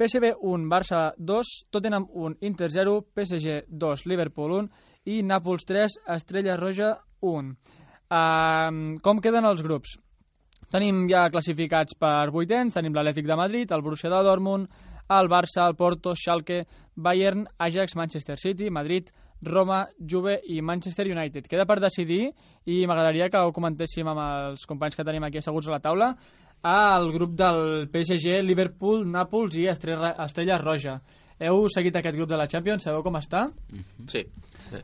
PSV 0.00 0.32
1, 0.40 0.66
Barça 0.72 1.12
2, 1.18 1.52
Tottenham 1.70 2.08
1, 2.10 2.40
Inter 2.50 2.70
0, 2.72 3.02
PSG 3.14 3.60
2, 3.68 4.08
Liverpool 4.10 4.56
1 4.64 5.14
i 5.14 5.22
Nàpols 5.22 5.68
3, 5.70 6.00
Estrella 6.16 6.58
Roja 6.58 6.96
1. 7.20 7.78
Uh, 8.10 8.98
com 9.04 9.20
queden 9.22 9.46
els 9.46 9.62
grups? 9.62 9.94
Tenim 10.70 11.04
ja 11.10 11.28
classificats 11.30 11.96
per 11.98 12.30
vuitens, 12.34 12.74
tenim 12.74 12.94
l'Atlètic 12.94 13.26
de 13.26 13.36
Madrid, 13.38 13.72
el 13.74 13.82
Borussia 13.82 14.10
de 14.10 14.20
Dortmund, 14.26 14.68
el 15.10 15.30
Barça, 15.30 15.64
el 15.66 15.74
Porto, 15.74 16.14
Schalke, 16.14 16.64
Bayern, 16.94 17.46
Ajax, 17.58 17.96
Manchester 17.96 18.38
City, 18.38 18.70
Madrid, 18.70 19.08
Roma, 19.42 19.88
Juve 19.98 20.40
i 20.46 20.60
Manchester 20.62 21.08
United. 21.10 21.48
Queda 21.48 21.66
per 21.66 21.80
decidir 21.80 22.28
i 22.66 22.84
m'agradaria 22.86 23.30
que 23.32 23.40
ho 23.40 23.54
comentéssim 23.56 24.06
amb 24.10 24.22
els 24.26 24.66
companys 24.68 24.98
que 24.98 25.06
tenim 25.06 25.26
aquí 25.26 25.40
asseguts 25.40 25.70
a 25.70 25.74
la 25.74 25.82
taula 25.82 26.12
al 26.62 27.10
grup 27.14 27.32
del 27.38 27.88
PSG, 27.88 28.42
Liverpool, 28.44 29.06
Nàpols 29.08 29.56
i 29.56 29.66
Estrella 29.70 30.60
Roja. 30.60 31.00
Heu 31.40 31.64
seguit 31.72 31.96
aquest 31.96 32.16
grup 32.18 32.28
de 32.28 32.36
la 32.36 32.46
Champions? 32.46 32.84
Sabeu 32.84 33.02
com 33.02 33.16
està? 33.16 33.46
Sí. 34.06 34.26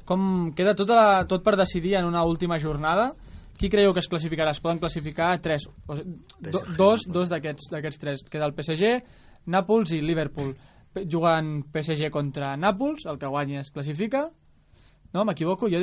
Com 0.09 0.53
queda 0.57 0.75
tot, 0.75 0.89
la, 0.89 1.25
tot 1.29 1.43
per 1.45 1.57
decidir 1.61 1.95
en 1.99 2.07
una 2.09 2.25
última 2.25 2.59
jornada? 2.59 3.11
Qui 3.57 3.69
creieu 3.73 3.93
que 3.93 4.01
es 4.01 4.09
classificarà? 4.09 4.51
Es 4.53 4.61
poden 4.61 4.79
classificar 4.81 5.39
tres, 5.41 5.69
o 5.89 5.95
do, 5.97 6.63
dos, 6.77 7.05
dos 7.09 7.29
d'aquests 7.33 7.71
d'aquests 7.73 8.01
tres. 8.03 8.25
Queda 8.29 8.45
el 8.49 8.53
PSG, 8.57 8.97
Nàpols 9.53 9.93
i 9.97 10.01
Liverpool. 10.05 10.55
Jugant 11.09 11.63
PSG 11.73 12.11
contra 12.11 12.55
Nàpols, 12.57 13.05
el 13.09 13.19
que 13.21 13.29
guanyi 13.29 13.59
es 13.61 13.71
classifica. 13.71 14.27
No, 15.15 15.25
m'equivoco? 15.25 15.69
Jo, 15.71 15.79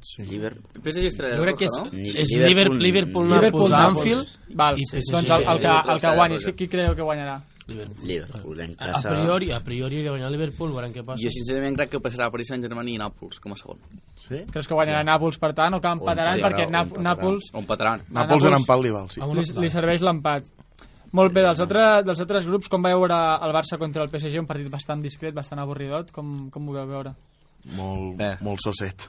Sí. 0.00 0.22
El 0.22 0.80
PSG 0.84 1.06
Estrella 1.10 1.36
Jo 1.36 1.42
crec 1.44 1.58
que 1.58 1.64
és, 1.66 1.76
no? 1.76 1.86
És 1.92 2.30
Liverpool- 2.32 2.48
Liverpool, 2.48 2.80
Liverpool, 2.80 3.28
Liverpool, 3.28 3.70
Nàpols. 3.72 3.96
Anfield 3.98 4.56
Val, 4.56 4.78
i 4.78 4.84
PSG. 4.86 5.12
doncs 5.12 5.30
el, 5.30 5.42
el, 5.42 5.58
que, 5.60 5.92
el 5.92 6.00
que 6.00 6.14
guanyi, 6.16 6.36
Roja. 6.36 6.52
qui 6.56 6.68
creu 6.68 6.94
que 6.94 7.02
guanyarà? 7.02 7.40
Liverpool. 7.68 8.06
Liverpool 8.08 8.60
en 8.64 8.70
A, 8.78 8.86
casa... 8.92 9.10
a 9.10 9.14
priori, 9.14 9.50
a 9.52 9.60
priori 9.60 10.00
guanyar 10.06 10.30
Liverpool, 10.32 10.72
veurem 10.72 10.92
què 10.94 11.02
passa. 11.04 11.20
Jo 11.20 11.32
sincerament 11.32 11.76
crec 11.76 11.90
que 11.92 12.00
passarà 12.04 12.30
Paris 12.32 12.48
Saint-Germain 12.52 12.88
i 12.88 12.96
Nàpols 13.00 13.40
com 13.44 13.52
a 13.52 13.58
segon. 13.60 13.82
Sí? 14.24 14.40
Creus 14.50 14.68
que 14.70 14.76
guanyarà 14.78 15.02
Nàpols, 15.04 15.36
per 15.42 15.52
tant, 15.56 15.76
o 15.76 15.80
que 15.84 15.92
empataran, 15.92 16.38
Sí, 16.38 16.44
perquè. 16.46 16.64
Nàpols 16.72 17.50
O 17.52 17.60
empataran. 17.60 18.06
Nàpols 18.08 18.48
en 18.48 18.56
empat 18.56 18.80
li 18.84 18.92
val, 18.94 19.10
sí. 19.12 19.20
Li, 19.20 19.44
li 19.60 19.70
serveix 19.72 20.04
l'empat. 20.06 20.48
Molt 21.16 21.32
bé, 21.32 21.40
dels, 21.44 21.60
altres, 21.64 22.04
dels 22.04 22.20
altres 22.20 22.46
grups, 22.48 22.68
com 22.68 22.82
vau 22.84 22.98
veure 23.00 23.18
el 23.46 23.52
Barça 23.56 23.78
contra 23.80 24.02
el 24.04 24.10
PSG, 24.12 24.40
un 24.42 24.48
partit 24.48 24.68
bastant 24.72 25.00
discret, 25.04 25.34
bastant 25.36 25.60
avorridot, 25.62 26.10
com, 26.12 26.48
com 26.52 26.68
ho 26.68 26.74
vau 26.76 26.88
veure? 26.88 27.14
Molt, 27.76 28.16
Bé. 28.20 28.34
molt 28.44 28.60
sosset. 28.64 29.06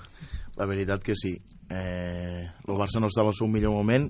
La 0.59 0.67
veritat 0.67 1.03
que 1.03 1.15
sí. 1.15 1.33
Eh, 1.69 2.43
el 2.67 2.75
Barça 2.79 2.99
no 3.03 3.07
estava 3.11 3.29
al 3.29 3.37
seu 3.37 3.47
millor 3.51 3.75
moment 3.75 4.07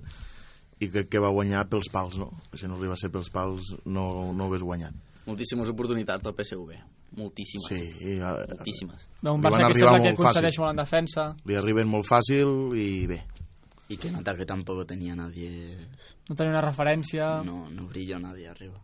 i 0.79 0.87
crec 0.87 1.09
que 1.11 1.19
va 1.19 1.31
guanyar 1.35 1.65
pels 1.69 1.89
pals, 1.91 2.17
no? 2.19 2.29
Si 2.55 2.67
no 2.67 2.77
arriba 2.77 2.95
a 2.95 2.99
ser 3.01 3.11
pels 3.11 3.29
pals, 3.33 3.73
no, 3.85 4.05
no 4.33 4.45
ho 4.45 4.47
hagués 4.47 4.63
guanyat. 4.63 4.95
Moltíssimes 5.27 5.69
oportunitats 5.73 6.23
del 6.23 6.35
PSV. 6.37 6.79
Moltíssimes. 7.19 7.67
Sí, 7.67 7.81
i, 8.05 8.15
eh, 8.19 8.45
Moltíssimes. 8.55 9.09
No, 9.21 9.33
un 9.35 9.41
Li 9.41 9.49
van 9.49 9.57
Barça 9.57 9.73
que 9.73 9.79
sembla 9.81 10.03
que 10.05 10.15
concedeix 10.17 10.59
molt 10.61 10.71
en 10.71 10.81
defensa. 10.83 11.27
li 11.45 11.57
arriben 11.59 11.89
molt 11.89 12.07
fàcil 12.07 12.75
i 12.77 13.07
bé. 13.07 13.23
Y 13.89 13.97
que 13.97 14.07
en 14.07 14.17
ataque 14.17 14.45
tampoco 14.45 14.85
tenía 14.85 15.15
nadie. 15.15 15.75
No 16.29 16.35
tenia 16.35 16.51
una 16.51 16.61
referència. 16.61 17.41
No, 17.43 17.69
no 17.71 17.87
brilló 17.87 18.19
nadie 18.19 18.47
arriba. 18.47 18.77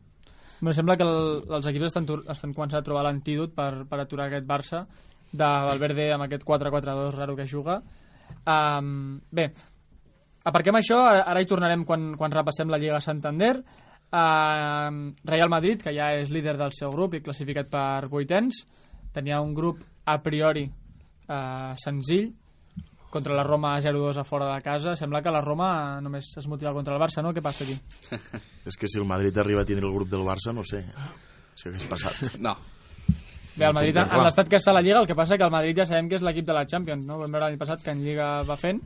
Em 0.62 0.72
sembla 0.74 0.96
que 0.98 1.06
el, 1.06 1.44
els 1.54 1.68
equips 1.70 1.92
estan, 1.92 2.08
estan 2.32 2.56
començant 2.58 2.80
a 2.80 2.86
trobar 2.88 3.04
l'antídot 3.06 3.54
per, 3.54 3.86
per 3.86 4.00
aturar 4.02 4.32
aquest 4.32 4.48
Barça 4.50 4.88
de 5.32 5.46
Valverde 5.68 6.08
amb 6.16 6.26
aquest 6.26 6.46
4-4-2 6.48 7.14
raro 7.14 7.36
que 7.38 7.46
juga. 7.46 7.82
Um, 8.50 9.20
bé, 9.30 9.52
aparquem 10.46 10.80
això, 10.80 11.02
ara, 11.10 11.26
ara 11.32 11.42
hi 11.42 11.50
tornarem 11.50 11.84
quan, 11.88 12.14
quan 12.20 12.34
repassem 12.34 12.72
la 12.72 12.80
Lliga 12.82 13.02
Santander. 13.04 13.58
Uh, 14.16 15.12
Real 15.28 15.52
Madrid, 15.52 15.82
que 15.84 15.92
ja 15.96 16.14
és 16.16 16.32
líder 16.32 16.56
del 16.62 16.72
seu 16.78 16.94
grup 16.94 17.18
i 17.18 17.24
classificat 17.26 17.68
per 17.74 18.08
vuitens, 18.12 18.62
tenia 19.16 19.42
un 19.44 19.54
grup 19.58 19.82
a 20.06 20.20
priori 20.24 20.68
uh, 20.70 21.74
senzill, 21.82 22.30
contra 23.16 23.34
la 23.34 23.46
Roma 23.48 23.78
0-2 23.80 24.18
a 24.20 24.26
fora 24.28 24.54
de 24.54 24.62
casa. 24.62 24.94
Sembla 25.00 25.22
que 25.24 25.32
la 25.32 25.40
Roma 25.40 26.02
només 26.04 26.28
es 26.36 26.48
motiva 26.52 26.74
contra 26.76 26.98
el 26.98 27.00
Barça, 27.00 27.24
no? 27.24 27.32
Què 27.32 27.40
passa 27.40 27.64
aquí? 27.64 27.78
És 28.68 28.76
que 28.76 28.90
si 28.92 29.00
el 29.00 29.08
Madrid 29.08 29.38
arriba 29.40 29.64
a 29.64 29.68
tindre 29.68 29.88
el 29.88 29.96
grup 29.96 30.10
del 30.12 30.26
Barça, 30.28 30.52
no 30.52 30.66
sé 30.68 30.84
si 31.56 31.70
hagués 31.70 31.88
passat. 31.88 32.36
No. 32.46 32.58
Bé, 33.56 33.70
el 33.70 33.72
Madrid, 33.72 33.96
en 33.96 34.20
l'estat 34.20 34.50
que 34.52 34.60
està 34.60 34.74
la 34.76 34.82
Lliga, 34.84 35.00
el 35.00 35.08
que 35.08 35.16
passa 35.16 35.38
que 35.40 35.46
el 35.48 35.54
Madrid 35.54 35.78
ja 35.80 35.86
sabem 35.88 36.10
que 36.12 36.18
és 36.18 36.24
l'equip 36.28 36.44
de 36.44 36.58
la 36.58 36.66
Champions, 36.68 37.06
no? 37.08 37.22
Vam 37.22 37.32
veure 37.32 37.46
l'any 37.46 37.60
passat 37.62 37.80
que 37.86 37.94
en 37.96 38.02
Lliga 38.04 38.28
va 38.44 38.58
fent, 38.60 38.82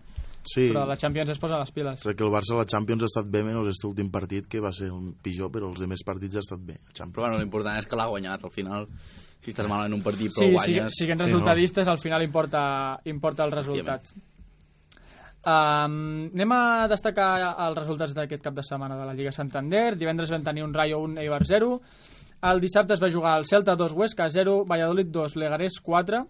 Sí, 0.47 0.69
però 0.71 0.85
la 0.87 0.95
Champions 0.97 1.29
es 1.33 1.39
posa 1.39 1.59
les 1.59 1.71
piles. 1.75 2.01
crec 2.03 2.17
que 2.17 2.23
el 2.23 2.31
Barça 2.31 2.55
a 2.55 2.61
la 2.61 2.65
Champions 2.65 3.03
ha 3.03 3.09
estat 3.11 3.27
bé 3.29 3.43
menys 3.43 3.59
aquest 3.59 3.85
últim 3.89 4.09
partit, 4.11 4.47
que 4.47 4.61
va 4.63 4.71
ser 4.71 4.89
un 4.91 5.13
pitjor, 5.21 5.51
però 5.51 5.69
els 5.69 5.79
demés 5.79 6.03
partits 6.05 6.39
ha 6.39 6.45
estat 6.45 6.63
bé. 6.63 6.79
Però 6.95 7.25
bueno, 7.25 7.37
l'important 7.39 7.77
és 7.77 7.85
que 7.85 7.99
l'ha 7.99 8.07
guanyat 8.07 8.43
al 8.43 8.53
final. 8.55 8.87
Si 9.39 9.51
estàs 9.53 9.69
mal 9.71 9.85
en 9.87 9.93
un 9.95 10.01
partit 10.03 10.31
Sí, 10.31 10.39
però 10.39 10.49
sí, 10.49 10.73
guanyes... 10.73 10.97
siguent 10.97 11.19
Sí, 11.19 11.25
resultadistes, 11.25 11.87
al 11.87 11.97
final 11.97 12.23
importa, 12.23 12.61
importa 13.05 13.45
el 13.45 13.51
resultat. 13.51 14.11
Um, 15.39 16.27
anem 16.35 16.51
a 16.51 16.87
destacar 16.91 17.29
els 17.67 17.77
resultats 17.77 18.13
d'aquest 18.15 18.43
cap 18.43 18.57
de 18.57 18.65
setmana 18.67 18.97
de 18.99 19.05
la 19.07 19.15
Lliga 19.15 19.31
Santander. 19.31 19.95
Divendres 19.95 20.31
vam 20.33 20.43
tenir 20.43 20.65
un 20.65 20.73
Rayo 20.75 20.99
1, 21.05 21.21
Eibar 21.23 21.45
0. 21.47 21.79
El 22.49 22.59
dissabte 22.59 22.95
es 22.95 23.01
va 23.03 23.11
jugar 23.11 23.37
el 23.39 23.47
Celta 23.47 23.75
2, 23.75 23.95
Huesca 23.95 24.27
0, 24.29 24.63
Valladolid 24.67 25.07
2, 25.11 25.35
Leganés 25.39 25.79
4, 25.83 26.21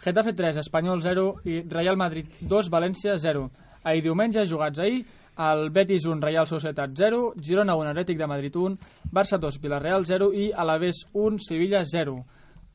Getafe 0.00 0.32
3, 0.32 0.56
Espanyol 0.62 1.02
0 1.04 1.24
i 1.44 1.60
Real 1.68 1.96
Madrid 1.96 2.26
2, 2.40 2.70
València 2.72 3.18
0. 3.20 3.50
Ahir 3.84 4.02
diumenge, 4.04 4.44
jugats 4.48 4.78
ahir, 4.80 5.02
el 5.40 5.70
Betis 5.70 6.06
1, 6.08 6.20
Real 6.24 6.46
Societat 6.48 6.90
0, 6.96 7.34
Girona 7.40 7.76
1, 7.76 7.90
Atlètic 7.92 8.18
de 8.18 8.26
Madrid 8.28 8.56
1, 8.56 8.76
Barça 9.12 9.38
2, 9.40 9.58
Villarreal 9.60 10.04
0 10.08 10.30
i 10.36 10.50
Alavés 10.52 11.02
1, 11.12 11.38
Sevilla 11.46 11.82
0. 11.84 12.16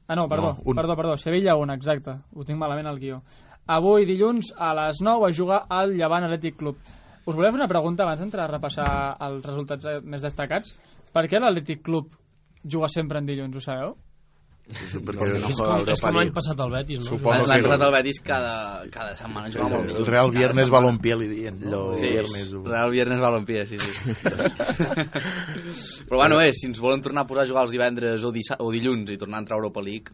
Ah, 0.07 0.15
no, 0.15 0.27
perdó, 0.29 0.53
No, 0.53 0.61
un. 0.65 0.75
perdó, 0.75 0.95
perdó, 0.95 1.17
Sevilla 1.17 1.55
1, 1.57 1.73
exacte. 1.73 2.13
Ho 2.35 2.43
tinc 2.45 2.59
malament 2.61 2.87
al 2.87 2.99
guió. 2.99 3.21
Avui, 3.67 4.05
dilluns, 4.05 4.51
a 4.57 4.73
les 4.77 5.01
9, 5.01 5.29
es 5.31 5.37
juga 5.37 5.63
al 5.69 5.95
Llevant 5.97 6.27
Atlètic 6.27 6.55
Club. 6.57 6.77
Us 7.25 7.33
volia 7.35 7.49
fer 7.49 7.57
una 7.57 7.67
pregunta 7.67 8.03
abans 8.03 8.19
d'entrar 8.21 8.45
a 8.45 8.51
repassar 8.51 9.17
els 9.25 9.45
resultats 9.45 9.85
eh, 9.89 9.99
més 10.05 10.21
destacats. 10.21 10.75
Per 11.11 11.25
què 11.25 11.41
l'Atlètic 11.41 11.81
Club 11.81 12.13
juga 12.63 12.85
sempre 12.87 13.17
en 13.17 13.25
dilluns, 13.25 13.55
ho 13.57 13.61
sabeu? 13.65 13.95
Sí, 14.65 14.97
perquè 14.97 15.27
no 15.29 15.35
És 15.37 15.43
juega 15.45 15.65
com, 15.75 15.89
és 15.93 16.01
com 16.01 16.15
l'any 16.17 16.31
passat 16.33 16.59
al 16.63 16.71
Betis, 16.73 16.99
no? 17.03 17.05
Suposo 17.05 17.43
L'any 17.45 17.61
que- 17.61 17.67
passat 17.69 17.83
el 17.85 17.91
Betis 17.93 18.19
cada, 18.25 18.53
cada 18.89 19.11
setmana 19.15 19.51
jugava 19.53 19.69
molt 19.77 19.91
El. 19.93 20.05
Real 20.07 20.31
Viernes 20.33 20.57
setmana. 20.65 20.73
Balompié 20.79 21.15
li 21.19 21.27
diuen. 21.29 21.59
No? 21.69 21.83
Sí, 21.93 22.07
Viernes, 22.09 22.51
Real 22.65 22.89
Viernes 22.91 23.19
Balompié, 23.21 23.65
sí, 23.69 23.77
sí. 23.77 24.13
Però 26.09 26.17
bueno, 26.17 26.41
eh, 26.41 26.51
si 26.53 26.67
ens 26.67 26.79
volen 26.81 27.01
tornar 27.01 27.23
a 27.23 27.27
posar 27.27 27.43
a 27.45 27.47
jugar 27.47 27.63
els 27.67 27.71
divendres 27.75 28.23
o, 28.25 28.31
o 28.33 28.71
dilluns 28.73 29.09
i 29.13 29.17
tornar 29.21 29.37
a 29.39 29.43
entrar 29.45 29.55
a 29.57 29.59
Europa 29.61 29.81
League, 29.85 30.11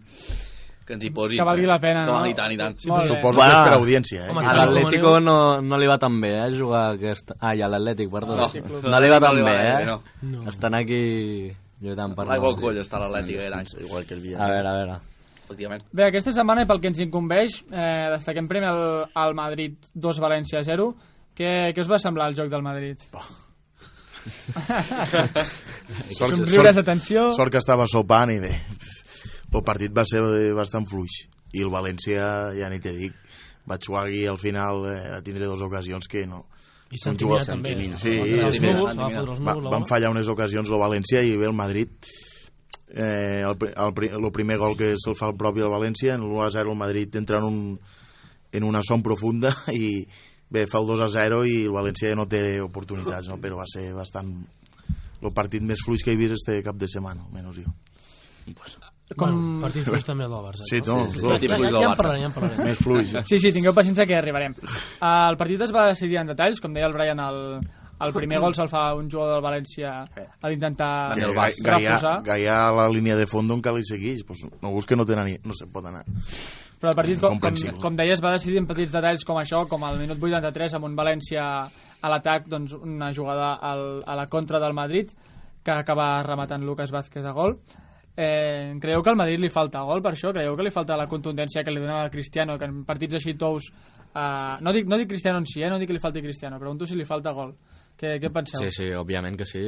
que 0.86 0.94
ens 0.98 1.04
hi 1.06 1.12
posin. 1.16 1.40
Que 1.40 1.48
valgui 1.48 1.68
la 1.70 1.80
pena, 1.80 2.04
que 2.04 2.12
no? 2.12 2.18
valgui 2.20 2.36
tant 2.38 2.52
i 2.52 2.58
tant. 2.60 2.76
Sí. 2.78 2.88
Suposo 2.90 3.16
que 3.16 3.32
és 3.32 3.40
Va. 3.40 3.50
per 3.70 3.74
audiència, 3.80 4.26
eh? 4.26 4.30
Home, 4.34 4.46
A 4.46 4.54
l'Atlético 4.58 5.16
no, 5.24 5.38
no 5.62 5.78
li 5.80 5.88
va 5.88 5.98
tan 6.02 6.20
bé, 6.22 6.34
eh, 6.44 6.52
jugar 6.58 6.86
aquest... 6.98 7.32
Ah, 7.40 7.56
i 7.56 7.62
a 7.64 7.70
l'Atlètic, 7.72 8.12
perdó. 8.12 8.36
No, 8.36 8.52
No, 8.52 9.00
li 9.00 9.10
va 9.12 9.20
tan 9.24 9.32
no 9.32 9.40
li 9.40 9.46
va 9.48 9.56
bé, 9.56 9.64
bé, 9.64 9.82
eh? 9.82 9.86
no. 9.88 10.02
No. 10.28 10.48
Estan 10.50 10.76
aquí 10.76 11.02
lluitant 11.82 12.14
per 12.16 12.26
L'aigua 12.30 12.50
al 12.54 12.60
coll 12.62 12.78
està 12.82 12.98
a 13.00 13.08
l'Atlètic 13.08 13.40
aquest 13.42 13.56
any, 13.58 13.86
Igual 13.86 14.06
que 14.06 14.14
el 14.14 14.20
A 14.20 14.24
Villarreal. 14.24 14.52
veure, 14.56 14.70
a 14.70 14.74
veure. 14.80 15.00
efectivament. 15.46 15.84
Bé, 15.92 16.04
aquesta 16.08 16.32
setmana, 16.34 16.66
pel 16.70 16.80
que 16.80 16.88
ens 16.94 17.00
incumbeix, 17.04 17.58
eh, 17.72 18.10
destaquem 18.16 18.48
primer 18.48 18.70
el, 18.70 18.84
el 19.26 19.34
Madrid 19.36 19.78
2, 19.94 20.20
València 20.24 20.62
0. 20.64 20.94
Què, 21.36 21.72
què 21.74 21.82
us 21.82 21.90
va 21.90 21.98
semblar 22.00 22.30
el 22.30 22.36
joc 22.36 22.50
del 22.52 22.62
Madrid? 22.64 23.00
Sort, 26.12 26.36
Somriures 26.36 26.76
sort, 26.76 26.86
tensió. 26.86 27.32
sort 27.34 27.52
que 27.52 27.58
estava 27.62 27.88
sopant 27.90 28.32
i 28.34 28.40
bé. 28.44 28.52
El 29.52 29.64
partit 29.68 29.92
va 29.96 30.04
ser 30.08 30.22
bastant 30.56 30.86
fluix. 30.88 31.24
I 31.58 31.64
el 31.66 31.72
València, 31.74 32.28
ja 32.56 32.70
ni 32.72 32.80
te 32.80 32.94
dic, 32.96 33.16
va 33.68 33.80
jugar 33.82 34.06
aquí 34.08 34.22
al 34.30 34.38
final 34.40 34.86
eh, 34.88 35.18
a 35.18 35.22
tindre 35.26 35.50
dues 35.50 35.62
ocasions 35.66 36.08
que 36.08 36.24
no. 36.28 36.46
I 36.92 37.00
Santimina 37.00 37.46
també. 37.48 37.72
Santimina. 37.72 38.00
Sí, 38.02 38.18
els 38.20 38.58
sí, 38.60 38.66
núvols, 38.68 38.94
sí. 38.94 39.00
va 39.00 39.10
fotre 39.14 39.32
els 39.32 39.40
Va, 39.40 39.54
núvols. 39.56 39.72
van 39.76 39.88
fallar 39.88 40.12
unes 40.12 40.28
ocasions 40.34 40.70
el 40.70 40.82
València 40.82 41.24
i 41.24 41.38
bé 41.40 41.48
el 41.48 41.56
Madrid 41.56 41.94
eh, 42.92 43.42
el, 43.48 43.56
el, 43.72 43.94
el 44.20 44.32
primer 44.36 44.58
gol 44.60 44.76
que 44.78 44.94
se'l 45.00 45.16
fa 45.16 45.30
el 45.32 45.38
propi 45.40 45.64
al 45.64 45.72
València 45.72 46.18
en 46.18 46.26
l'1-0 46.28 46.68
el 46.68 46.78
Madrid 46.78 47.16
entra 47.16 47.40
en, 47.40 47.48
un, 47.48 47.80
en 48.52 48.68
una 48.68 48.84
son 48.84 49.02
profunda 49.04 49.56
i 49.72 50.04
bé, 50.52 50.68
fa 50.68 50.84
el 50.84 50.90
2-0 50.92 51.42
i 51.48 51.58
el 51.66 51.76
València 51.76 52.12
ja 52.12 52.20
no 52.20 52.28
té 52.28 52.60
oportunitats 52.62 53.32
no? 53.32 53.40
però 53.40 53.62
va 53.64 53.70
ser 53.72 53.94
bastant 53.96 54.34
el 55.22 55.32
partit 55.38 55.64
més 55.64 55.80
fluix 55.86 56.04
que 56.04 56.12
he 56.12 56.20
vist 56.20 56.36
este 56.42 56.60
cap 56.66 56.76
de 56.76 56.92
setmana 56.92 57.24
almenys 57.24 57.64
jo 57.64 58.91
Com... 59.18 59.28
Bueno, 59.36 59.60
partit 59.66 59.84
fluix 59.88 60.08
també 60.08 60.28
del 60.30 60.46
Barça. 60.46 60.66
Sí, 60.70 60.80
no, 60.88 61.02
sí, 61.10 61.20
sí, 61.20 61.28
partit 61.28 61.52
Ja, 61.52 61.60
fluix 61.60 61.72
ja, 61.72 61.78
en 61.78 61.84
Barça. 61.84 62.00
parlarem, 62.00 62.22
ja 62.24 62.30
en 62.30 62.36
parlarem. 62.38 62.66
més 62.70 62.82
fluix. 62.82 63.14
Sí, 63.28 63.40
sí, 63.44 63.52
tingueu 63.56 63.76
paciència 63.78 64.08
que 64.08 64.18
arribarem. 64.18 64.56
Uh, 64.62 65.30
el 65.32 65.38
partit 65.42 65.68
es 65.68 65.76
va 65.76 65.90
decidir 65.92 66.22
en 66.22 66.32
detalls, 66.32 66.62
com 66.64 66.74
deia 66.76 66.88
el 66.88 66.96
Brian, 66.96 67.20
el, 67.20 67.42
el 68.02 68.16
primer 68.16 68.40
gol 68.42 68.56
se'l 68.58 68.70
fa 68.72 68.88
un 68.98 69.10
jugador 69.12 69.38
del 69.38 69.46
València 69.46 69.94
a 70.02 70.50
l'intentar 70.50 70.92
refusar. 71.18 72.16
Gaia 72.26 72.58
a 72.68 72.74
la 72.80 72.88
línia 72.90 73.18
de 73.20 73.28
fons 73.30 73.54
on 73.54 73.62
cal 73.62 73.78
i 73.78 73.86
segueix. 73.86 74.24
Pues, 74.28 74.42
no 74.62 74.74
busca 74.74 74.98
no 74.98 75.06
tenen 75.06 75.30
ni, 75.30 75.38
no 75.46 75.54
se 75.58 75.68
pot 75.70 75.86
anar. 75.86 76.04
Però 76.82 76.90
el 76.90 76.98
partit, 76.98 77.20
com, 77.22 77.38
com, 77.38 77.60
com 77.78 77.98
deies, 78.00 78.24
va 78.26 78.32
decidir 78.34 78.58
en 78.58 78.66
petits 78.66 78.90
detalls 78.96 79.22
com 79.28 79.38
això, 79.38 79.68
com 79.70 79.84
al 79.86 80.00
minut 80.02 80.18
83 80.18 80.80
amb 80.80 80.88
un 80.88 80.96
València 80.98 81.44
a 82.02 82.10
l'atac, 82.10 82.48
doncs 82.50 82.74
una 82.74 83.12
jugada 83.14 83.54
al, 83.62 84.02
a 84.02 84.16
la 84.18 84.26
contra 84.26 84.58
del 84.64 84.74
Madrid 84.74 85.12
que 85.62 85.72
acaba 85.76 86.24
rematant 86.26 86.66
Lucas 86.66 86.90
Vázquez 86.90 87.26
a 87.26 87.36
gol. 87.38 87.60
Eh, 88.18 88.76
creieu 88.84 89.02
que 89.02 89.10
al 89.10 89.20
Madrid 89.20 89.40
li 89.40 89.50
falta 89.50 89.84
gol 89.88 90.02
per 90.04 90.14
això? 90.16 90.34
Creieu 90.36 90.58
que 90.58 90.66
li 90.68 90.74
falta 90.74 91.00
la 91.00 91.08
contundència 91.08 91.64
que 91.64 91.72
li 91.72 91.80
donava 91.80 92.10
a 92.10 92.14
Cristiano, 92.14 92.58
que 92.60 92.68
en 92.68 92.84
partits 92.88 93.20
així 93.22 93.38
tous... 93.40 93.72
Eh, 94.12 94.58
no, 94.62 94.74
dic, 94.76 94.90
no 94.92 95.00
dic 95.00 95.10
Cristiano 95.14 95.40
en 95.40 95.48
si, 95.48 95.64
eh? 95.64 95.70
no 95.72 95.80
dic 95.80 95.92
que 95.92 95.96
li 95.96 96.04
falti 96.04 96.24
Cristiano, 96.24 96.60
pregunto 96.60 96.86
si 96.86 96.98
li 97.00 97.08
falta 97.08 97.32
gol. 97.32 97.56
Què, 98.02 98.16
què 98.18 98.32
penseu? 98.34 98.64
Sí, 98.66 98.72
sí, 98.74 98.90
òbviament 98.98 99.36
que 99.38 99.46
sí. 99.46 99.62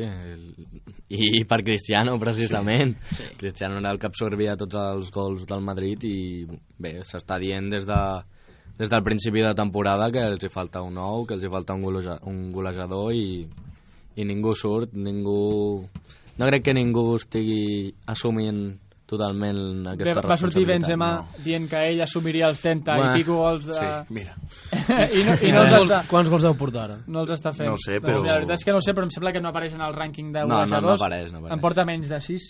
I 1.14 1.44
per 1.48 1.62
Cristiano, 1.64 2.18
precisament. 2.20 2.96
Sí. 3.14 3.28
Cristiano 3.38 3.78
era 3.78 3.92
el 3.94 4.00
que 4.02 4.10
absorbia 4.10 4.58
tots 4.60 4.80
els 4.80 5.12
gols 5.14 5.48
del 5.48 5.62
Madrid 5.62 6.04
i 6.10 6.18
bé, 6.82 6.98
s'està 7.06 7.38
dient 7.40 7.70
des 7.72 7.86
de 7.88 8.00
des 8.78 8.90
del 8.90 9.04
principi 9.04 9.42
de 9.42 9.54
temporada 9.54 10.10
que 10.12 10.24
els 10.26 10.44
hi 10.44 10.50
falta 10.50 10.82
un 10.82 10.96
nou, 10.98 11.28
que 11.28 11.36
els 11.36 11.44
hi 11.46 11.52
falta 11.52 11.76
un, 11.78 11.84
goleja, 11.86 12.18
un 12.26 12.52
golejador 12.52 13.14
i, 13.14 13.46
i 14.18 14.26
ningú 14.26 14.56
surt, 14.58 14.96
ningú... 14.98 15.86
No 16.38 16.48
crec 16.50 16.64
que 16.66 16.74
ningú 16.74 17.16
estigui 17.20 17.94
assumint 18.10 18.80
totalment 19.14 19.58
Bé, 19.84 19.92
aquesta 19.94 20.22
va 20.26 20.36
sortir. 20.40 20.64
Benzema 20.66 21.10
no. 21.20 21.42
dient 21.44 21.68
que 21.70 21.78
ell 21.92 22.00
assumiria 22.02 22.48
els 22.50 22.62
30 22.64 22.96
Bueno, 22.98 23.12
i 23.12 23.20
pico 23.22 23.36
gols 23.38 23.66
de... 23.68 23.76
Sí, 23.76 24.14
mira. 24.16 24.34
I 25.20 25.26
no, 25.28 25.36
i 25.38 25.52
no 25.54 25.62
els 25.62 25.74
Quants, 25.76 25.84
està... 25.84 26.00
quants 26.10 26.32
gols 26.32 26.46
deu 26.48 26.56
portar 26.58 26.86
ara? 26.88 26.96
No 27.06 27.22
els 27.22 27.34
està 27.36 27.52
fent. 27.54 27.70
No 27.70 27.78
sé, 27.78 28.00
però- 28.02 28.24
La 28.24 28.40
veritat 28.40 28.56
és 28.58 28.66
que 28.66 28.74
no 28.74 28.82
sé, 28.82 28.96
però 28.98 29.06
em 29.06 29.12
sembla 29.14 29.34
que 29.36 29.42
no 29.44 29.52
apareix 29.52 29.76
en 29.78 29.84
el 29.86 29.94
rànquing 29.94 30.32
de 30.34 30.42
No, 30.48 30.48
no, 30.48 30.56
no 30.56 30.64
golejadors. 30.64 31.02
apareix, 31.04 31.30
no 31.36 31.44
apareix. 31.44 31.54
Em 31.58 31.62
porta 31.68 31.86
menys 31.86 32.10
de 32.10 32.20
6. 32.32 32.48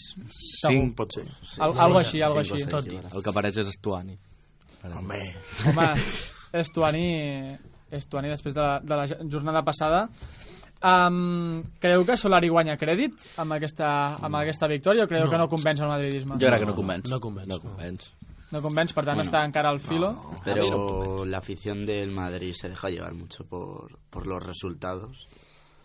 Cinc, 0.69 0.95
pot 1.01 1.17
ser. 1.17 1.25
Al, 1.59 1.73
algo 1.88 1.99
així, 1.99 2.21
algo 2.23 2.39
així. 2.45 2.61
Sí, 2.61 2.69
sí, 2.88 3.01
El 3.11 3.23
que 3.25 3.34
apareix 3.34 3.57
és 3.65 3.73
Estuani. 3.73 4.15
Home, 4.84 5.19
Home, 5.73 5.89
és 6.59 6.71
Tuani, 6.75 7.05
és 7.91 8.07
Tuani 8.07 8.29
després 8.31 8.55
de 8.55 8.61
la, 8.63 8.79
de 8.84 8.95
la 8.99 9.05
jornada 9.31 9.61
passada. 9.65 10.05
Um, 10.84 11.61
creieu 11.79 12.03
que 12.03 12.17
Solari 12.19 12.49
guanya 12.51 12.75
crèdit 12.75 13.21
amb 13.39 13.53
aquesta, 13.55 13.88
amb 14.19 14.36
aquesta 14.36 14.67
victòria 14.67 15.05
o 15.05 15.07
creieu 15.07 15.25
No. 15.29 15.31
que 15.31 15.38
no 15.39 15.47
convenç 15.47 15.79
el 15.79 15.88
madridisme? 15.88 16.36
Jo 16.36 16.47
crec 16.49 16.59
que 16.59 16.65
no 16.67 16.75
convenç. 16.75 17.09
No 17.09 17.19
convenç. 17.23 17.47
No 17.47 17.59
convenç. 17.61 18.09
No 18.51 18.61
convenç, 18.61 18.91
per 18.93 19.05
tant 19.05 19.15
Bueno, 19.17 19.29
està 19.29 19.45
encara 19.47 19.69
al 19.69 19.79
filo. 19.79 20.11
Pero 20.43 21.23
la 21.25 21.38
afición 21.39 21.86
del 21.86 22.11
Madrid 22.11 22.53
se 22.53 22.69
deja 22.69 22.89
llevar 22.89 23.13
mucho 23.15 23.45
por, 23.45 23.97
por 24.11 24.27
los 24.27 24.43
resultados. 24.45 25.27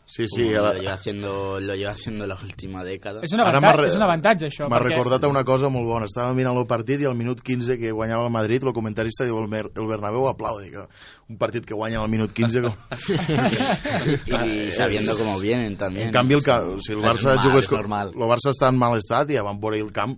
Sí, 0.08 0.24
Sí, 0.26 0.48
lo, 0.50 0.62
la- 0.64 0.74
lleva 0.74 0.94
haciendo, 0.94 1.60
lo 1.60 1.74
lleva 1.76 1.92
haciendo 1.92 2.26
la 2.26 2.34
última 2.42 2.82
década. 2.82 3.20
És 3.22 3.32
un, 3.36 3.40
Ara 3.44 3.50
avantatge, 3.58 3.82
re- 3.82 3.86
és 3.92 3.94
un 3.94 4.02
avantatge, 4.02 4.46
això. 4.48 4.66
M'ha 4.68 4.78
perquè- 4.80 4.96
recordat 4.96 5.24
una 5.28 5.44
cosa 5.44 5.68
molt 5.68 5.86
bona. 5.86 6.06
Estava 6.08 6.32
mirant 6.34 6.56
el 6.56 6.66
partit 6.66 7.00
i 7.04 7.06
al 7.06 7.14
minut 7.14 7.42
15 7.44 7.76
que 7.78 7.92
guanyava 7.92 8.24
el 8.26 8.32
Madrid, 8.32 8.64
el 8.64 8.72
comentarista 8.72 9.24
diu 9.28 9.38
el, 9.38 9.48
Mer- 9.52 9.68
el 9.76 9.86
Bernabéu 9.86 10.26
aplaudi. 10.32 10.70
Que 10.72 10.86
un 11.28 11.36
partit 11.38 11.64
que 11.68 11.74
guanya 11.74 12.00
al 12.00 12.08
minut 12.08 12.32
15... 12.32 12.62
Com... 12.62 12.74
Y 14.48 14.72
sabiendo 14.72 15.16
cómo 15.16 15.38
vienen 15.38 15.76
también. 15.76 16.06
En 16.08 16.12
canvi, 16.12 16.34
el, 16.34 16.42
ca... 16.42 16.56
o 16.64 16.78
sigui, 16.80 17.00
el 17.00 17.06
Barça, 17.06 17.34
normal, 17.36 17.44
jugués 17.44 17.68
el 18.16 18.28
Barça 18.28 18.50
està 18.52 18.68
en 18.72 18.78
mal 18.78 18.96
estat 18.98 19.30
i 19.30 19.36
ja 19.36 19.44
van 19.46 19.60
veure 19.60 19.78
el 19.80 19.92
camp 19.92 20.16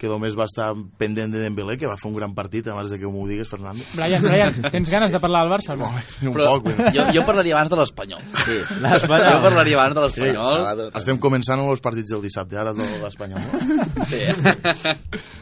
que 0.00 0.08
només 0.08 0.32
va 0.38 0.46
estar 0.48 0.70
pendent 1.00 1.32
de 1.34 1.42
Dembélé, 1.42 1.76
que 1.76 1.88
va 1.88 1.98
fer 2.00 2.08
un 2.08 2.16
gran 2.16 2.32
partit 2.36 2.66
abans 2.72 2.88
de 2.88 2.96
que 2.98 3.08
m'ho 3.10 3.26
digues, 3.28 3.50
Fernando. 3.50 3.84
Brian, 3.98 4.24
Brian, 4.24 4.70
tens 4.72 4.88
ganes 4.88 5.12
de 5.12 5.20
parlar 5.20 5.42
del 5.44 5.52
Barça? 5.52 5.76
No? 5.76 5.90
Un 6.24 6.32
Però 6.36 6.54
poc, 6.56 6.70
jo, 6.96 7.04
jo 7.12 7.24
parlaria 7.28 7.58
abans 7.58 7.72
de 7.72 7.80
l'Espanyol. 7.82 8.24
Sí. 8.46 8.56
Jo 9.00 9.10
parlaria 9.44 9.76
abans 9.76 9.98
de 9.98 10.06
l'Espanyol. 10.06 10.56
Sábado, 10.64 10.88
Estem 11.02 11.20
començant 11.20 11.60
amb 11.60 11.74
els 11.74 11.84
partits 11.84 12.14
del 12.14 12.24
dissabte, 12.24 12.56
ara 12.58 12.72
de 12.76 12.86
l'Espanyol. 13.04 13.44
No? 13.44 14.04
Sí. 14.08 14.24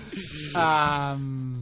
Um, 0.58 1.60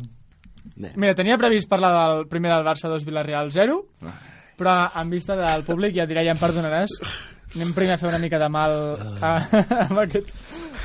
mira, 0.76 1.14
tenia 1.18 1.36
previst 1.40 1.68
parlar 1.68 1.90
del 1.92 2.28
primer 2.30 2.52
del 2.54 2.64
Barça 2.64 2.88
2 2.88 3.04
Villarreal 3.04 3.50
0, 3.52 3.80
però 4.56 4.76
en 5.02 5.10
vista 5.10 5.34
del 5.36 5.64
públic 5.66 5.96
ja 5.98 6.06
diré, 6.08 6.22
ja 6.24 6.32
em 6.32 6.40
perdonaràs, 6.40 6.94
anem 7.54 7.72
primer 7.74 7.94
a 7.94 7.98
fer 7.98 8.08
una 8.08 8.18
mica 8.18 8.38
de 8.42 8.48
mal 8.52 8.72
a, 9.22 9.30
amb 9.86 9.98
aquest, 10.02 10.32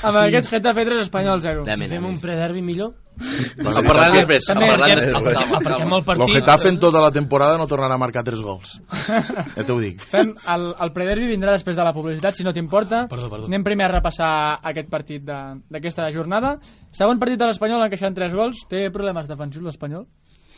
amb 0.04 0.14
Sí. 0.14 0.24
aquest 0.28 0.50
Getafe 0.50 0.86
3 0.86 1.02
Espanyol 1.08 1.42
0. 1.42 1.64
Anem, 1.66 1.78
Si 1.88 1.88
fem 1.96 2.06
un 2.06 2.20
prederbi 2.22 2.62
millor? 2.62 2.94
En 3.22 3.66
parlarem 3.86 4.16
després. 4.22 4.48
En 4.50 4.56
També, 4.56 4.70
parlarem 4.72 4.96
perquè- 4.98 5.12
després. 5.12 5.52
Aparquem 5.52 5.78
calma. 5.84 5.98
el 5.98 6.06
partit. 6.06 6.24
El 6.30 6.34
Getafe 6.40 6.70
en 6.70 6.80
tota 6.80 7.02
la 7.02 7.12
temporada 7.12 7.58
no 7.58 7.68
tornarà 7.68 7.94
a 7.94 7.98
marcar 7.98 8.24
tres 8.24 8.42
gols. 8.42 8.80
Ja 9.58 9.64
t'ho 9.68 9.78
dic. 9.80 10.00
Fem 10.02 10.32
el, 10.56 10.64
el 10.80 10.92
prederbi 10.96 11.28
vindrà 11.28 11.52
després 11.52 11.76
de 11.76 11.84
la 11.84 11.92
publicitat, 11.94 12.34
si 12.34 12.44
no 12.48 12.54
t'importa. 12.56 13.04
Perdó, 13.12 13.30
perdó. 13.30 13.46
Anem 13.52 13.64
primer 13.68 13.90
a 13.90 13.92
repassar 13.98 14.32
aquest 14.64 14.90
partit 14.90 15.24
de- 15.28 15.60
d'aquesta 15.70 16.10
jornada. 16.12 16.56
Segon 16.92 17.20
partit 17.20 17.38
de 17.38 17.46
l'Espanyol, 17.52 17.84
encaixant 17.86 18.16
3 18.16 18.34
gols. 18.34 18.64
Té 18.70 18.90
problemes 18.90 19.28
defensius 19.28 19.64
l'Espanyol? 19.66 20.08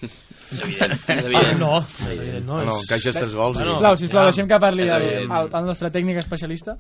És 0.54 0.62
evident. 0.64 0.94
És 1.10 1.26
evident. 1.26 1.60
No, 1.60 1.72
és 1.84 2.18
evident, 2.18 2.46
no. 2.48 2.60
No, 2.62 2.76
és, 2.78 2.84
encaixes 2.86 3.18
tres 3.18 3.34
gols. 3.38 3.58
Bueno. 3.58 3.72
Sisplau, 3.74 3.98
sisplau, 4.04 4.24
ja. 4.28 4.32
deixem 4.32 4.50
que 4.52 4.60
parli 4.64 4.86
És 4.88 4.94
el, 4.98 5.08
el, 5.24 5.50
el 5.60 5.66
nostre 5.70 5.90
tècnic 5.94 6.20
especialista. 6.24 6.76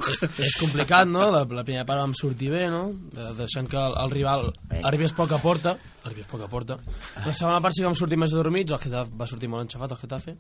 és 0.48 0.56
complicat, 0.62 1.10
no? 1.10 1.26
La, 1.34 1.44
la 1.44 1.66
primera 1.66 1.86
part 1.90 2.04
vam 2.06 2.14
sortir 2.18 2.52
bé, 2.54 2.68
no? 2.72 2.84
De, 3.16 3.32
deixant 3.42 3.68
que 3.72 3.80
el, 3.82 3.98
el 4.06 4.14
rival 4.14 4.48
arribés 4.84 5.16
poc 5.18 5.34
a 5.34 5.42
porta. 5.42 5.76
Arribés 6.06 6.30
poc 6.30 6.46
a 6.46 6.52
porta. 6.52 6.78
La 7.26 7.34
segona 7.34 7.60
part 7.64 7.74
sí 7.76 7.82
que 7.84 7.90
vam 7.90 7.98
sortir 7.98 8.20
més 8.22 8.34
adormits, 8.36 8.72
el 8.76 8.82
Getafe 8.84 9.12
va 9.20 9.28
sortir 9.30 9.50
molt 9.52 9.66
enxafat, 9.68 9.92
el 9.98 10.02
Getafe. 10.06 10.38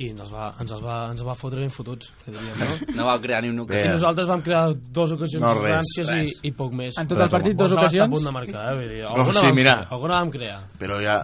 I 0.00 0.06
ens 0.14 0.30
va, 0.32 0.46
ens 0.62 0.70
els 0.72 0.80
va, 0.80 0.94
ens 1.12 1.20
va 1.26 1.34
fotre 1.36 1.60
ben 1.60 1.68
fotuts, 1.68 2.06
que 2.24 2.32
diríem, 2.32 2.56
no? 2.56 2.76
No 3.02 3.04
va 3.04 3.18
crear 3.20 3.42
ni 3.44 3.50
una 3.52 3.66
Bé. 3.68 3.82
I 3.84 3.90
nosaltres 3.92 4.30
vam 4.30 4.40
crear 4.40 4.70
dos 4.72 5.12
ocasions 5.12 5.42
No, 5.44 5.50
no, 5.58 5.66
res, 5.66 5.90
i, 6.00 6.04
res. 6.08 6.38
i 6.48 6.52
poc 6.56 6.72
més. 6.72 6.96
En 6.96 7.10
tot 7.10 7.20
el 7.20 7.28
partit, 7.28 7.52
dos 7.58 7.68
Vam 7.74 7.84
estar 7.84 7.84
a 7.84 8.06
ocasions. 8.06 8.14
punt 8.14 8.24
de 8.24 8.32
marcar, 8.32 8.62
eh? 8.70 8.78
Vull 8.78 8.88
dir, 8.94 9.02
alguna, 9.10 9.34
sí, 9.36 9.44
vam, 9.50 9.58
mira. 9.60 9.74
alguna 9.92 10.22
vam 10.22 10.32
crear. 10.32 10.56
Però 10.80 10.96
ja... 11.04 11.18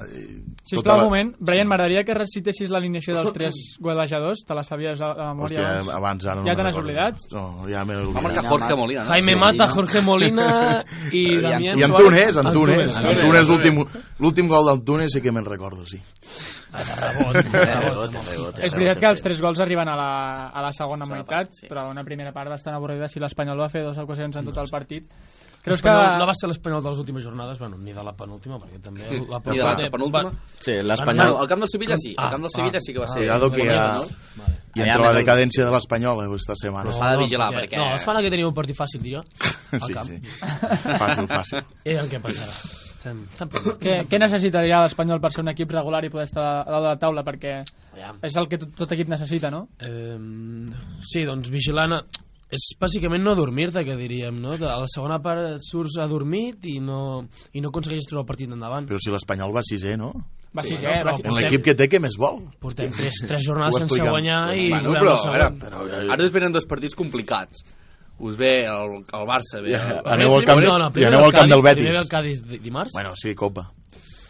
eh, 0.67 0.75
Sisplau, 0.75 0.83
tota 0.83 0.97
un 0.99 1.05
moment. 1.07 1.33
Brian, 1.39 1.69
m'agradaria 1.71 2.03
que 2.05 2.15
recitessis 2.19 2.73
l'alineació 2.75 3.15
dels 3.15 3.33
tres 3.33 3.55
golejadors. 3.87 4.43
Te 4.47 4.57
la 4.59 4.65
sabies 4.67 5.01
a 5.01 5.13
la 5.15 5.29
memòria 5.31 5.63
Hòstia, 5.63 5.69
abans? 5.71 5.95
abans 5.95 6.27
ara 6.27 6.41
no 6.41 6.49
Ja 6.51 6.57
te 6.59 6.67
n'has 6.67 6.81
oblidat? 6.83 7.27
No, 7.33 7.47
ja 7.71 7.85
m'he 7.87 7.95
Va 7.95 8.03
oblidat. 8.09 8.27
marcar 8.27 8.45
Jorge 8.51 8.75
Molina, 8.83 9.05
no? 9.05 9.11
Jaime 9.15 9.37
Mata, 9.39 9.69
Jorge 9.71 10.03
Molina 10.03 10.49
i 11.13 11.25
Damián 11.41 11.79
I. 11.79 11.87
Antunes, 11.87 12.43
Antunes. 12.43 12.99
Antunes. 12.99 13.49
L'últim 13.49 13.83
l'últim 14.19 14.49
gol 14.51 14.67
d'Antunes 14.73 15.13
sí 15.15 15.23
que 15.23 15.33
me'n 15.33 15.47
recordo, 15.47 15.87
sí. 15.87 16.03
És 16.77 18.75
veritat 18.75 19.01
que 19.01 19.09
els 19.09 19.23
tres 19.25 19.41
gols 19.41 19.61
arriben 19.65 19.89
a 19.89 19.97
la, 19.97 20.11
a 20.51 20.65
la 20.65 20.73
segona 20.75 21.07
meitat, 21.09 21.29
part, 21.49 21.59
sí. 21.61 21.69
però 21.71 21.87
una 21.91 22.05
primera 22.05 22.33
part 22.35 22.51
bastant 22.53 22.77
avorrida 22.77 23.09
si 23.09 23.23
l'Espanyol 23.23 23.61
va 23.61 23.69
fer 23.73 23.85
dues 23.87 23.99
ocasions 24.03 24.37
en 24.41 24.51
tot 24.51 24.59
el 24.65 24.71
partit. 24.73 25.07
Creus 25.67 25.83
que... 25.83 25.91
No 25.91 26.27
va 26.29 26.35
ser 26.39 26.51
l'Espanyol 26.51 26.83
de 26.85 26.93
les 26.93 27.01
últimes 27.03 27.25
jornades, 27.25 27.59
bueno, 27.59 27.79
ni 27.79 27.93
de 27.95 28.05
la 28.05 28.13
penúltima, 28.15 28.59
perquè 28.63 28.79
també 28.83 29.09
la 29.27 29.41
de 29.43 29.57
la 29.63 29.91
penúltima? 29.91 30.31
Sí, 30.59 30.73
Bueno, 30.73 30.89
l'Espanyol... 30.89 31.37
al 31.41 31.47
camp 31.49 31.61
del 31.63 31.69
Sevilla 31.69 31.97
sí. 32.01 32.15
Al 32.17 32.31
camp 32.31 32.43
del 32.43 32.51
Ah, 32.53 32.57
Sevilla 32.57 32.79
ah, 32.79 32.85
sí 32.87 32.93
que 32.93 32.99
va 32.99 33.05
ah, 33.05 33.09
ser... 33.13 33.23
Cuidado 33.23 33.51
que 33.51 33.67
ja... 33.67 33.93
no? 33.95 34.07
I 34.77 34.81
entra 34.85 35.07
la 35.07 35.13
decadència 35.17 35.65
de 35.65 35.71
l'Espanyol 35.73 36.19
eh, 36.25 36.35
esta 36.37 36.53
setmana. 36.57 36.93
S'ha 36.93 37.13
de 37.15 37.21
vigilar, 37.23 37.47
perquè- 37.55 37.79
No, 37.81 37.87
la 37.95 37.99
setmana 38.03 38.21
que 38.25 38.31
teniu 38.35 38.49
un 38.51 38.55
partit 38.57 38.77
fàcil, 38.77 39.01
diria. 39.07 39.23
Al 39.73 39.81
Sí, 39.81 39.95
camp. 39.95 40.11
sí. 40.11 40.19
Fàcil, 41.01 41.29
fàcil. 41.31 41.63
I 41.93 41.95
el 42.03 42.11
que 42.13 42.21
passarà. 42.21 42.53
Què, 43.07 43.93
què 44.11 44.19
necessitaria 44.19 44.81
l'Espanyol 44.83 45.21
per 45.23 45.31
ser 45.33 45.45
un 45.45 45.53
equip 45.53 45.71
regular 45.73 46.01
i 46.05 46.11
poder 46.11 46.27
estar 46.27 46.45
a 46.45 46.65
dalt 46.67 46.83
de 46.83 46.89
la 46.91 46.99
taula? 46.99 47.23
Perquè 47.27 47.53
és 48.27 48.37
el 48.37 48.49
que 48.51 48.59
tot, 48.59 48.73
tot 48.83 48.93
equip 48.97 49.09
necessita, 49.13 49.51
no? 49.55 49.69
Eh, 49.81 50.17
sí, 51.07 51.25
doncs 51.29 51.51
vigilant... 51.53 52.01
a- 52.01 52.05
És 52.47 52.63
bàsicament 52.79 53.25
no 53.27 53.33
dormir-te, 53.35 53.83
que 53.83 53.97
diríem, 53.99 54.37
no? 54.39 54.53
A 54.55 54.77
la 54.79 54.87
segona 54.87 55.17
part 55.19 55.57
surts 55.67 55.97
adormit 55.99 56.63
i 56.71 56.77
no, 56.79 57.25
i 57.59 57.61
no 57.61 57.73
aconsegueixes 57.73 58.07
treure 58.07 58.23
el 58.23 58.29
partit 58.29 58.53
endavant. 58.55 58.87
Però 58.87 59.01
si 59.03 59.11
l'Espanyol 59.11 59.51
va 59.57 59.65
sisè, 59.67 59.97
no? 59.99 60.13
Va 60.57 60.63
Sí, 60.65 60.77
sí, 60.77 60.87
no, 60.87 60.93
eh? 60.93 61.03
però 61.05 61.13
Va 61.35 61.41
l'equip 61.41 61.63
que 61.67 61.75
té, 61.77 61.89
què 61.93 62.01
més 62.01 62.15
vol? 62.19 62.39
Portem 62.61 62.91
tres, 62.97 63.19
tres 63.27 63.43
jornades 63.45 63.75
sense 63.83 64.01
guanyar 64.01 64.55
i 64.57 64.71
Bueno, 64.71 64.93
però, 64.95 65.03
el 65.03 65.13
a 65.13 65.19
segon. 65.19 65.59
veure, 65.59 66.13
ara 66.15 66.25
us 66.25 66.33
venen 66.33 66.53
dos 66.53 66.65
partits 66.67 66.95
complicats. 66.97 67.65
Us 68.19 68.37
ve 68.39 68.65
el, 68.65 68.95
el 69.13 69.25
Barça, 69.29 69.61
ve 69.61 69.75
el, 69.77 69.99
Aneu 70.09 70.33
al 70.39 70.45
camp, 70.49 70.63
no, 70.65 70.79
no, 70.81 70.87
i 70.97 71.05
aneu 71.05 71.21
al 71.27 71.33
camp 71.37 71.51
del 71.53 71.61
Cádiz, 71.61 71.75
Primer 71.77 71.93
Betis. 71.93 72.01
el 72.01 72.09
Cádiz 72.09 72.43
di- 72.49 72.59
dimarts. 72.65 72.93
Bueno, 72.95 73.13
sí, 73.15 73.35
Copa. 73.35 73.67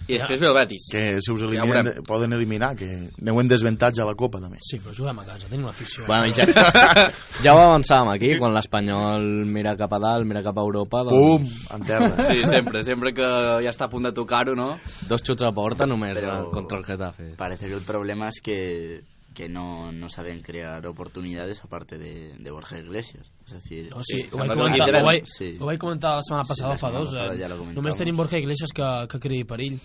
I 0.09 0.15
després 0.19 0.41
ve 0.41 0.47
el 0.47 0.55
Betis. 0.55 0.89
Que 0.93 1.05
si 1.21 1.33
us 1.33 1.41
Ja 1.41 1.47
eliminen, 1.49 1.85
veurem. 1.91 2.05
poden 2.07 2.33
eliminar, 2.33 2.77
que 2.77 2.87
aneu 3.21 3.41
en 3.41 3.49
desavantatge 3.49 4.03
a 4.03 4.07
la 4.07 4.15
Copa, 4.15 4.39
també. 4.41 4.59
Sí, 4.63 4.79
però 4.79 4.95
juguem 4.95 5.19
a 5.19 5.25
casa, 5.25 5.49
tenim 5.49 5.65
una 5.67 5.71
afició. 5.75 6.05
Bueno, 6.07 6.27
i 6.27 6.33
ja, 6.33 6.47
ja 7.45 7.55
ho 7.55 7.63
avançàvem 7.65 8.13
aquí, 8.15 8.37
quan 8.39 8.55
l'Espanyol 8.55 9.27
mira 9.51 9.77
cap 9.77 9.93
a 9.93 9.99
dalt, 9.99 10.27
mira 10.27 10.43
cap 10.47 10.57
a 10.59 10.63
Europa, 10.63 11.05
Pum, 11.11 11.43
doncs 11.43 11.71
en 11.75 11.83
terra. 11.87 12.13
Sí, 12.31 12.43
sempre, 12.47 12.83
sempre 12.83 13.13
que 13.15 13.27
ja 13.65 13.71
està 13.71 13.87
a 13.87 13.91
punt 13.91 14.05
de 14.09 14.13
tocar-ho, 14.13 14.55
no? 14.55 14.77
dos 15.09 15.23
xuts 15.23 15.43
a 15.47 15.53
porta 15.53 15.87
només 15.87 16.17
Però- 16.19 16.41
eh, 16.47 16.51
contra 16.53 16.79
el 16.79 16.85
Getafe. 16.85 17.35
Parece 17.37 17.67
que 17.69 17.75
el 17.75 17.83
problema 17.83 18.29
es 18.29 18.41
que 18.43 19.01
que 19.37 19.51
no, 19.51 19.93
no 19.93 20.09
saben 20.09 20.41
crear 20.41 20.87
oportunidades 20.87 21.61
aparte 21.63 21.99
de, 21.99 22.33
de 22.39 22.51
Borja 22.51 22.79
Iglesias. 22.79 23.31
Es 23.47 23.53
decir, 23.53 23.91
No, 23.93 24.01
sí, 24.03 24.23
Sí, 24.23 24.29
ho, 24.33 24.39
vaig 24.41 24.55
comentar, 24.57 24.89
ho, 24.97 25.05
vaig, 25.05 25.27
Sí. 25.29 25.57
ho 25.61 25.67
vaig 25.69 25.79
comentar 25.79 26.15
la 26.17 26.23
setmana 26.25 26.45
Sí, 26.45 26.49
passada, 26.55 26.71
la 26.73 26.79
fa 26.79 26.87
setmana 26.89 27.05
dos. 27.05 27.15
passada 27.15 27.35
eh, 27.35 27.39
ja 27.43 27.75
només 27.77 27.97
tenim 28.01 28.17
Borja 28.17 28.39
Iglesias 28.41 28.73
que, 28.73 28.89
que 29.13 29.21
creï 29.21 29.45
perill. 29.45 29.77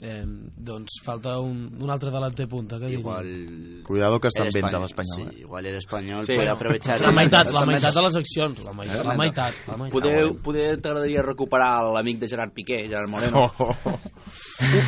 Eh, 0.00 0.22
doncs 0.54 1.00
falta 1.02 1.40
un, 1.42 1.72
un 1.82 1.90
altre 1.90 2.12
delanter 2.14 2.46
punta. 2.46 2.76
Que 2.78 2.86
diria. 2.86 3.00
igual... 3.00 3.82
Cuidado 3.82 4.20
que 4.22 4.28
està 4.30 4.44
en 4.46 4.52
venta 4.54 4.68
espanyol- 4.78 4.84
l'Espanyol. 4.86 5.32
Sí, 5.32 5.40
igual 5.40 5.66
el 5.66 5.74
Espanyol 5.74 6.24
Sí. 6.26 6.36
puede 6.36 6.50
aprovechar... 6.52 7.00
La 7.02 7.10
meitat, 7.10 7.50
la 7.52 7.64
meitat 7.66 7.94
de 7.96 8.02
les 8.06 8.16
accions. 8.20 8.64
La 8.64 8.72
meitat. 8.78 9.04
La 9.04 9.16
meitat, 9.18 9.54
la 9.66 9.76
meitat. 9.76 9.92
Poder, 9.98 10.20
poder 10.44 10.68
t'agradaria 10.80 11.22
recuperar 11.26 11.82
l'amic 11.96 12.20
de 12.22 12.28
Gerard 12.30 12.52
Piqué, 12.54 12.84
Gerard 12.86 13.10
Moreno. 13.10 13.42
Oh, 13.42 13.52
oh, 13.58 13.76
oh. 13.90 13.98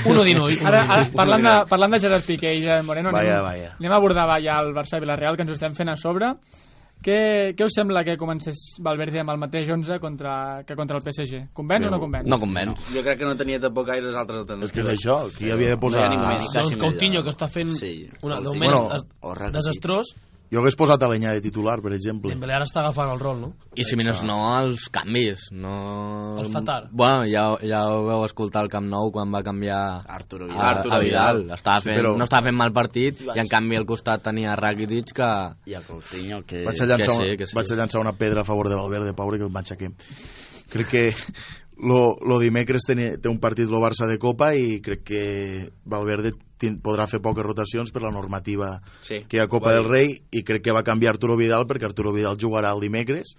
Uno 0.06 0.22
di 0.22 0.32
noi. 0.34 0.58
Ara, 0.62 0.84
ara 0.86 1.10
parlant, 1.14 1.42
de, 1.42 1.56
parlant 1.68 1.90
de 1.98 1.98
Gerard 2.06 2.24
Piqué 2.26 2.54
i 2.54 2.62
Gerard 2.62 2.86
Moreno, 2.86 3.10
Vaya, 3.10 3.40
anem, 3.40 3.44
vaya. 3.50 3.74
anem 3.80 3.92
a 3.92 3.96
abordar 3.98 4.28
ja 4.42 4.60
el 4.62 4.70
Barça 4.74 4.98
i 4.98 5.02
Villarreal, 5.02 5.34
que 5.36 5.42
ens 5.42 5.56
estem 5.58 5.74
fent 5.74 5.90
a 5.90 5.96
sobre. 5.98 6.36
Què, 7.00 7.54
què 7.56 7.64
us 7.64 7.72
sembla 7.72 8.02
que 8.04 8.18
comencés 8.20 8.76
Valverde 8.84 9.22
amb 9.22 9.30
el 9.32 9.38
mateix 9.40 9.68
11 9.72 9.96
contra, 10.02 10.62
que 10.68 10.74
contra 10.76 10.98
el 10.98 11.04
PSG? 11.06 11.46
Convenç 11.56 11.86
o 11.88 11.90
no 11.94 11.98
convenç? 12.02 12.28
No 12.28 12.36
convenç. 12.42 12.82
Jo 12.92 13.00
crec 13.06 13.18
que 13.22 13.24
no 13.24 13.34
tenia 13.38 13.58
tampoc 13.62 13.86
gaires 13.88 14.14
altres 14.20 14.42
És 14.42 14.46
que 14.46 14.52
és 14.52 14.60
alternatives. 14.60 14.98
això, 14.98 15.16
qui 15.38 15.50
havia 15.50 15.70
de 15.70 15.78
posar... 15.80 16.00
No 16.00 16.04
hi 16.04 16.08
ha 16.08 16.10
ningú 16.18 16.26
més. 16.34 16.50
Doncs 16.58 16.76
Coutinho, 16.76 17.22
que 17.24 17.32
està 17.32 17.48
fent 17.48 17.70
Sí, 17.72 18.08
una, 18.22 18.36
de 18.36 18.44
Coutinho. 18.44 18.52
moment 18.52 18.74
Bueno, 18.74 18.96
es- 18.96 19.06
o 19.20 19.32
Rakitic. 19.34 19.56
desastrós. 19.56 20.12
Jo 20.50 20.58
hagués 20.58 20.74
posat 20.74 20.98
a 21.02 21.06
l'Enya 21.06 21.30
de 21.36 21.40
titular, 21.44 21.76
per 21.78 21.92
exemple. 21.94 22.32
Dembélé 22.32 22.56
ara 22.56 22.64
està 22.66 22.80
agafant 22.82 23.12
el 23.12 23.20
rol, 23.22 23.36
no? 23.38 23.50
I 23.78 23.84
si 23.86 23.94
menys 23.94 24.24
no, 24.26 24.38
els 24.58 24.88
canvis. 24.90 25.44
No... 25.54 25.74
El 26.42 26.48
Fatar. 26.50 26.88
Bueno, 26.90 27.22
ja, 27.30 27.44
ja 27.62 27.84
ho 27.86 28.00
veu 28.08 28.24
escoltar 28.26 28.64
al 28.64 28.70
Camp 28.72 28.88
Nou 28.90 29.12
quan 29.14 29.30
va 29.30 29.44
canviar 29.46 29.78
Arturo 30.10 30.48
a, 30.48 30.50
Vidal. 30.50 30.66
Arturo 30.72 30.96
a 30.96 31.00
Vidal. 31.04 31.38
Vidal. 31.44 31.54
Estava 31.54 31.78
Sí, 31.78 31.88
fent, 31.92 32.00
però- 32.00 32.16
No 32.18 32.26
estava 32.26 32.48
fent 32.48 32.58
mal 32.58 32.72
partit 32.74 33.22
i 33.28 33.38
en 33.38 33.46
canvi 33.52 33.78
al 33.78 33.86
costat 33.86 34.26
tenia 34.26 34.56
Rakitic 34.58 35.14
que... 35.20 35.30
I 35.70 35.78
a 35.78 35.84
Coutinho, 35.86 36.42
que... 36.42 36.64
Vaig 36.66 36.82
a, 36.82 36.90
llançar, 36.90 37.06
que 37.06 37.22
sí, 37.22 37.28
una, 37.30 37.36
que 37.38 37.46
sí. 37.46 37.56
vaig 37.60 37.70
a 37.70 37.78
llançar 37.84 38.00
una 38.02 38.16
pedra 38.18 38.42
a 38.42 38.48
favor 38.50 38.68
de 38.68 38.74
Valverde, 38.74 39.14
pobre, 39.14 39.38
que 39.38 39.46
el 39.46 39.54
m'aixequem. 39.54 39.94
Crec 40.70 40.90
que 40.90 41.04
lo, 41.82 42.16
lo 42.26 42.38
dimecres 42.38 42.84
té, 42.86 42.94
té 43.18 43.28
un 43.30 43.38
partit 43.40 43.68
el 43.70 43.80
Barça 43.82 44.06
de 44.08 44.18
Copa 44.20 44.52
i 44.54 44.80
crec 44.84 45.02
que 45.04 45.22
Valverde 45.84 46.34
podrà 46.84 47.06
fer 47.08 47.22
poques 47.24 47.44
rotacions 47.46 47.90
per 47.90 48.02
la 48.04 48.10
normativa 48.12 48.74
Sí, 49.00 49.22
que 49.26 49.38
hi 49.38 49.40
ha 49.40 49.46
a 49.48 49.48
Copa 49.48 49.72
del. 49.72 49.88
Rei 49.88 50.10
i 50.36 50.42
crec 50.44 50.62
que 50.66 50.74
va 50.76 50.82
canviar 50.84 51.14
Arturo 51.14 51.36
Vidal 51.40 51.64
perquè 51.66 51.88
Arturo 51.88 52.12
Vidal 52.12 52.36
jugarà 52.36 52.74
el 52.74 52.80
dimecres 52.84 53.32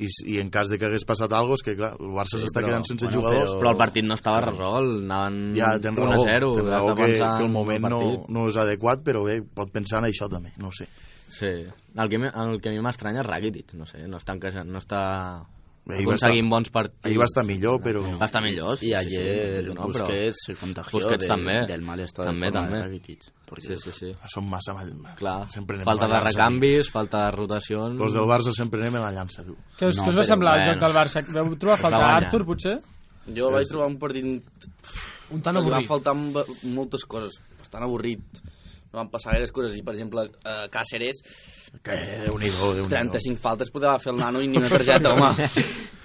i, 0.00 0.06
i 0.32 0.38
en 0.40 0.48
cas 0.54 0.70
de 0.70 0.78
que 0.78 0.86
hagués 0.86 1.02
passat 1.04 1.32
alguna 1.34 1.56
cosa, 1.58 1.60
és 1.60 1.66
que 1.66 1.74
clar, 1.76 1.90
el 1.98 2.14
Barça 2.14 2.38
Sí, 2.38 2.44
s'està 2.44 2.60
però- 2.62 2.68
quedant 2.70 2.86
sense 2.86 3.04
bueno, 3.08 3.18
jugadors 3.18 3.56
Però 3.58 3.72
el 3.74 3.76
partit 3.76 4.06
no 4.06 4.14
estava 4.14 4.40
resolt, 4.46 4.94
anaven 5.02 5.40
ja 5.58 5.72
tens 5.82 5.98
1 5.98 6.06
raó, 6.06 6.14
a 6.14 6.24
0. 6.30 6.52
tens 6.54 6.66
has 6.70 6.72
raó 6.78 6.88
de 6.88 6.94
que, 6.94 7.02
pensar 7.10 7.30
que 7.36 7.42
el 7.42 7.50
en 7.50 7.52
moment 7.58 7.82
no, 7.90 7.98
partit. 7.98 8.28
no 8.38 8.46
és 8.48 8.56
adequat 8.62 9.02
però 9.04 9.24
bé, 9.26 9.40
pot 9.42 9.72
pensar 9.74 9.98
en 10.00 10.08
això 10.12 10.30
també, 10.30 10.54
no 10.62 10.68
ho 10.70 10.72
sé 10.72 10.86
Sí. 11.30 11.46
El 11.46 12.08
que, 12.10 12.16
el 12.16 12.56
que 12.60 12.68
a 12.70 12.72
mi 12.72 12.80
m'estranya 12.82 13.20
és 13.22 13.26
Rakitic, 13.26 13.74
no 13.78 13.84
sé, 13.86 14.00
no 14.10 14.18
està, 14.18 14.34
encaixant, 14.34 14.66
no 14.66 14.78
està 14.82 15.02
Ahir 15.92 16.06
va 16.06 16.12
aconseguint 16.14 16.44
estar- 16.46 16.50
bons 16.56 16.70
partits. 16.70 17.06
ahir 17.06 17.18
va 17.18 17.24
estar 17.24 17.44
millor, 17.44 17.80
però... 17.82 18.02
Va 18.20 18.24
estar 18.26 18.42
millor, 18.42 18.76
sí. 18.76 18.86
Y 18.86 18.90
sí, 18.90 19.08
sí, 19.10 19.16
ayer 19.16 19.64
no, 19.66 19.74
però- 19.74 19.86
Busquets 19.86 20.36
se 20.46 20.54
contagió 20.54 20.92
Busquets 20.98 21.24
de- 21.24 21.28
també. 21.28 21.66
del 21.66 21.82
mal 21.82 22.00
estado 22.00 22.28
També, 22.28 22.46
de 22.46 22.52
també. 22.52 22.80
Rakitic. 22.82 23.22
Porque 23.46 23.66
Sí, 23.76 23.76
sí, 23.76 23.92
sí. 23.92 24.12
Som 24.28 24.48
massa... 24.48 24.72
Clar, 25.18 25.50
sempre 25.50 25.76
anem 25.76 25.84
falta 25.84 26.06
de 26.06 26.20
recanvis, 26.20 26.90
falta 26.90 27.24
de 27.26 27.30
rotacions... 27.32 27.98
Los 27.98 28.12
del 28.14 28.22
Barça 28.30 28.52
sempre 28.54 28.80
anem 28.80 28.96
a 28.96 29.06
la 29.08 29.12
llança, 29.12 29.42
tu. 29.44 29.56
Què 29.78 29.88
us, 29.90 29.96
No, 29.98 30.04
què 30.04 30.08
us 30.10 30.16
va 30.16 30.22
però, 30.22 30.28
semblar 30.28 30.54
el 30.54 30.60
bueno. 30.64 30.72
joc 30.74 30.86
del 30.86 30.96
Barça? 30.96 31.24
Veu 31.34 31.56
trobar 31.58 31.78
a 31.78 31.82
faltar 31.82 32.00
va. 32.00 32.16
Arthur, 32.20 32.44
potser? 32.46 32.76
Jo 33.36 33.50
vaig 33.50 33.66
trobar 33.68 33.88
un 33.90 33.98
partit 33.98 34.24
Un 35.30 35.42
tant 35.42 35.54
van 35.54 35.62
avorrit. 35.64 35.86
faltar 35.88 36.14
m- 36.16 36.44
moltes 36.74 37.04
coses, 37.06 37.36
bastant 37.58 37.84
avorrit. 37.84 38.22
No 38.92 38.98
van 38.98 39.10
passar 39.10 39.32
gaires 39.36 39.52
coses 39.54 39.76
i, 39.78 39.82
per 39.86 39.94
exemple, 39.94 40.24
eh, 40.44 40.66
Càceres, 40.72 41.20
Que 41.82 41.96
Déu-n'hi-do, 42.26 42.74
déu 42.76 42.88
35 42.90 43.40
faltes 43.40 43.70
podeva 43.72 43.96
fer 44.02 44.12
el 44.12 44.18
nano 44.20 44.42
i 44.44 44.50
ni 44.50 44.58
una 44.60 44.68
targeta, 44.68 45.14
home. 45.14 45.48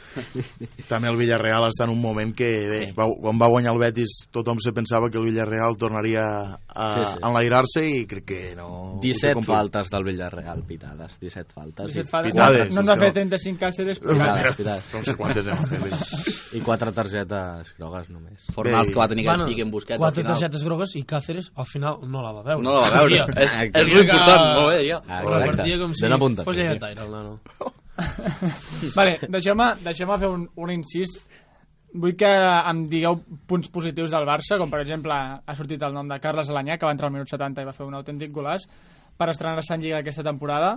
També 0.89 1.09
el 1.09 1.17
Villarreal 1.19 1.67
està 1.69 1.85
en 1.85 1.91
un 1.93 2.01
moment 2.01 2.31
que, 2.35 2.47
bé, 2.69 2.81
va, 2.97 3.07
quan 3.21 3.39
va 3.41 3.49
guanyar 3.51 3.73
el 3.75 3.79
Betis 3.81 4.13
tothom 4.33 4.59
se 4.63 4.71
pensava 4.75 5.09
que 5.09 5.17
el 5.19 5.25
Villarreal 5.27 5.77
tornaria 5.77 6.25
a 6.67 6.87
Sí, 6.95 7.01
sí. 7.05 7.19
enlairar-se 7.23 7.83
i 7.87 8.05
crec 8.09 8.25
que 8.25 8.41
no... 8.57 8.67
ho 8.95 8.99
té 9.01 9.09
17 9.09 9.33
compli- 9.39 9.53
faltes 9.55 9.89
del 9.91 10.03
Villarreal, 10.07 10.63
pitades, 10.67 11.17
17 11.19 11.53
faltes. 11.53 11.91
Si 11.93 11.99
et 12.01 12.07
I, 12.07 12.09
fa... 12.11 12.21
Pitades, 12.25 12.73
no 12.73 12.81
ens 12.83 12.89
és 12.89 12.93
ha 12.93 12.97
que 12.99 13.05
fet 13.05 13.15
no. 13.15 13.21
35 13.21 13.61
càceres, 13.65 13.99
Pitades, 13.99 14.41
però... 14.41 14.55
pitades. 14.57 14.89
No 14.95 15.03
sé 15.03 15.15
quantes 15.19 15.47
hem 15.47 15.65
fet. 15.71 16.55
I 16.55 16.61
quatre 16.65 16.91
targetes 16.95 17.73
grogues 17.79 18.09
només. 18.13 18.45
Formals 18.55 18.91
que 18.93 18.99
va 19.01 19.07
tenir 19.11 19.25
Bueno, 19.27 19.43
aquest 19.45 19.55
pic 19.57 19.65
en 19.65 19.71
Busquets 19.73 19.97
al 19.99 20.03
quatre 20.05 20.21
final. 20.23 20.33
targetes 20.39 20.63
grogues 20.67 20.95
i 20.95 21.03
Cáceres 21.03 21.51
al 21.55 21.65
final 21.69 21.99
no 22.07 22.21
la 22.23 22.31
va 22.31 22.43
veure. 22.45 22.63
No 22.63 22.75
la 22.79 22.85
va 22.85 23.01
veure. 23.03 23.23
És, 23.35 23.51
és 23.51 23.59
Exacte. 23.65 23.83
lo 23.91 24.01
important, 24.05 24.45
molt 24.55 24.69
bé. 24.75 24.93
Ah, 24.95 25.21
correcte. 25.23 25.55
partia 25.55 25.79
com 25.81 25.93
si 25.95 26.05
Ben 26.05 26.13
apuntat, 26.15 26.45
fos 26.45 26.55
sí, 26.55 26.61
sí. 26.61 26.65
lleigataire, 26.67 27.01
el 27.05 27.11
nano. 27.11 27.39
Vale, 28.97 29.15
deixeu-me 29.31 29.71
deixeu 29.85 30.11
fer 30.19 30.29
un, 30.29 30.45
un 30.55 30.73
incís. 30.73 31.15
Vull 31.95 32.17
que 32.19 32.27
em 32.27 32.81
digueu 32.91 33.21
punts 33.47 33.71
positius 33.71 34.11
del 34.11 34.25
Barça, 34.27 34.57
com 34.59 34.71
per 34.71 34.81
exemple 34.83 35.15
ha 35.15 35.55
sortit 35.55 35.83
el 35.87 35.95
nom 35.95 36.09
de 36.11 36.19
Carles 36.19 36.51
Alanyà, 36.51 36.75
que 36.75 36.87
va 36.87 36.91
entrar 36.91 37.07
al 37.07 37.15
minut 37.15 37.31
70 37.31 37.63
i 37.63 37.67
va 37.69 37.75
fer 37.75 37.87
un 37.87 37.95
autèntic 37.95 38.33
golàs, 38.35 38.67
per 39.15 39.29
estrenar-se 39.31 39.77
en 39.77 39.85
Lliga 39.85 40.01
aquesta 40.03 40.25
temporada. 40.27 40.73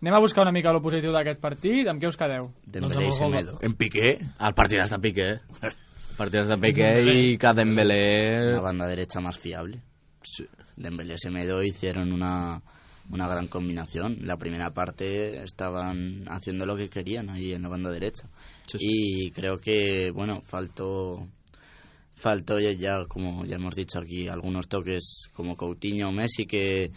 Anem 0.00 0.16
a 0.16 0.22
buscar 0.24 0.46
una 0.46 0.54
mica 0.54 0.72
lo 0.72 0.80
positiu 0.80 1.12
d'aquest 1.12 1.42
partit. 1.44 1.90
Amb 1.92 2.00
què 2.00 2.08
us 2.08 2.16
quedeu? 2.16 2.48
Dembélé 2.64 2.88
Doncs 2.88 3.00
amb 3.02 3.10
el 3.10 3.16
Semedo. 3.18 3.58
En 3.60 3.76
Piqué, 3.76 4.16
El 4.16 4.56
partit 4.56 4.80
de 4.80 5.00
Piqué. 5.04 5.28
El 5.60 6.16
partit 6.16 6.48
de 6.48 6.58
Piqué 6.64 6.90
i 7.12 7.36
que 7.36 7.52
Dembélé... 7.60 8.02
Una 8.54 8.68
banda 8.70 8.88
derecha 8.88 9.20
más 9.20 9.38
fiable. 9.38 9.82
Dembélé 10.76 11.14
y 11.14 11.18
Semedo 11.18 11.62
hicieron 11.62 12.12
una, 12.12 12.62
una 13.12 13.28
gran 13.28 13.46
combinación. 13.46 14.18
La 14.22 14.36
primera 14.36 14.70
parte 14.70 15.42
estaban 15.42 16.24
haciendo 16.28 16.66
lo 16.66 16.76
que 16.76 16.88
querían 16.88 17.30
ahí 17.30 17.52
en 17.52 17.62
la 17.62 17.68
banda 17.68 17.90
derecha. 17.90 18.28
Y 18.78 19.30
creo 19.30 19.58
que, 19.58 20.10
bueno, 20.10 20.42
faltó 20.42 21.28
faltó 22.16 22.58
ya, 22.58 23.04
como 23.08 23.44
ya 23.44 23.56
hemos 23.56 23.74
dicho 23.74 23.98
aquí, 23.98 24.28
algunos 24.28 24.68
toques 24.68 25.28
como 25.34 25.56
Coutinho 25.56 26.08
o 26.08 26.12
Messi 26.12 26.46
que, 26.46 26.92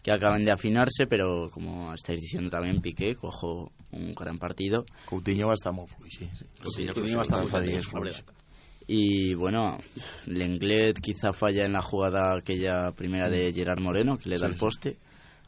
que 0.00 0.12
acaban 0.12 0.44
de 0.44 0.52
afinarse, 0.52 1.06
pero 1.08 1.50
como 1.50 1.92
estáis 1.92 2.20
diciendo 2.20 2.50
también, 2.50 2.80
Piqué 2.80 3.16
cojo 3.16 3.72
un 3.90 4.14
gran 4.14 4.38
partido. 4.38 4.84
Coutinho 5.06 5.48
va 5.48 5.54
estar 5.54 5.72
molt 5.72 5.90
fluix, 5.90 6.18
sí. 6.18 6.30
sí. 6.34 6.44
Coutinho, 6.62 6.94
Coutinho 6.94 7.16
va 7.16 7.22
estar 7.22 7.44
la 7.44 7.98
veritat. 8.00 8.40
Y 8.86 9.34
bueno, 9.34 9.78
Lenglet 10.26 10.98
quizá 11.00 11.32
falla 11.32 11.64
en 11.64 11.74
la 11.74 11.82
jugada 11.82 12.36
aquella 12.36 12.90
primera 12.92 13.28
de 13.28 13.52
Gerard 13.52 13.80
Moreno, 13.80 14.18
que 14.18 14.28
le 14.28 14.38
da 14.38 14.46
el 14.46 14.56
poste, 14.56 14.96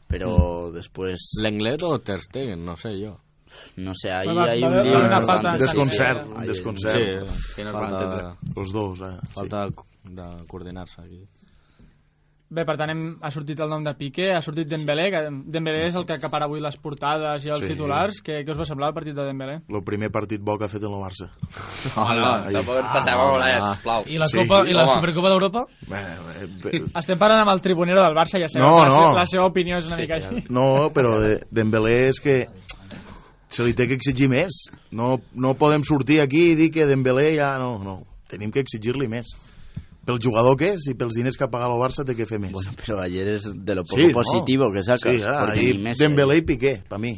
pero 0.07 0.71
después, 0.71 1.31
L'Englet 1.41 1.83
o 1.83 1.99
Ter 1.99 2.21
Stegen, 2.21 2.63
no 2.65 2.75
sé 2.77 2.89
jo. 3.03 3.19
no 3.77 3.93
sé, 3.95 4.11
ahí 4.11 4.27
Va- 4.27 4.33
va- 4.33 4.51
hay 4.51 4.61
va 4.61 4.67
un 4.69 4.83
lío 4.83 5.03
importante. 5.03 5.57
desconcert, 5.59 6.27
Sí, 6.41 6.47
desconcert. 6.47 7.27
Sí, 7.55 7.63
no 7.63 7.69
es 7.69 7.73
van 7.73 7.89
falta. 7.89 8.37
Els 8.55 8.71
dos, 8.73 8.99
eh? 9.01 9.17
falta 9.33 9.65
de 10.03 10.45
coordinar-se 10.47 11.01
aquí. 11.01 11.21
Bé, 12.53 12.63
per 12.69 12.75
tant, 12.77 12.91
hem, 12.91 12.99
ha 13.25 13.31
sortit 13.33 13.57
el 13.63 13.69
nom 13.71 13.81
de 13.83 13.95
Piqué, 13.97 14.27
ha 14.35 14.41
sortit 14.45 14.67
Dembélé, 14.69 15.07
que 15.09 15.21
Dembélé 15.49 15.87
és 15.87 15.95
el 15.97 16.03
que 16.05 16.13
acapara 16.13 16.45
avui 16.45 16.59
les 16.61 16.75
portades 16.77 17.45
i 17.47 17.49
els 17.49 17.63
Sí. 17.63 17.71
titulars. 17.73 18.19
Què, 18.21 18.43
què 18.45 18.51
us 18.53 18.59
va 18.59 18.65
semblar 18.69 18.89
el 18.91 18.93
partit 18.93 19.15
de 19.17 19.25
Dembélé? 19.25 19.55
El 19.67 19.81
primer 19.83 20.11
partit 20.11 20.39
bo 20.39 20.57
que 20.59 20.65
ha 20.65 20.69
fet 20.69 20.83
el 20.83 20.89
Barça. 21.01 21.31
No, 21.95 22.05
no, 22.13 22.51
tampoc 22.53 22.77
ens 22.77 22.91
passem 22.93 23.17
a 23.17 23.25
voler, 23.31 23.55
sisplau. 23.71 24.03
I 24.05 24.17
la, 24.21 24.27
Sí, 24.27 24.37
Copa, 24.37 24.61
i 24.69 24.73
la 24.77 24.83
home. 24.83 24.93
Supercopa 24.99 25.29
d'Europa? 25.33 25.65
Estem 26.99 27.17
parlant 27.17 27.41
amb 27.41 27.51
el 27.55 27.61
tribunero 27.61 28.03
del 28.03 28.13
Barça, 28.15 28.39
ja 28.39 28.47
sabeu 28.47 28.67
No, 28.69 28.75
que 28.77 28.89
la, 28.89 28.89
no. 28.97 29.07
se- 29.07 29.17
la 29.19 29.25
seva 29.25 29.45
opinió 29.49 29.77
és 29.77 29.87
una 29.87 29.97
mica 29.97 30.15
així. 30.19 30.43
No, 30.49 30.91
però 30.93 31.17
de- 31.19 31.39
Dembélé 31.51 32.09
és 32.09 32.19
que 32.19 32.47
se 33.49 33.63
li 33.63 33.73
té 33.73 33.87
que 33.87 33.95
exigir 33.95 34.29
més. 34.29 34.65
No, 34.91 35.19
no 35.33 35.53
podem 35.55 35.83
sortir 35.83 36.21
aquí 36.21 36.51
i 36.51 36.55
dir 36.55 36.71
que 36.71 36.85
Dembélé 36.85 37.35
ja... 37.35 37.57
No, 37.57 37.73
no. 37.83 38.03
Tenim 38.27 38.51
que 38.51 38.61
exigir-li 38.61 39.07
més. 39.07 39.27
Pel 40.03 40.19
jugador 40.19 40.57
que 40.59 40.73
és 40.75 40.87
i 40.91 40.95
pels 40.99 41.15
diners 41.15 41.37
que 41.39 41.45
ha 41.45 41.51
pagat 41.51 41.71
el 41.71 41.79
Barça 41.79 42.03
té 42.03 42.15
que 42.15 42.25
fer 42.27 42.39
més. 42.43 42.51
Bueno, 42.51 42.73
pero 42.75 42.97
ayer 43.01 43.27
es 43.37 43.45
de 43.53 43.75
lo 43.75 43.85
poco 43.85 44.01
Sí, 44.01 44.07
no. 44.07 44.13
positivo 44.19 44.71
que 44.73 44.83
sacas, 44.83 45.13
sí, 45.15 45.21
ah, 45.25 45.45
porque 45.45 45.59
ahí 45.59 45.77
ni 45.77 45.83
Messi... 45.83 46.03
Dembélé 46.03 46.37
i 46.37 46.43
Piqué, 46.43 46.73
per 46.89 46.99
mi. 46.99 47.13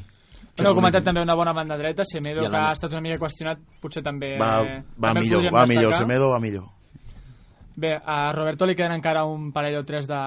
Però 0.56 0.70
heu 0.70 0.78
comentat 0.78 1.04
també 1.04 1.24
una 1.26 1.36
bona 1.36 1.52
banda 1.52 1.76
dreta, 1.78 2.06
Semedo, 2.06 2.46
que 2.48 2.56
ha 2.56 2.72
estat 2.72 2.94
una 2.94 3.02
mica 3.02 3.18
qüestionat, 3.20 3.60
potser 3.82 4.04
també... 4.06 4.36
Va, 4.40 4.62
eh, 4.64 4.78
va 5.02 5.10
també 5.12 5.26
millor, 5.26 5.50
va 5.52 5.66
millor. 5.68 5.94
Semedo 5.98 6.30
va 6.32 6.40
millor. 6.40 6.70
Bé, 7.76 7.92
a 8.00 8.32
Roberto 8.32 8.66
li 8.70 8.76
queden 8.78 8.94
encara 8.96 9.26
un 9.28 9.50
parell 9.52 9.82
o 9.82 9.84
tres 9.84 10.06
de, 10.08 10.22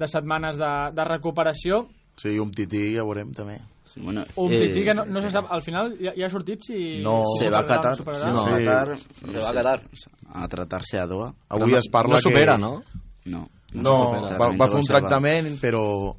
de 0.00 0.08
setmanes 0.08 0.56
de, 0.56 0.70
de 0.96 1.04
recuperació. 1.10 1.82
Sí, 2.16 2.38
un 2.38 2.54
tití 2.54 2.94
ja 2.94 3.04
veurem 3.04 3.34
també. 3.36 3.58
Bueno, 4.02 4.24
Un 4.36 4.52
eh, 4.52 4.58
tití 4.58 4.82
que 4.84 4.94
no, 4.94 5.04
no 5.04 5.20
se 5.20 5.30
sap, 5.30 5.46
al 5.52 5.62
final 5.62 5.92
ja, 6.00 6.12
ja 6.16 6.26
ha 6.26 6.30
sortit 6.30 6.60
si... 6.66 7.02
No. 7.02 7.22
si 7.38 7.44
se 7.44 7.50
va 7.50 7.58
a 7.60 7.66
Qatar, 7.66 7.94
va 8.06 8.32
No. 8.32 8.40
a 8.42 8.58
Qatar, 8.58 8.98
Se 8.98 9.38
va 9.38 9.48
a 9.50 9.52
Qatar. 9.54 9.82
a 10.32 10.48
tratarse 10.48 10.98
a 10.98 11.06
Doha. 11.06 11.32
Avui 11.48 11.72
no, 11.72 11.78
es 11.78 11.88
parla 11.92 12.14
no 12.14 12.20
supera, 12.20 12.56
que... 12.56 12.60
no? 12.62 12.80
No, 13.26 13.48
No, 13.74 13.94
supera. 13.94 14.38
va, 14.38 14.48
va 14.56 14.68
fer 14.68 14.80
un 14.80 14.86
tractament, 14.88 15.60
però 15.60 16.14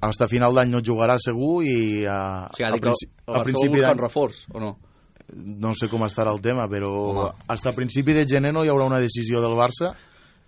hasta 0.00 0.26
final 0.28 0.54
d'any 0.54 0.70
no 0.70 0.80
jugarà 0.82 1.14
segur 1.18 1.64
i 1.64 2.04
a, 2.06 2.48
O 2.50 2.56
sigui, 2.56 2.68
a, 2.68 2.72
princi 2.80 3.06
a 3.06 3.10
Barcelona 3.32 3.44
principi 3.44 3.80
d'any 3.84 4.00
reforç, 4.00 4.46
o 4.54 4.60
no? 4.60 4.72
no 5.32 5.70
sé 5.78 5.88
com 5.88 6.02
estarà 6.04 6.32
el 6.34 6.40
tema, 6.42 6.66
però 6.68 6.90
Home. 7.10 7.28
hasta 7.48 7.72
principi 7.72 8.12
de 8.12 8.26
gener 8.28 8.52
no 8.52 8.64
hi 8.64 8.68
haurà 8.68 8.84
una 8.88 8.98
decisió 8.98 9.40
del 9.40 9.54
Barça 9.56 9.92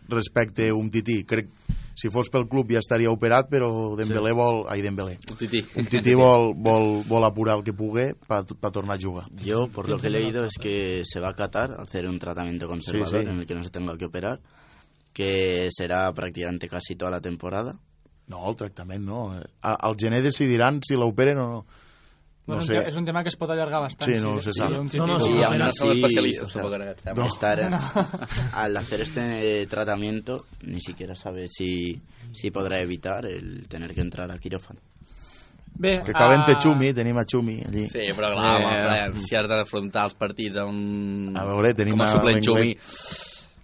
respecte 0.09 0.69
a 0.69 0.75
un 0.75 0.91
tití. 0.91 1.23
Crec, 1.25 1.49
si 1.95 2.11
fos 2.11 2.29
pel 2.31 2.49
club 2.51 2.73
ja 2.75 2.81
estaria 2.83 3.11
operat, 3.11 3.49
però 3.51 3.69
Dembélé 3.97 4.33
vol... 4.35 4.65
Ai, 4.69 4.83
Dembélé. 4.83 5.19
Un 5.31 5.37
tití. 5.39 5.61
Un 5.79 5.87
tití 5.87 6.15
vol, 6.19 6.53
vol, 6.57 7.03
vol 7.09 7.25
apurar 7.25 7.57
el 7.59 7.65
que 7.65 7.73
pugui 7.73 8.11
per 8.27 8.71
tornar 8.73 8.97
a 8.99 9.01
jugar. 9.01 9.27
Yo, 9.45 9.69
por 9.73 9.89
lo 9.89 9.97
que 9.99 10.09
he 10.09 10.11
leído, 10.11 10.45
es 10.45 10.59
que 10.61 11.03
se 11.05 11.21
va 11.21 11.31
a 11.31 11.35
Qatar 11.35 11.73
a 11.73 11.83
hacer 11.83 12.07
un 12.07 12.19
tratamiento 12.19 12.67
conservador 12.69 13.21
Sí, 13.21 13.27
sí. 13.27 13.31
en 13.33 13.39
el 13.39 13.47
que 13.47 13.55
no 13.55 13.63
se 13.63 13.71
tenga 13.71 13.97
que 13.97 14.07
operar, 14.07 14.41
que 15.13 15.69
será 15.71 16.13
prácticamente 16.13 16.69
casi 16.69 16.97
toda 16.97 17.11
la 17.13 17.21
temporada. 17.21 17.79
No, 18.27 18.49
el 18.49 18.57
tractament 18.57 19.05
no. 19.05 19.39
Al 19.61 19.97
gener 20.01 20.23
decidiran 20.23 20.81
si 20.83 20.97
l'operen 20.97 21.39
o 21.39 21.49
no. 21.49 21.67
No 22.47 22.57
Bueno, 22.57 22.67
sé. 22.67 22.77
És 22.89 22.97
un 23.01 23.07
tema 23.07 23.23
que 23.25 23.31
es 23.33 23.37
pot 23.41 23.49
allargar 23.51 23.81
bastant. 23.81 24.11
Sí, 24.11 24.23
no 24.23 24.39
se 24.39 24.53
sap. 24.53 24.71
un 24.71 24.89
No, 24.99 25.07
no, 25.07 25.19
sí, 25.19 25.31
Y 25.31 25.41
no, 25.41 25.47
aún 25.47 25.59
no, 25.59 25.65
así, 25.65 25.79
som 25.79 25.93
especialistes, 25.93 26.47
o 26.47 26.51
sea, 26.51 26.61
tampoc 26.63 26.75
en 26.75 26.83
aquest 26.83 27.01
tema. 27.05 27.27
estar, 27.27 27.61
al 28.53 28.77
hacer 28.77 29.01
este 29.01 29.67
tratamiento, 29.67 30.45
ni 30.63 30.81
siquiera 30.81 31.15
sabe 31.15 31.49
si, 31.49 31.99
si 32.35 32.51
podrá 32.51 32.81
evitar 32.81 33.25
el 33.25 33.67
tener 33.67 33.95
que 33.95 34.03
entrar 34.03 34.31
a 34.31 34.39
quirófano. 34.39 34.81
Bé, 35.77 36.03
Que 36.05 36.13
calente 36.13 36.53
ah, 36.53 36.61
Xumi, 36.61 36.93
tenim 36.93 37.17
a 37.19 37.25
Xumi 37.25 37.61
allí. 37.67 37.89
Sí, 37.89 38.05
però 38.15 38.29
clar, 38.31 38.61
Eh, 38.61 39.09
home, 39.09 39.21
si 39.25 39.35
has 39.35 39.49
d'afrontar 39.49 40.05
els 40.05 40.15
partits 40.15 40.57
amb... 40.63 41.35
A 41.37 41.45
veure, 41.49 41.73
tenim 41.75 41.97
com 41.97 42.03
a 42.03 42.05
a 42.05 42.13
suplent 42.13 42.45
Xumi. 42.45 42.77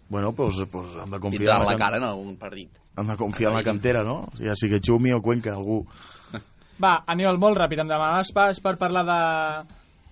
Bueno, 0.08 0.32
pues, 0.32 0.56
pues 0.72 0.96
hem 0.96 1.10
de 1.12 1.20
confiar 1.20 1.52
tindrà 1.52 1.60
en 1.60 1.66
la 1.66 1.72
la, 1.72 1.78
cara 1.78 1.98
en 1.98 2.02
algun 2.08 2.36
partit. 2.36 2.80
hem 2.96 3.06
de 3.06 3.16
confiar 3.16 3.52
en 3.52 3.58
la 3.58 3.62
cantera, 3.62 4.02
no? 4.02 4.26
Ja 4.40 4.56
sigui 4.56 4.80
Xumi 4.82 5.12
o 5.12 5.20
Cuenca, 5.22 5.52
algú. 5.54 5.84
Va, 6.80 6.94
Aníbal, 7.12 7.38
molt 7.40 7.58
ràpid, 7.60 7.82
em 7.82 7.90
demanaves 7.90 8.32
pas 8.36 8.60
per 8.64 8.76
parlar 8.80 9.04
de, 9.08 9.20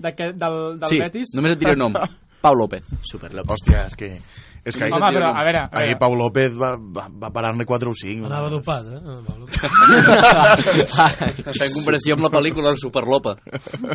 de 0.05 0.15
que, 0.17 0.33
del, 0.37 0.59
del 0.81 0.91
sí, 0.91 0.99
Betis. 1.01 1.33
només 1.39 1.57
et 1.57 1.63
diré 1.63 1.73
un 1.79 1.87
nom. 1.89 1.97
Pau 2.45 2.55
López. 2.55 2.85
Super 3.03 3.33
López. 3.35 3.51
Hòstia, 3.57 3.87
és 3.89 3.97
que... 3.99 4.13
És 4.69 4.77
que 4.77 4.89
Home, 4.93 5.09
però, 5.15 5.31
a 5.33 5.43
veure, 5.47 5.61
a 5.65 5.79
ahir 5.81 5.95
veure. 5.95 6.01
Pau 6.03 6.15
López 6.19 6.53
va, 6.59 6.75
va, 6.77 7.07
va 7.23 7.31
parar-ne 7.33 7.65
4 7.65 7.89
o 7.89 7.95
5. 7.97 8.27
Anava 8.29 8.51
dopat, 8.53 8.85
eh? 8.85 8.99
Ah, 9.01 9.21
Pablo. 9.25 9.47
Fem 11.57 11.73
comparació 11.73 12.19
amb 12.19 12.27
la 12.27 12.31
pel·lícula 12.35 12.75
Super 12.77 13.05
López. 13.09 13.41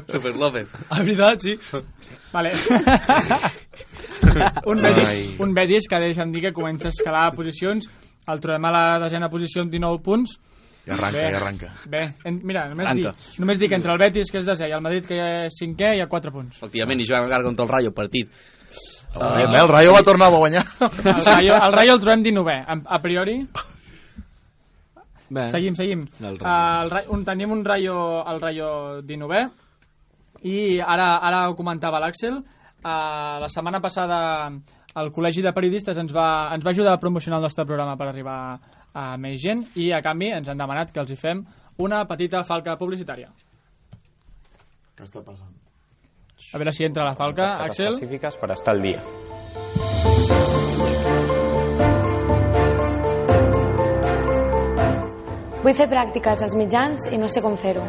Super 0.09 0.33
López. 0.39 0.71
Ah, 0.87 1.03
veritat, 1.03 1.45
sí. 1.45 1.53
Vale. 2.33 2.55
un, 4.71 4.81
Betis, 4.87 5.13
un 5.43 5.53
Betis 5.53 5.87
que 5.91 6.01
deixa'm 6.07 6.33
dir 6.33 6.47
que 6.47 6.55
comença 6.55 6.89
a 6.89 6.95
escalar 6.95 7.27
posicions. 7.37 7.87
El 8.31 8.41
trobem 8.41 8.65
a 8.65 8.73
la 8.73 8.83
desena 9.03 9.29
posició 9.29 9.61
amb 9.67 9.71
19 9.75 10.01
punts. 10.03 10.39
I 10.85 10.91
arranca, 10.91 11.17
Bé. 11.17 11.23
i 11.31 11.35
arranca. 11.37 11.67
Bé, 11.87 12.01
en, 12.27 12.39
mira, 12.43 12.65
només 12.67 12.87
Arranca. 12.89 13.11
dic, 13.15 13.37
només 13.39 13.59
dic 13.59 13.69
que 13.71 13.77
entre 13.79 13.93
el 13.93 13.99
Betis, 14.01 14.31
que 14.31 14.37
és 14.41 14.45
desè, 14.49 14.67
i 14.67 14.73
el 14.75 14.81
Madrid, 14.83 15.05
que 15.07 15.15
és 15.45 15.53
cinquè, 15.61 15.93
hi 15.95 16.01
ha 16.03 16.07
4 16.11 16.31
punts. 16.35 16.57
Efectivament, 16.59 16.99
i 16.99 17.05
jugant 17.07 17.23
encara 17.29 17.43
contra 17.47 17.63
el 17.63 17.71
Rayo, 17.71 17.93
partit. 17.95 18.27
Uh, 19.15 19.45
el 19.45 19.69
Rayo 19.69 19.93
va 19.95 20.01
tornar 20.03 20.27
a 20.27 20.35
guanyar. 20.37 20.65
El 20.81 21.23
Rayo 21.23 21.55
el, 21.55 21.71
Rayo 21.77 21.93
el 21.93 22.01
trobem 22.01 22.23
19è. 22.25 22.57
A, 22.67 22.75
a 22.97 22.99
priori, 23.01 23.37
Bé, 25.29 25.47
seguim, 25.49 25.73
seguim. 25.73 26.03
El 26.19 26.37
Rayo. 26.37 26.83
el, 26.83 26.89
Ra- 26.91 27.03
un, 27.09 27.23
tenim 27.25 27.51
un 27.51 27.63
Rayo, 27.65 27.95
el 28.27 28.41
Rayo 28.41 28.69
19è, 29.01 29.43
i 30.43 30.79
ara, 30.83 31.17
ara 31.23 31.47
ho 31.49 31.55
comentava 31.55 32.01
l'Àxel, 32.03 32.35
uh, 32.83 33.39
la 33.39 33.47
setmana 33.49 33.79
passada 33.81 34.19
el 34.99 35.09
Col·legi 35.15 35.41
de 35.41 35.53
Periodistes 35.55 35.97
ens 35.97 36.11
va, 36.13 36.51
ens 36.53 36.65
va 36.65 36.69
ajudar 36.75 36.93
a 36.93 36.99
promocionar 37.01 37.39
el 37.39 37.47
nostre 37.47 37.65
programa 37.65 37.95
per 37.97 38.09
arribar 38.11 38.59
a 38.93 39.17
més 39.17 39.41
gent 39.41 39.65
i 39.75 39.91
a 39.91 40.01
canvi 40.05 40.29
ens 40.37 40.49
han 40.49 40.61
demanat 40.61 40.93
que 40.93 41.01
els 41.01 41.11
hi 41.11 41.17
fem 41.17 41.43
una 41.81 42.03
petita 42.05 42.43
falca 42.45 42.77
publicitària. 42.77 43.31
Què 44.93 45.07
està 45.07 45.23
passant? 45.25 45.53
A 46.53 46.59
veure 46.61 46.73
si 46.75 46.85
entra 46.85 47.05
la 47.07 47.15
falca, 47.17 47.55
Àxel. 47.65 47.93
específicas 47.93 48.37
para 48.37 48.53
estar 48.53 48.75
al 48.75 48.81
día. 48.81 49.01
Vull 55.63 55.75
fer 55.79 55.87
pràctiques 55.91 56.43
als 56.45 56.55
mitjans 56.59 57.07
i 57.15 57.19
no 57.21 57.29
sé 57.31 57.41
com 57.45 57.55
fer-ho. 57.57 57.85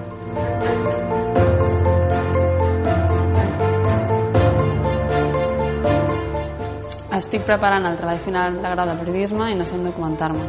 Estic 7.19 7.45
preparant 7.47 7.85
el 7.87 7.99
treball 7.99 8.23
final 8.23 8.57
de 8.63 8.71
grau 8.75 8.89
de 8.91 8.97
periodisme 9.03 9.51
i 9.53 9.59
no 9.59 9.67
sé 9.69 9.77
on 9.79 9.85
documentar-me. 9.87 10.47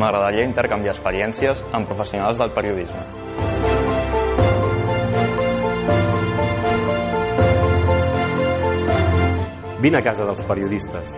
M'agradaria 0.00 0.46
intercanviar 0.48 0.94
experiències 0.96 1.60
amb 1.76 1.86
professionals 1.86 2.38
del 2.40 2.54
periodisme. 2.56 3.02
Vine 9.80 9.96
a 9.96 10.02
casa 10.04 10.24
dels 10.24 10.42
periodistes. 10.44 11.14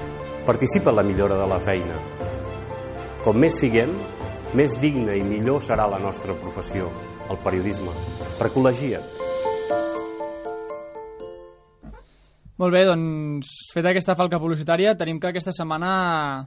Participa 0.46 0.90
en 0.90 0.96
la 0.96 1.02
millora 1.02 1.34
de 1.34 1.48
la 1.50 1.58
feina. 1.58 1.96
Com 3.24 3.40
més 3.42 3.56
siguem, 3.58 3.90
més 4.54 4.76
digna 4.78 5.16
i 5.18 5.24
millor 5.26 5.62
serà 5.66 5.88
la 5.90 5.98
nostra 5.98 6.36
professió, 6.38 6.86
el 7.30 7.40
periodisme. 7.42 7.90
Recol·legia't. 8.38 9.31
Molt 12.62 12.70
bé, 12.76 12.84
doncs, 12.86 13.48
feta 13.74 13.90
aquesta 13.90 14.14
falca 14.14 14.38
publicitària, 14.38 14.92
tenim 14.94 15.18
que 15.18 15.32
aquesta 15.32 15.50
setmana, 15.50 16.44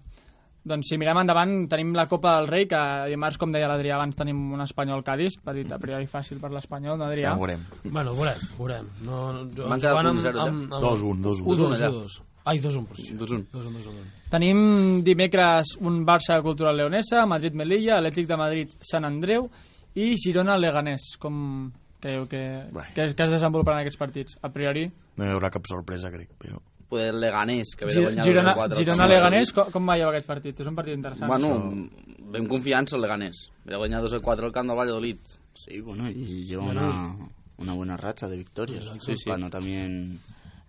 doncs 0.63 0.87
si 0.87 0.95
mirem 1.01 1.17
endavant, 1.19 1.65
tenim 1.67 1.89
la 1.97 2.05
Copa 2.07 2.37
del 2.37 2.47
Rei, 2.47 2.67
que 2.71 2.79
dimarts, 3.11 3.35
com 3.41 3.51
deia 3.51 3.67
l'Adrià 3.67 3.97
abans, 3.97 4.15
tenim 4.15 4.39
un 4.55 4.63
Espanyol-Cádiz, 4.63 5.35
petit 5.43 5.73
a 5.75 5.79
priori 5.81 6.07
fàcil 6.07 6.39
per 6.39 6.53
l'Espanyol, 6.53 6.95
no, 7.01 7.09
Adrià? 7.09 7.33
Ja 7.33 7.35
ho 7.35 7.41
veurem. 7.43 7.65
Bueno, 7.83 8.15
veurem, 8.15 8.39
veurem. 8.61 8.87
No, 9.03 9.19
no, 9.35 9.43
Van 9.67 9.83
quedar 9.83 9.91
jugant 9.91 10.11
amb- 10.13 10.23
1-0, 10.23 10.41
amb- 10.45 10.73
amb- 10.79 10.87
2-1, 10.87 11.21
2-1. 11.27 11.45
1-2, 11.51 11.75
2-1, 11.75 11.93
2-2. 11.99 12.17
Ai, 12.45 12.59
2-1, 12.63 12.87
per 12.87 12.95
si. 13.01 13.11
2-1. 13.17 13.45
2-1, 13.51 13.77
2-1. 13.83 14.09
Tenim 14.31 14.65
dimecres 15.03 15.75
un 15.81 16.03
Barça 16.05 16.41
Cultural 16.41 16.77
Leonesa, 16.77 17.25
Madrid-Melilla, 17.27 17.99
Atlètic 17.99 18.27
de 18.29 18.37
Madrid 18.37 18.75
Sant 18.79 19.03
Andreu 19.03 19.49
i 19.95 20.13
Girona-Leganés. 20.15 21.15
Com 21.19 21.73
creieu 21.99 22.27
que, 22.29 22.69
que, 22.93 23.13
que 23.17 23.23
es 23.27 23.33
desenvoluparan 23.33 23.81
aquests 23.81 23.97
partits? 23.99 24.37
A 24.45 24.51
priori, 24.53 24.85
No 25.17 25.25
hi 25.25 25.31
haurà 25.33 25.49
cap 25.51 25.65
sorpresa, 25.69 26.09
crec. 26.11 26.29
Però... 26.39 26.59
Poder 26.89 27.07
el 27.15 27.19
Leganés, 27.19 27.71
que 27.75 27.85
ve 27.87 27.93
de 27.95 28.01
guanyar 28.03 28.23
Girona- 28.27 28.53
2-4. 28.55 28.75
Girona-Leganés, 28.77 29.53
com, 29.57 29.71
com 29.73 29.87
veieu 29.89 30.09
aquest 30.11 30.27
partit? 30.29 30.59
És 30.61 30.67
un 30.69 30.75
partit 30.77 30.93
interessant. 30.95 31.31
Bueno, 31.31 31.89
ben 32.31 32.45
confiança 32.47 32.95
el 32.95 33.01
Leganés. 33.01 33.47
Ve 33.65 33.73
de 33.73 33.79
guanyar 33.81 34.03
2-4 34.03 34.45
al 34.45 34.53
camp 34.53 34.69
del 34.69 34.77
Valladolid. 34.77 35.17
Sí, 35.55 35.79
bueno, 35.81 36.09
y 36.09 36.43
lleva 36.45 36.65
Bueno. 36.65 36.81
una, 36.81 37.29
una 37.57 37.73
buena 37.73 37.97
racha 37.97 38.27
de 38.27 38.37
victorias. 38.37 38.85
Sí, 38.99 39.15
sí. 39.15 39.29
Ganó 39.29 39.49
también 39.49 40.19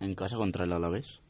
en 0.01 0.15
casa 0.15 0.37
contra 0.37 0.65
el 0.65 0.73
Alavés. 0.73 1.21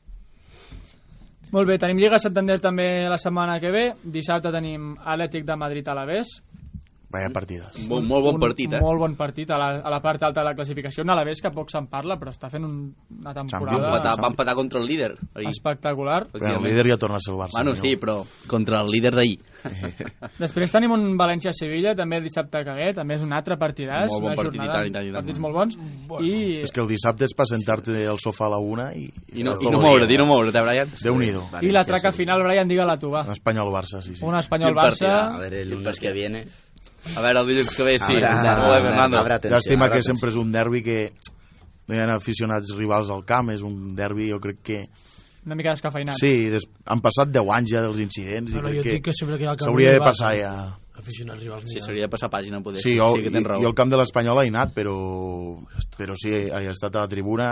Molt 1.55 1.69
bé, 1.69 1.77
tenim 1.79 1.99
Lliga 2.03 2.19
Santander 2.19 2.57
també 2.61 2.87
la 3.09 3.19
setmana 3.23 3.59
que 3.63 3.71
ve. 3.71 3.85
Dissabte 4.03 4.51
tenim 4.55 4.97
Atlètic 4.99 5.45
de 5.47 5.57
Madrid 5.57 5.87
a 5.89 5.95
l'Alavés. 5.95 6.33
Vaya 7.09 7.29
partides. 7.33 7.77
Un 7.85 7.89
bon, 7.89 8.07
molt 8.09 8.25
bon 8.27 8.39
partit, 8.43 8.73
eh? 8.75 8.81
Molt 8.83 8.99
bon 8.99 9.13
partit 9.15 9.51
a 9.55 9.59
la, 9.61 9.69
a 9.79 9.91
la 9.93 10.01
part 10.03 10.25
alta 10.27 10.43
de 10.43 10.49
la 10.49 10.55
classificació. 10.59 11.05
Un 11.07 11.13
Alavés 11.15 11.39
que 11.41 11.53
poc 11.55 11.71
se'n 11.71 11.87
parla, 11.87 12.17
però 12.19 12.33
està 12.35 12.51
fent 12.51 12.67
un, 12.67 12.75
una 13.15 13.31
Va 13.31 13.35
temporada 13.37 13.93
empatar, 13.93 14.15
va 14.25 14.31
empatar 14.33 14.55
contra 14.59 14.81
el 14.81 14.89
líder. 14.91 15.13
Ahir. 15.37 15.53
espectacular. 15.53 16.27
Bueno, 16.33 16.59
el 16.59 16.65
líder 16.67 16.89
ja 16.91 16.97
torna 16.99 17.21
a 17.21 17.23
ser 17.23 17.35
el 17.35 17.39
Barça. 17.41 17.61
Bueno, 17.61 17.71
no? 17.71 17.77
sí, 17.77 17.95
però 17.97 18.17
contra 18.51 18.81
el 18.83 18.91
líder 18.91 19.15
d'ahir. 19.15 19.39
Després 20.43 20.75
tenim 20.75 20.97
un 20.97 21.07
València-Sevilla, 21.17 21.95
també 21.95 22.19
el 22.19 22.27
dissabte 22.27 22.65
que 22.67 22.75
ve, 22.75 22.91
també 22.99 23.17
és 23.21 23.25
un 23.25 23.33
altre 23.39 23.57
partidàs, 23.61 24.11
Molt 24.11 24.27
bon 24.27 24.33
una 24.33 24.41
partit, 24.43 24.59
i 24.59 24.65
jornada, 24.65 24.83
tant, 24.83 24.91
i 24.91 24.95
tant, 24.99 25.07
i 25.07 25.15
tant. 25.15 25.21
partits 25.23 25.43
molt 25.47 25.59
bons. 25.61 25.79
I 26.27 26.35
És 26.67 26.75
que 26.75 26.83
el 26.83 26.91
dissabte 26.91 27.31
és 27.31 27.35
per 27.39 27.47
sentar-te 27.55 28.03
al 28.11 28.19
sofà 28.23 28.51
a 28.51 28.55
la 28.57 28.61
una 28.61 28.91
i... 28.99 29.07
I 29.37 29.47
no, 29.47 29.57
i 29.63 29.71
no 29.71 29.79
moure't, 29.81 30.11
i 30.11 30.19
no 30.19 30.27
moure't, 30.27 30.51
eh, 30.51 30.67
Brian? 30.67 30.91
Déu-n'hi-do. 31.07 31.47
I 31.63 31.71
la 31.71 31.87
traca 31.87 32.11
final, 32.13 32.43
Brian, 32.43 32.67
digue-la 32.69 32.99
tu, 32.99 33.15
va. 33.15 33.23
Un 33.31 33.37
Espanyol-Barça, 33.39 34.03
sí, 34.03 34.19
sí. 34.19 34.25
Un 34.27 34.37
Espanyol-Barça... 34.43 35.13
A 35.37 35.41
ver, 35.47 35.55
el 35.63 35.71
lunes 35.71 36.01
que 36.03 36.13
viene. 36.13 36.47
A 37.15 37.23
veure, 37.23 37.41
el 37.41 37.47
dilluns 37.47 37.75
que 37.77 37.83
ve, 37.87 37.99
sí. 37.99 38.15
Habrá- 38.19 38.57
Molt 38.59 38.73
bé, 38.75 38.81
Fernando. 38.91 39.19
habrá 39.19 39.39
tensión, 39.39 39.61
Llàstima 39.61 39.91
que 39.93 40.03
sempre 40.03 40.31
és 40.31 40.37
un 40.37 40.51
derbi 40.53 40.83
que 40.83 41.13
no 41.87 41.95
hi 41.95 41.99
ha 42.03 42.15
aficionats 42.17 42.73
rivals 42.77 43.11
al 43.11 43.25
camp, 43.25 43.51
és 43.55 43.63
un 43.63 43.95
derbi, 43.95 44.31
jo 44.33 44.41
crec 44.41 44.59
que... 44.63 44.81
Una 45.47 45.55
mica 45.55 45.71
descafeinat. 45.71 46.17
Sí, 46.19 46.49
des... 46.51 46.65
han 46.91 47.01
passat 47.01 47.31
10 47.31 47.47
anys 47.55 47.71
ja 47.71 47.81
dels 47.85 48.01
incidents 48.03 48.51
i 48.51 48.55
Bueno, 48.59 48.69
crec 48.73 48.83
jo 48.83 48.91
dic 48.97 49.05
que 49.05 49.13
sempre 49.15 49.37
que 49.39 49.45
hi 49.45 49.47
ha 49.47 49.53
el 49.53 49.57
camp 49.61 49.69
s'hauria 49.69 49.93
de 49.95 50.01
passar 50.03 50.33
ja... 50.35 50.53
Aficionats 50.97 51.43
rivals 51.45 51.65
Sí, 51.71 51.77
ha. 51.79 51.85
s'hauria 51.85 52.07
de 52.07 52.09
passar 52.11 52.31
pàgina, 52.33 52.59
poder. 52.65 52.81
Sí, 52.83 52.97
jo, 52.99 53.13
sí 53.15 53.23
que 53.23 53.31
tens 53.31 53.47
raó. 53.47 53.61
jo 53.63 53.69
el 53.69 53.75
camp 53.79 53.91
de 53.93 53.99
l'Espanyol 54.01 54.41
he 54.43 54.49
anat, 54.49 54.73
però, 54.75 54.97
però 55.97 56.15
sí, 56.19 56.31
he 56.33 56.67
estat 56.73 56.97
a 56.97 57.05
la 57.05 57.09
tribuna 57.09 57.51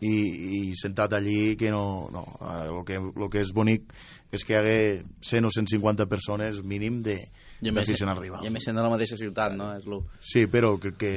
i, 0.00 0.14
i 0.14 0.60
sentat 0.78 1.12
allí 1.18 1.56
que 1.56 1.72
no... 1.74 2.06
no 2.12 2.22
el, 2.62 2.84
que, 2.86 3.00
el 3.00 3.30
que 3.32 3.40
és 3.42 3.50
bonic 3.56 3.90
és 4.30 4.44
que 4.44 4.54
hi 4.54 4.58
hagué 4.60 4.78
100 5.18 5.48
o 5.48 5.50
150 5.50 6.06
persones 6.06 6.62
mínim 6.62 7.02
de 7.02 7.16
I 7.62 7.68
a 7.68 7.72
més, 7.72 7.88
d'aficionats 7.88 8.22
i 8.44 8.46
a 8.46 8.50
més 8.54 8.64
sent 8.64 8.76
de 8.78 8.82
la 8.84 8.90
mateixa 8.92 9.16
ciutat, 9.18 9.54
no? 9.58 9.72
És 9.74 9.86
lo... 9.86 10.04
Sí, 10.22 10.46
però 10.46 10.76
crec 10.78 10.96
que 11.00 11.12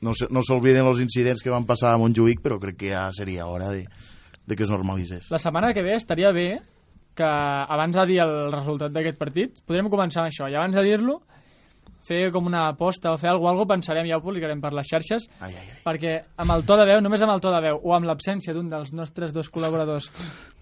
no, 0.00 0.14
se- 0.16 0.28
no 0.32 0.40
s'olviden 0.44 0.86
els 0.86 1.00
incidents 1.04 1.42
que 1.44 1.52
van 1.52 1.66
passar 1.68 1.92
a 1.92 1.98
Montjuïc, 2.00 2.40
però 2.44 2.58
crec 2.62 2.76
que 2.80 2.92
ja 2.94 3.06
seria 3.16 3.46
hora 3.46 3.68
de, 3.74 3.84
de 4.46 4.56
que 4.56 4.64
es 4.64 4.72
normalitzés. 4.72 5.28
La 5.32 5.40
setmana 5.42 5.74
que 5.76 5.82
ve 5.84 5.96
estaria 5.96 6.32
bé 6.32 6.48
que 7.16 7.24
abans 7.24 7.96
de 7.96 8.06
dir 8.10 8.18
el 8.24 8.52
resultat 8.52 8.92
d'aquest 8.92 9.16
partit, 9.20 9.60
podríem 9.64 9.88
començar 9.92 10.22
amb 10.22 10.28
això, 10.32 10.48
i 10.52 10.56
abans 10.56 10.76
de 10.76 10.82
dir-lo, 10.84 11.20
fer 12.06 12.30
com 12.30 12.46
una 12.46 12.68
aposta 12.68 13.10
o 13.10 13.16
fer 13.18 13.30
alguna 13.32 13.52
cosa, 13.56 13.66
pensarem, 13.74 14.06
ja 14.06 14.16
ho 14.18 14.22
publicarem 14.22 14.60
per 14.62 14.70
les 14.76 14.86
xarxes, 14.86 15.26
Ai, 15.40 15.52
ai, 15.54 15.64
ai. 15.72 15.78
perquè 15.84 16.12
amb 16.38 16.52
el 16.54 16.64
to 16.64 16.76
de 16.78 16.84
veu, 16.86 17.00
només 17.02 17.22
amb 17.26 17.32
el 17.34 17.40
to 17.42 17.50
de 17.50 17.60
veu, 17.64 17.80
o 17.82 17.94
amb 17.96 18.06
l'absència 18.06 18.54
d'un 18.54 18.68
dels 18.70 18.92
nostres 18.94 19.32
dos 19.34 19.48
col·laboradors 19.50 20.10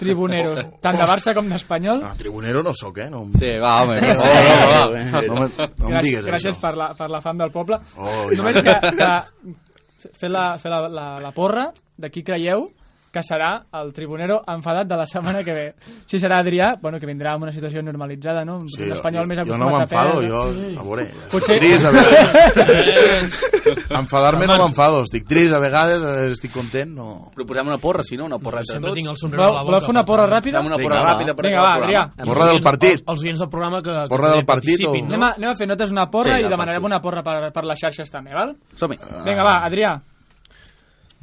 tribuneros, 0.01 0.65
tant 0.85 0.97
de 0.99 1.05
Barça 1.09 1.35
com 1.37 1.49
d'Espanyol, 1.53 2.01
No, 2.05 2.15
tribunero 2.17 2.63
no 2.65 2.73
sóc, 2.75 2.99
eh? 3.05 3.11
No, 3.11 3.27
Sí, 3.39 3.51
va, 3.61 3.75
home. 3.85 4.01
no, 4.01 4.15
va, 4.23 4.31
va, 4.31 4.85
va. 4.89 5.23
no, 5.27 5.35
me- 5.35 5.69
no 5.79 5.93
em 5.99 6.01
digues 6.05 6.25
gràcies 6.27 6.55
això. 6.57 6.61
per 6.65 6.75
la, 6.81 6.89
per 6.99 7.11
la 7.13 7.21
fam 7.25 7.37
del 7.39 7.53
poble. 7.53 7.79
Oh, 7.99 8.27
Només 8.37 8.63
ja. 8.63 8.79
que, 8.81 8.95
que 8.97 10.11
fer, 10.19 10.31
la, 10.31 10.47
fer 10.59 10.73
la, 10.73 10.81
la, 10.89 11.07
la 11.21 11.33
porra 11.37 11.69
de 11.97 12.11
qui 12.11 12.23
creieu 12.27 12.69
que 13.15 13.23
serà 13.23 13.53
el 13.79 13.93
tribunero 13.95 14.41
enfadat 14.51 14.89
de 14.91 14.97
la 14.99 15.07
setmana 15.07 15.45
que 15.47 15.55
ve. 15.55 15.67
Si 16.11 16.19
serà 16.19 16.41
Adrià, 16.43 16.73
bueno, 16.83 16.99
que 16.99 17.07
vindrà 17.07 17.37
amb 17.37 17.47
una 17.47 17.53
situació 17.55 17.81
normalitzada, 17.87 18.43
no? 18.45 18.59
Un, 18.65 18.69
Sí, 18.69 18.89
espanyol 18.91 19.29
més 19.31 19.39
jo 19.39 19.55
no 19.57 19.69
acostumat 19.71 19.75
a 19.75 19.79
m'enfado, 19.79 20.19
perdre. 20.19 20.29
jo, 20.29 20.81
a 20.81 20.85
veure, 20.89 21.05
Potser- 21.31 21.59
trist, 21.63 21.87
a 21.87 21.91
vegades. 21.95 23.39
Enfadar-me 24.01 24.47
no 24.51 24.57
m'enfado, 24.59 25.01
estic 25.07 25.27
trist, 25.29 25.53
a 25.55 25.61
vegades 25.63 26.03
estic 26.35 26.53
content, 26.53 26.91
no... 26.97 27.31
Proposem 27.35 27.69
una 27.71 27.79
porra, 27.79 28.03
si 28.03 28.17
no? 28.19 28.27
Una 28.27 28.39
porra 28.43 28.61
entre 28.67 28.81
tots. 28.81 28.99
tinc 28.99 29.09
a 29.09 29.15
la 29.15 29.29
Voleu, 29.35 29.53
boca. 29.53 29.65
voleu 29.71 29.81
fer 29.87 29.93
una 29.95 30.05
porra 30.05 30.27
ràpida? 30.31 30.59
Fem 30.61 30.67
una 30.73 30.79
porra 30.81 30.97
Vinga, 30.99 31.05
va. 31.05 31.13
ràpida 31.15 31.35
per 31.39 31.47
Vinga, 31.47 31.63
va, 31.63 31.75
el 31.79 31.85
Adrià. 31.85 32.03
Porra 32.25 32.47
del 32.51 32.63
partit. 32.65 33.05
Els, 33.09 33.23
oients 33.25 33.41
del 33.45 33.51
programa 33.53 33.83
que... 33.85 33.95
Porra 34.11 34.33
del 34.35 34.45
partit 34.49 34.85
o- 34.89 34.95
Anem 34.95 35.23
a, 35.23 35.33
anem 35.39 35.51
a 35.51 35.55
fer 35.59 35.69
notes 35.71 35.93
una 35.95 36.09
porra 36.11 36.39
Sí, 36.39 36.45
i 36.47 36.51
demanarem 36.51 36.85
una 36.91 37.01
porra 37.05 37.23
per, 37.23 37.53
per 37.55 37.65
les 37.69 37.81
xarxes 37.81 38.11
també, 38.11 38.35
val? 38.35 38.55
Som-hi. 38.75 38.99
Vinga, 39.27 39.45
va, 39.47 39.57
Adrià. 39.69 39.95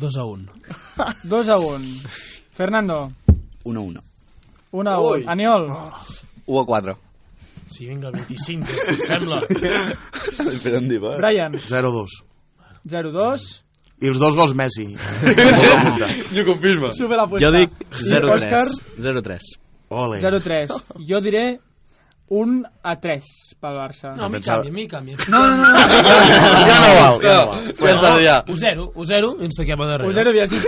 2 0.02 0.18
a 0.18 0.26
1. 0.26 0.50
2 1.24 1.50
a 1.56 1.58
1. 1.58 1.86
Fernando. 2.52 3.12
1-1. 3.64 4.02
1 4.72 4.90
a 4.90 5.00
1. 5.00 5.30
Aniol. 5.30 5.70
1 6.48 6.62
a 6.62 6.66
4. 6.66 6.98
Sí, 7.72 7.86
vinga, 7.88 8.10
25, 8.12 8.66
si 8.86 8.94
et 8.98 9.04
sembla. 9.08 9.42
Per 9.48 10.74
on 10.76 10.90
diva? 10.90 11.16
Brian. 11.22 11.54
0-2. 11.54 12.18
0-2. 12.90 13.46
I 14.02 14.10
els 14.10 14.18
dos 14.20 14.36
gols 14.36 14.56
Messi. 14.58 14.88
Jo 16.36 16.44
confirma. 16.48 16.90
Sube 16.98 17.16
la 17.16 17.28
puesta. 17.30 17.46
Jo 17.46 17.52
dic 17.54 17.76
I 18.02 18.24
Òscar, 18.26 18.66
0-3. 18.98 18.98
0-3. 18.98 19.52
Ole. 19.94 20.18
0-3. 20.24 20.74
Jo 21.08 21.22
diré 21.22 21.60
1 22.32 22.62
a 22.88 22.94
3 22.96 23.26
pel 23.60 23.74
Barça. 23.76 24.14
No, 24.16 24.26
a 24.26 24.30
mi 24.32 24.40
canvia, 24.40 24.70
a 24.72 24.74
mi 24.74 24.86
canvia. 24.88 25.18
no, 25.28 25.40
no. 25.50 25.56
no, 25.58 25.68
no. 25.68 25.80
Ja 26.70 26.78
no 26.80 26.92
val, 26.96 27.18
ja 27.20 27.34
no 27.36 27.46
val. 27.50 27.66
Ja 27.76 27.90
està, 27.92 28.12
ja. 28.24 28.36
U 28.48 28.56
0, 28.56 28.86
U 28.96 29.06
0 29.10 29.32
i 29.42 29.48
ens 29.50 29.58
taquem 29.60 29.84
a 29.84 29.88
darrere. 29.90 30.08
U 30.08 30.14
0 30.16 30.32
havies 30.32 30.54
dit... 30.54 30.64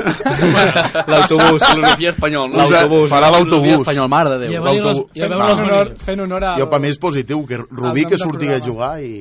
L'autobús, 1.07 1.63
l'Olivia 1.77 2.11
espanyol. 2.11 2.49
no? 2.51 2.65
L'autobús, 2.67 3.07
farà 3.13 3.29
l'autobús. 3.31 3.79
Espanyol, 3.79 4.09
mare 4.11 4.33
de 4.35 4.41
Déu. 4.43 4.51
i 4.51 4.57
a 4.59 4.65
veure 4.65 4.83
fent 5.15 5.37
honor, 5.39 5.71
manilles. 5.71 6.03
fent 6.03 6.25
honor 6.25 6.43
a... 6.49 6.51
Jo 6.59 6.67
per 6.73 6.81
mi 6.83 6.91
és 6.91 6.99
positiu, 6.99 7.45
que 7.47 7.61
Rubí 7.63 8.03
que 8.11 8.19
surti 8.19 8.51
a 8.51 8.59
jugar 8.59 8.97
i... 9.01 9.13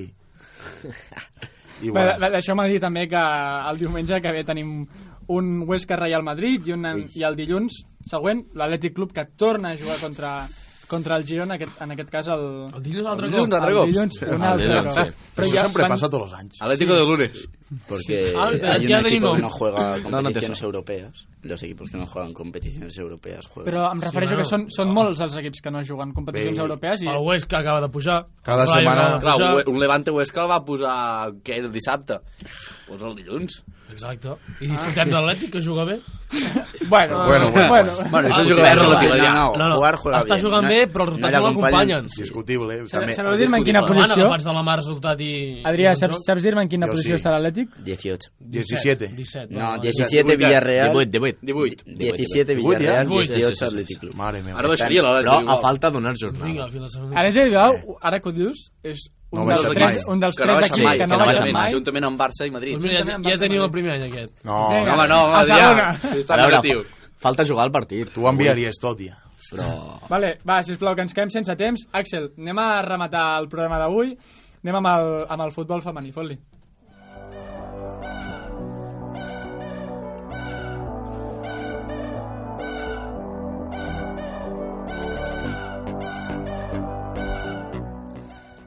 I 1.82 1.90
Bé, 1.90 1.94
bueno. 1.94 2.18
bé, 2.20 2.28
Deixeu-me 2.36 2.66
dir 2.70 2.78
també 2.82 3.06
que 3.10 3.22
el 3.70 3.78
diumenge 3.80 4.18
que 4.22 4.32
ve 4.34 4.42
tenim 4.46 4.74
un 5.34 5.48
Huesca 5.66 5.96
Real 5.98 6.22
Madrid 6.26 6.66
i, 6.68 6.74
un, 6.74 6.84
i 7.14 7.22
el 7.26 7.34
dilluns 7.38 7.78
següent 8.10 8.42
l'Atlètic 8.58 8.94
Club 8.94 9.14
que 9.14 9.24
torna 9.38 9.72
a 9.72 9.78
jugar 9.78 9.96
contra, 10.02 10.32
contra 10.88 11.16
el 11.16 11.24
Girona, 11.26 11.54
aquest, 11.54 11.80
en 11.80 11.90
aquest 11.92 12.10
cas 12.10 12.26
el... 12.28 12.42
El 12.74 12.82
dilluns 12.82 13.06
altre 13.06 13.26
El 13.26 13.32
dilluns 13.32 13.48
cop. 13.48 13.58
altre 13.58 13.70
el 13.72 13.78
cop. 13.78 13.86
dilluns 13.88 14.12
Sí. 14.18 14.24
un 14.24 14.42
altre 14.42 14.66
dilluns, 14.68 14.94
cop. 14.94 15.06
sí. 15.08 15.30
Però 15.36 15.46
això 15.46 15.62
sempre 15.66 15.82
van- 15.82 15.90
passa 15.96 16.08
tots 16.10 16.24
els 16.24 16.34
anys. 16.40 16.62
Atlético 16.62 16.94
de 16.94 17.04
lunes. 17.06 17.46
Porque 17.88 18.32
Ah, 18.36 18.50
hay 18.74 18.86
ya 18.86 18.98
un 19.00 19.06
equipo 19.06 19.26
nom. 19.26 19.36
que 19.36 19.42
no 19.42 19.50
juega 19.50 19.96
no 19.98 20.10
competiciones 20.10 20.58
suena. 20.58 20.66
europeas. 20.68 21.26
Los 21.42 21.60
equipos 21.64 21.90
que 21.90 21.98
no 21.98 22.06
juegan 22.06 22.32
competiciones 22.32 22.96
europeas 22.98 23.46
juegan. 23.48 23.66
Però 23.72 23.88
em 23.92 24.00
refereixo 24.00 24.36
bueno. 24.36 24.44
que 24.44 24.48
són, 24.48 24.66
són 24.70 24.92
molts 24.94 25.20
els 25.20 25.34
equips 25.40 25.60
que 25.60 25.70
no 25.74 25.80
juguen 25.82 26.12
competicions 26.14 26.56
Bé. 26.56 26.62
europees 26.62 27.02
i... 27.02 27.08
El 27.10 27.18
Huesca 27.18 27.58
acaba 27.58 27.80
de 27.80 27.88
pujar. 27.90 28.20
Cada 28.42 28.64
Rayo 28.64 28.78
setmana- 28.78 29.14
de 29.14 29.20
Clar, 29.20 29.34
pujar. 29.34 29.54
un, 29.66 29.74
un 29.74 29.80
Levante 29.80 30.10
Huesca 30.12 30.42
el 30.44 30.50
va 30.50 30.60
posar, 30.64 31.32
què, 31.42 31.58
el 31.58 31.72
dissabte? 31.74 32.20
Doncs 32.88 33.02
el 33.02 33.14
dilluns. 33.16 33.62
Exacte. 33.92 34.30
I 34.64 34.68
disfrutem 34.70 35.10
de 35.10 35.18
l'Atlètic, 35.20 35.50
que 35.52 35.60
juga 35.60 35.84
bé. 35.84 35.98
Bueno, 36.88 37.26
Bueno, 37.26 37.50
bueno. 37.50 37.68
bueno. 37.68 37.92
Bueno, 38.10 38.28
això 38.28 38.40
Ah, 38.40 38.48
juga 38.48 38.62
bé 38.62 38.70
relatiu. 38.76 39.10
ja. 39.20 39.32
no, 39.34 39.52
No, 39.58 39.68
no, 39.68 39.74
jugar 39.76 39.96
juega 39.96 40.18
està 40.22 40.34
bien. 40.34 40.44
jugant 40.46 40.62
No- 40.62 40.68
bé, 40.68 40.86
però 40.86 41.02
els 41.04 41.10
no 41.10 41.12
resultats 41.12 41.34
no 41.36 41.42
l'acompanyen. 41.48 42.06
Discutible. 42.06 42.74
eh? 42.74 42.84
També, 42.90 43.12
sabeu 43.12 43.36
dir-me 43.36 43.58
en 43.58 43.64
quina 43.64 43.82
posició... 43.84 44.22
agafats 44.24 44.44
de 44.44 44.52
la 44.52 44.62
mà 44.62 44.76
resultat 44.76 45.20
i... 45.20 45.62
Adrià, 45.64 45.92
i 45.92 45.96
saps, 46.00 46.22
saps 46.24 46.42
dir-me 46.42 46.62
en 46.62 46.68
quina 46.68 46.86
Jo 46.86 46.92
posició 46.92 47.16
sí. 47.16 47.20
està 47.22 47.30
l'Atlètic? 47.34 47.68
18. 47.84 48.30
17. 48.40 49.08
17. 49.16 49.52
No, 49.54 49.60
va. 49.60 49.78
17 49.78 50.36
Villarreal. 50.36 50.88
18, 50.96 51.10
18. 51.10 51.31
18. 51.40 51.84
17 51.86 52.54
18, 52.54 52.56
Villarreal, 52.56 53.08
ja? 53.08 53.34
18 53.36 53.64
Atlètic 53.68 53.98
Club. 54.00 54.14
Mare 54.14 54.42
meva. 54.42 54.58
Ara 54.58 54.68
baixaria 54.68 55.02
Però 55.02 55.12
l'Atlètic. 55.16 55.48
a 55.48 55.56
falta 55.62 55.90
donar 55.90 56.12
Vinga, 56.12 56.26
jornada. 56.38 56.64
al 56.64 56.70
final 56.70 56.88
de 56.88 57.16
Ara 57.18 57.28
és 57.28 57.34
Bilbao, 57.34 57.96
ara 58.02 58.20
que 58.20 58.28
ho 58.28 58.32
dius, 58.32 58.62
és 58.82 58.98
un 59.32 59.40
No 59.40 59.46
dels 59.48 59.62
tres, 59.62 59.82
mai. 59.82 60.14
un 60.14 60.20
dels 60.20 60.38
no 60.38 60.44
tres 60.44 60.70
equips 60.70 60.84
mai, 60.86 60.98
que 60.98 61.06
no 61.06 61.16
no 61.16 61.24
baixa 61.24 61.40
baixa 61.40 61.52
mai. 61.52 61.72
Juntament 61.72 62.04
amb 62.04 62.20
Barça 62.20 62.46
i 62.46 62.50
Madrid. 62.50 62.78
Mira, 62.82 63.04
ja, 63.04 63.18
ja 63.30 63.36
tenim 63.40 63.62
el 63.62 63.70
primer 63.70 63.92
any 63.96 64.04
aquest. 64.10 64.32
No, 64.44 64.68
no, 64.68 65.20
veure, 65.48 66.46
negatiu. 66.48 66.82
falta 67.16 67.44
jugar 67.46 67.64
al 67.64 67.72
partit. 67.72 68.12
tu 68.12 68.24
ho 68.26 68.28
enviaries 68.30 68.78
tot, 68.80 68.98
ja. 69.00 69.16
Però... 69.52 69.98
Vale, 70.08 70.36
va, 70.46 70.62
sisplau, 70.62 70.94
que 70.94 71.02
ens 71.02 71.12
quedem 71.14 71.30
sense 71.30 71.54
temps. 71.56 71.86
Àxel, 71.92 72.30
anem 72.38 72.58
a 72.58 72.82
rematar 72.82 73.40
el 73.40 73.48
programa 73.48 73.78
d'avui. 73.78 74.16
Anem 74.62 74.76
amb 74.78 74.86
el, 74.86 75.26
amb 75.28 75.42
el 75.42 75.50
futbol 75.50 75.80
femení, 75.82 76.12
fot-li. 76.14 76.36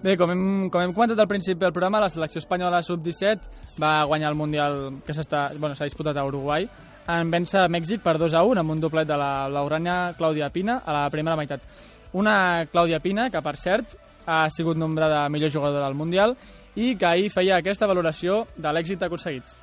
Bé, 0.05 0.13
com 0.21 0.29
hem, 0.29 0.41
com 0.69 0.83
hem 0.83 0.91
comentat 0.93 1.17
al 1.23 1.27
principi 1.27 1.63
del 1.63 1.71
programa, 1.73 1.97
la 2.03 2.11
selecció 2.13 2.37
espanyola 2.43 2.83
sub-17 2.85 3.79
va 3.81 4.03
guanyar 4.05 4.29
el 4.29 4.37
Mundial 4.37 4.75
que 5.05 5.15
s'està 5.17 5.47
bueno, 5.57 5.73
s'ha 5.73 5.87
disputat 5.89 6.17
a 6.21 6.25
Uruguai 6.27 6.67
en 7.09 7.31
vèncer 7.33 7.63
Mèxic 7.73 8.03
per 8.05 8.13
2 8.21 8.35
a 8.37 8.43
1 8.45 8.61
amb 8.61 8.75
un 8.75 8.83
doblet 8.83 9.09
de 9.09 9.17
la 9.17 9.47
lauranya 9.49 10.13
Clàudia 10.19 10.51
Pina 10.53 10.77
a 10.85 10.93
la 10.93 11.09
primera 11.09 11.37
meitat. 11.39 11.65
Una 12.13 12.67
Clàudia 12.69 13.01
Pina 13.01 13.31
que, 13.33 13.41
per 13.41 13.55
cert, 13.57 13.97
ha 14.29 14.45
sigut 14.53 14.77
nombrada 14.77 15.25
millor 15.29 15.49
jugadora 15.53 15.87
del 15.89 15.97
Mundial 15.97 16.37
i 16.75 16.93
que 16.97 17.09
ahir 17.09 17.31
feia 17.33 17.57
aquesta 17.57 17.89
valoració 17.89 18.43
de 18.57 18.73
l'èxit 18.77 19.01
aconseguit. 19.09 19.57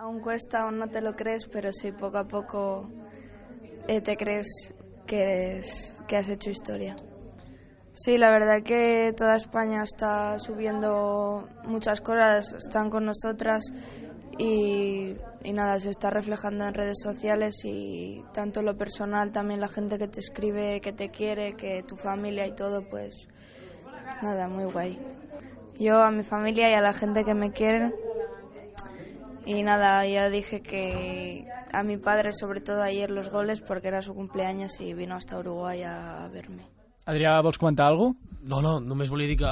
Aún 0.00 0.22
cuesta, 0.22 0.62
aún 0.62 0.78
no 0.78 0.86
te 0.88 1.02
lo 1.02 1.12
crees, 1.12 1.46
pero 1.52 1.72
sí, 1.72 1.90
poco 1.92 2.18
a 2.18 2.24
poco 2.24 2.88
eh, 3.86 4.00
te 4.00 4.16
crees 4.16 4.72
que, 5.06 5.18
eres- 5.22 5.96
que 6.06 6.16
has 6.16 6.28
hecho 6.30 6.50
historia. 6.50 6.94
Sí, 8.02 8.16
la 8.16 8.30
verdad 8.30 8.62
que 8.62 9.12
toda 9.14 9.36
España 9.36 9.82
está 9.82 10.38
subiendo 10.38 11.46
muchas 11.68 12.00
cosas, 12.00 12.54
están 12.54 12.88
con 12.88 13.04
nosotras 13.04 13.62
y, 14.38 15.16
y 15.44 15.52
nada, 15.52 15.78
se 15.78 15.90
está 15.90 16.08
reflejando 16.08 16.66
en 16.66 16.72
redes 16.72 16.96
sociales 17.02 17.56
y 17.64 18.24
tanto 18.32 18.62
lo 18.62 18.74
personal, 18.78 19.32
también 19.32 19.60
la 19.60 19.68
gente 19.68 19.98
que 19.98 20.08
te 20.08 20.20
escribe, 20.20 20.80
que 20.80 20.94
te 20.94 21.10
quiere, 21.10 21.56
que 21.56 21.82
tu 21.82 21.94
familia 21.94 22.46
y 22.46 22.54
todo, 22.54 22.88
pues 22.88 23.28
nada, 24.22 24.48
muy 24.48 24.64
guay. 24.64 24.98
Yo 25.78 26.00
a 26.00 26.10
mi 26.10 26.22
familia 26.22 26.70
y 26.70 26.74
a 26.74 26.80
la 26.80 26.94
gente 26.94 27.22
que 27.22 27.34
me 27.34 27.52
quiere 27.52 27.92
y 29.44 29.62
nada, 29.62 30.06
ya 30.06 30.30
dije 30.30 30.62
que 30.62 31.46
a 31.70 31.82
mi 31.82 31.98
padre, 31.98 32.32
sobre 32.32 32.62
todo 32.62 32.82
ayer, 32.82 33.10
los 33.10 33.28
goles 33.28 33.60
porque 33.60 33.88
era 33.88 34.00
su 34.00 34.14
cumpleaños 34.14 34.80
y 34.80 34.94
vino 34.94 35.16
hasta 35.16 35.38
Uruguay 35.38 35.82
a 35.82 36.26
verme. 36.32 36.79
Adrià, 37.06 37.40
vols 37.44 37.58
comentar 37.58 37.88
alguna 37.88 38.14
cosa? 38.14 38.38
No, 38.50 38.60
no, 38.64 38.78
només 38.80 39.10
volia 39.12 39.28
dir 39.28 39.36
que 39.40 39.50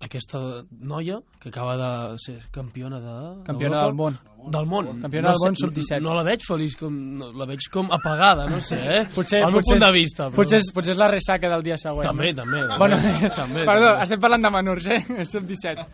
aquesta 0.00 0.38
noia, 0.80 1.18
que 1.42 1.50
acaba 1.50 1.76
de 1.76 2.18
ser 2.18 2.38
campiona 2.50 2.98
de... 3.00 3.14
Campiona 3.44 3.82
del 3.84 3.92
món. 3.94 4.16
Del 4.48 4.66
món. 4.66 4.86
Campiona 5.02 5.28
del 5.28 5.36
sé, 5.36 5.48
món 5.48 5.58
sub-17. 5.60 6.00
No, 6.00 6.14
la 6.16 6.24
veig 6.24 6.44
feliç, 6.46 6.76
com, 6.80 6.94
no, 7.20 7.28
la 7.36 7.44
veig 7.50 7.66
com 7.72 7.92
apagada, 7.92 8.46
no 8.48 8.62
sé, 8.64 8.78
eh? 8.80 9.02
Potser, 9.12 9.42
Al 9.44 9.52
meu 9.52 9.60
potser, 9.60 9.76
punt 9.76 9.84
de 9.84 9.90
vista. 9.98 10.28
Però... 10.30 10.38
Potser, 10.40 10.62
és, 10.62 10.70
potser 10.72 10.94
és 10.96 11.00
la 11.02 11.10
ressaca 11.12 11.50
del 11.52 11.66
dia 11.66 11.76
següent. 11.80 12.08
També, 12.08 12.32
no? 12.32 12.40
també, 12.40 12.62
també. 12.70 12.78
Bueno, 12.80 13.00
També, 13.36 13.66
perdó, 13.70 13.90
també. 13.90 14.06
estem 14.06 14.24
parlant 14.24 14.48
de 14.48 14.54
menors, 14.56 14.88
eh? 14.88 15.00
Sub-17. 15.34 15.84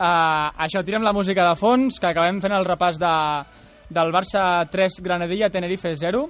Uh, 0.00 0.52
això, 0.66 0.84
tirem 0.84 1.04
la 1.04 1.16
música 1.16 1.48
de 1.48 1.56
fons, 1.56 1.96
que 2.00 2.12
acabem 2.12 2.44
fent 2.44 2.56
el 2.56 2.68
repàs 2.68 3.00
de, 3.00 3.14
del 3.88 4.12
Barça 4.12 4.44
3, 4.68 5.00
Granadilla, 5.04 5.48
Tenerife 5.52 5.96
0. 5.96 6.26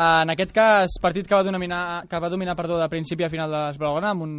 Uh, 0.00 0.22
en 0.22 0.30
aquest 0.32 0.54
cas, 0.56 0.94
partit 1.02 1.26
que 1.28 1.36
va 1.36 1.44
dominar, 1.44 2.06
que 2.08 2.18
va 2.18 2.28
dominar 2.32 2.54
perdó, 2.56 2.78
de 2.80 2.88
principi 2.88 3.26
a 3.26 3.28
final 3.28 3.50
de 3.52 3.58
les 3.66 3.76
Blaugrana, 3.76 4.14
amb, 4.14 4.22
un, 4.24 4.30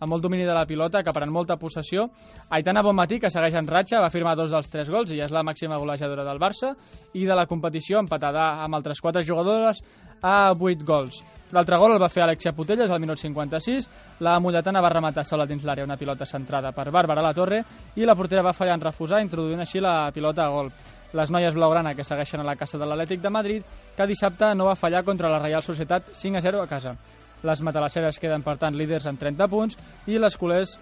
amb 0.00 0.10
molt 0.10 0.24
domini 0.24 0.42
de 0.42 0.54
la 0.56 0.64
pilota, 0.66 1.04
que 1.06 1.12
pren 1.14 1.30
molta 1.30 1.54
possessió. 1.60 2.08
Aitana 2.50 2.82
Bonmatí, 2.82 3.20
que 3.22 3.30
segueix 3.30 3.54
en 3.54 3.70
ratxa, 3.70 4.00
va 4.02 4.10
firmar 4.10 4.34
dos 4.34 4.50
dels 4.50 4.66
tres 4.72 4.90
gols 4.90 5.12
i 5.14 5.20
és 5.22 5.30
la 5.30 5.44
màxima 5.46 5.78
golejadora 5.78 6.24
del 6.26 6.42
Barça, 6.42 6.72
i 7.14 7.22
de 7.22 7.38
la 7.38 7.46
competició 7.46 8.02
empatada 8.02 8.48
amb 8.64 8.80
altres 8.80 8.98
quatre 8.98 9.22
jugadores 9.22 9.84
a 10.26 10.50
8 10.58 10.82
gols. 10.82 11.22
L'altre 11.54 11.78
gol 11.78 11.94
el 11.94 12.02
va 12.02 12.10
fer 12.10 12.24
Alexia 12.24 12.50
Putelles 12.56 12.90
al 12.90 12.98
minut 12.98 13.22
56, 13.22 13.86
la 14.26 14.40
mulletana 14.42 14.82
va 14.82 14.90
rematar 14.90 15.22
sola 15.22 15.46
dins 15.46 15.62
l'àrea 15.62 15.86
una 15.86 16.00
pilota 16.00 16.26
centrada 16.26 16.74
per 16.74 16.90
Bàrbara 16.90 17.22
La 17.22 17.34
Torre 17.36 17.62
i 17.94 18.02
la 18.02 18.18
portera 18.18 18.42
va 18.42 18.56
fallar 18.56 18.74
en 18.74 18.82
refusar, 18.82 19.22
introduint 19.22 19.62
així 19.62 19.78
la 19.78 20.10
pilota 20.10 20.48
a 20.48 20.50
gol. 20.50 20.74
Les 21.14 21.30
noies 21.30 21.54
blaugrana 21.54 21.94
que 21.94 22.04
segueixen 22.04 22.40
a 22.42 22.46
la 22.46 22.56
casa 22.56 22.78
de 22.78 22.86
l'Atlètic 22.86 23.20
de 23.22 23.30
Madrid, 23.30 23.64
que 23.96 24.06
dissabte 24.06 24.54
no 24.54 24.66
va 24.66 24.74
fallar 24.74 25.04
contra 25.04 25.30
la 25.30 25.38
Reial 25.38 25.62
Societat 25.62 26.10
5 26.12 26.38
a 26.38 26.44
0 26.44 26.62
a 26.62 26.66
casa. 26.66 26.96
Les 27.46 27.62
matalasseres 27.62 28.18
queden, 28.18 28.42
per 28.42 28.56
tant, 28.58 28.74
líders 28.74 29.06
amb 29.06 29.20
30 29.20 29.48
punts 29.48 29.78
i 30.06 30.18
les 30.18 30.36
culers 30.36 30.76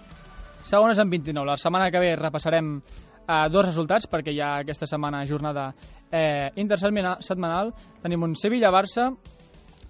segones 0.65 0.99
amb 0.99 1.13
29. 1.13 1.47
La 1.47 1.59
setmana 1.61 1.91
que 1.91 2.01
ve 2.01 2.15
repassarem 2.17 2.77
eh, 2.79 3.49
dos 3.51 3.67
resultats, 3.67 4.09
perquè 4.11 4.33
hi 4.33 4.41
ha 4.41 4.57
aquesta 4.63 4.89
setmana 4.89 5.25
jornada 5.29 5.69
eh, 6.11 6.51
intersetmanal. 6.57 7.73
Tenim 8.03 8.23
un 8.25 8.37
Sevilla-Barça, 8.39 9.11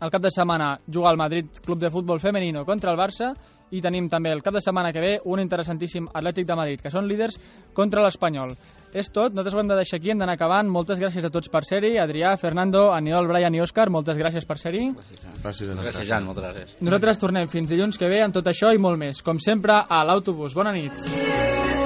el 0.01 0.11
cap 0.11 0.22
de 0.22 0.30
setmana 0.30 0.74
juga 0.87 1.11
el 1.11 1.16
Madrid 1.16 1.47
Club 1.64 1.78
de 1.78 1.91
Futbol 1.91 2.20
Femenino 2.20 2.64
contra 2.64 2.91
el 2.91 2.99
Barça 2.99 3.32
i 3.75 3.83
tenim 3.83 4.09
també 4.11 4.33
el 4.33 4.43
cap 4.45 4.55
de 4.55 4.62
setmana 4.62 4.93
que 4.95 5.03
ve 5.03 5.12
un 5.25 5.43
interessantíssim 5.43 6.07
Atlètic 6.12 6.47
de 6.47 6.57
Madrid, 6.59 6.83
que 6.83 6.93
són 6.93 7.09
líders 7.11 7.39
contra 7.75 8.05
l'Espanyol. 8.05 8.55
És 8.95 9.11
tot, 9.11 9.35
nosaltres 9.35 9.57
ho 9.57 9.62
hem 9.62 9.70
de 9.72 9.79
deixar 9.81 9.99
aquí, 9.99 10.12
hem 10.14 10.20
d'anar 10.22 10.37
acabant. 10.39 10.70
Moltes 10.70 11.01
gràcies 11.03 11.27
a 11.27 11.33
tots 11.35 11.51
per 11.51 11.64
ser-hi. 11.66 11.97
Adrià, 11.99 12.37
Fernando, 12.39 12.87
Aniol, 12.95 13.27
Brian 13.31 13.55
i 13.59 13.62
Òscar, 13.64 13.89
moltes 13.91 14.20
gràcies 14.20 14.47
per 14.47 14.59
ser-hi. 14.62 14.87
Gràcies, 14.95 15.70
a 15.75 15.81
Gràcies, 15.83 16.07
Jan, 16.09 16.29
moltes 16.29 16.47
gràcies. 16.47 16.77
Nosaltres 16.81 17.22
tornem 17.22 17.51
fins 17.51 17.68
dilluns 17.70 17.99
que 17.99 18.11
ve 18.11 18.22
amb 18.22 18.37
tot 18.37 18.47
això 18.47 18.70
i 18.75 18.79
molt 18.79 19.01
més. 19.01 19.22
Com 19.27 19.43
sempre, 19.43 19.83
a 19.83 20.05
l'autobús. 20.07 20.55
Bona 20.55 20.72
nit. 20.77 21.84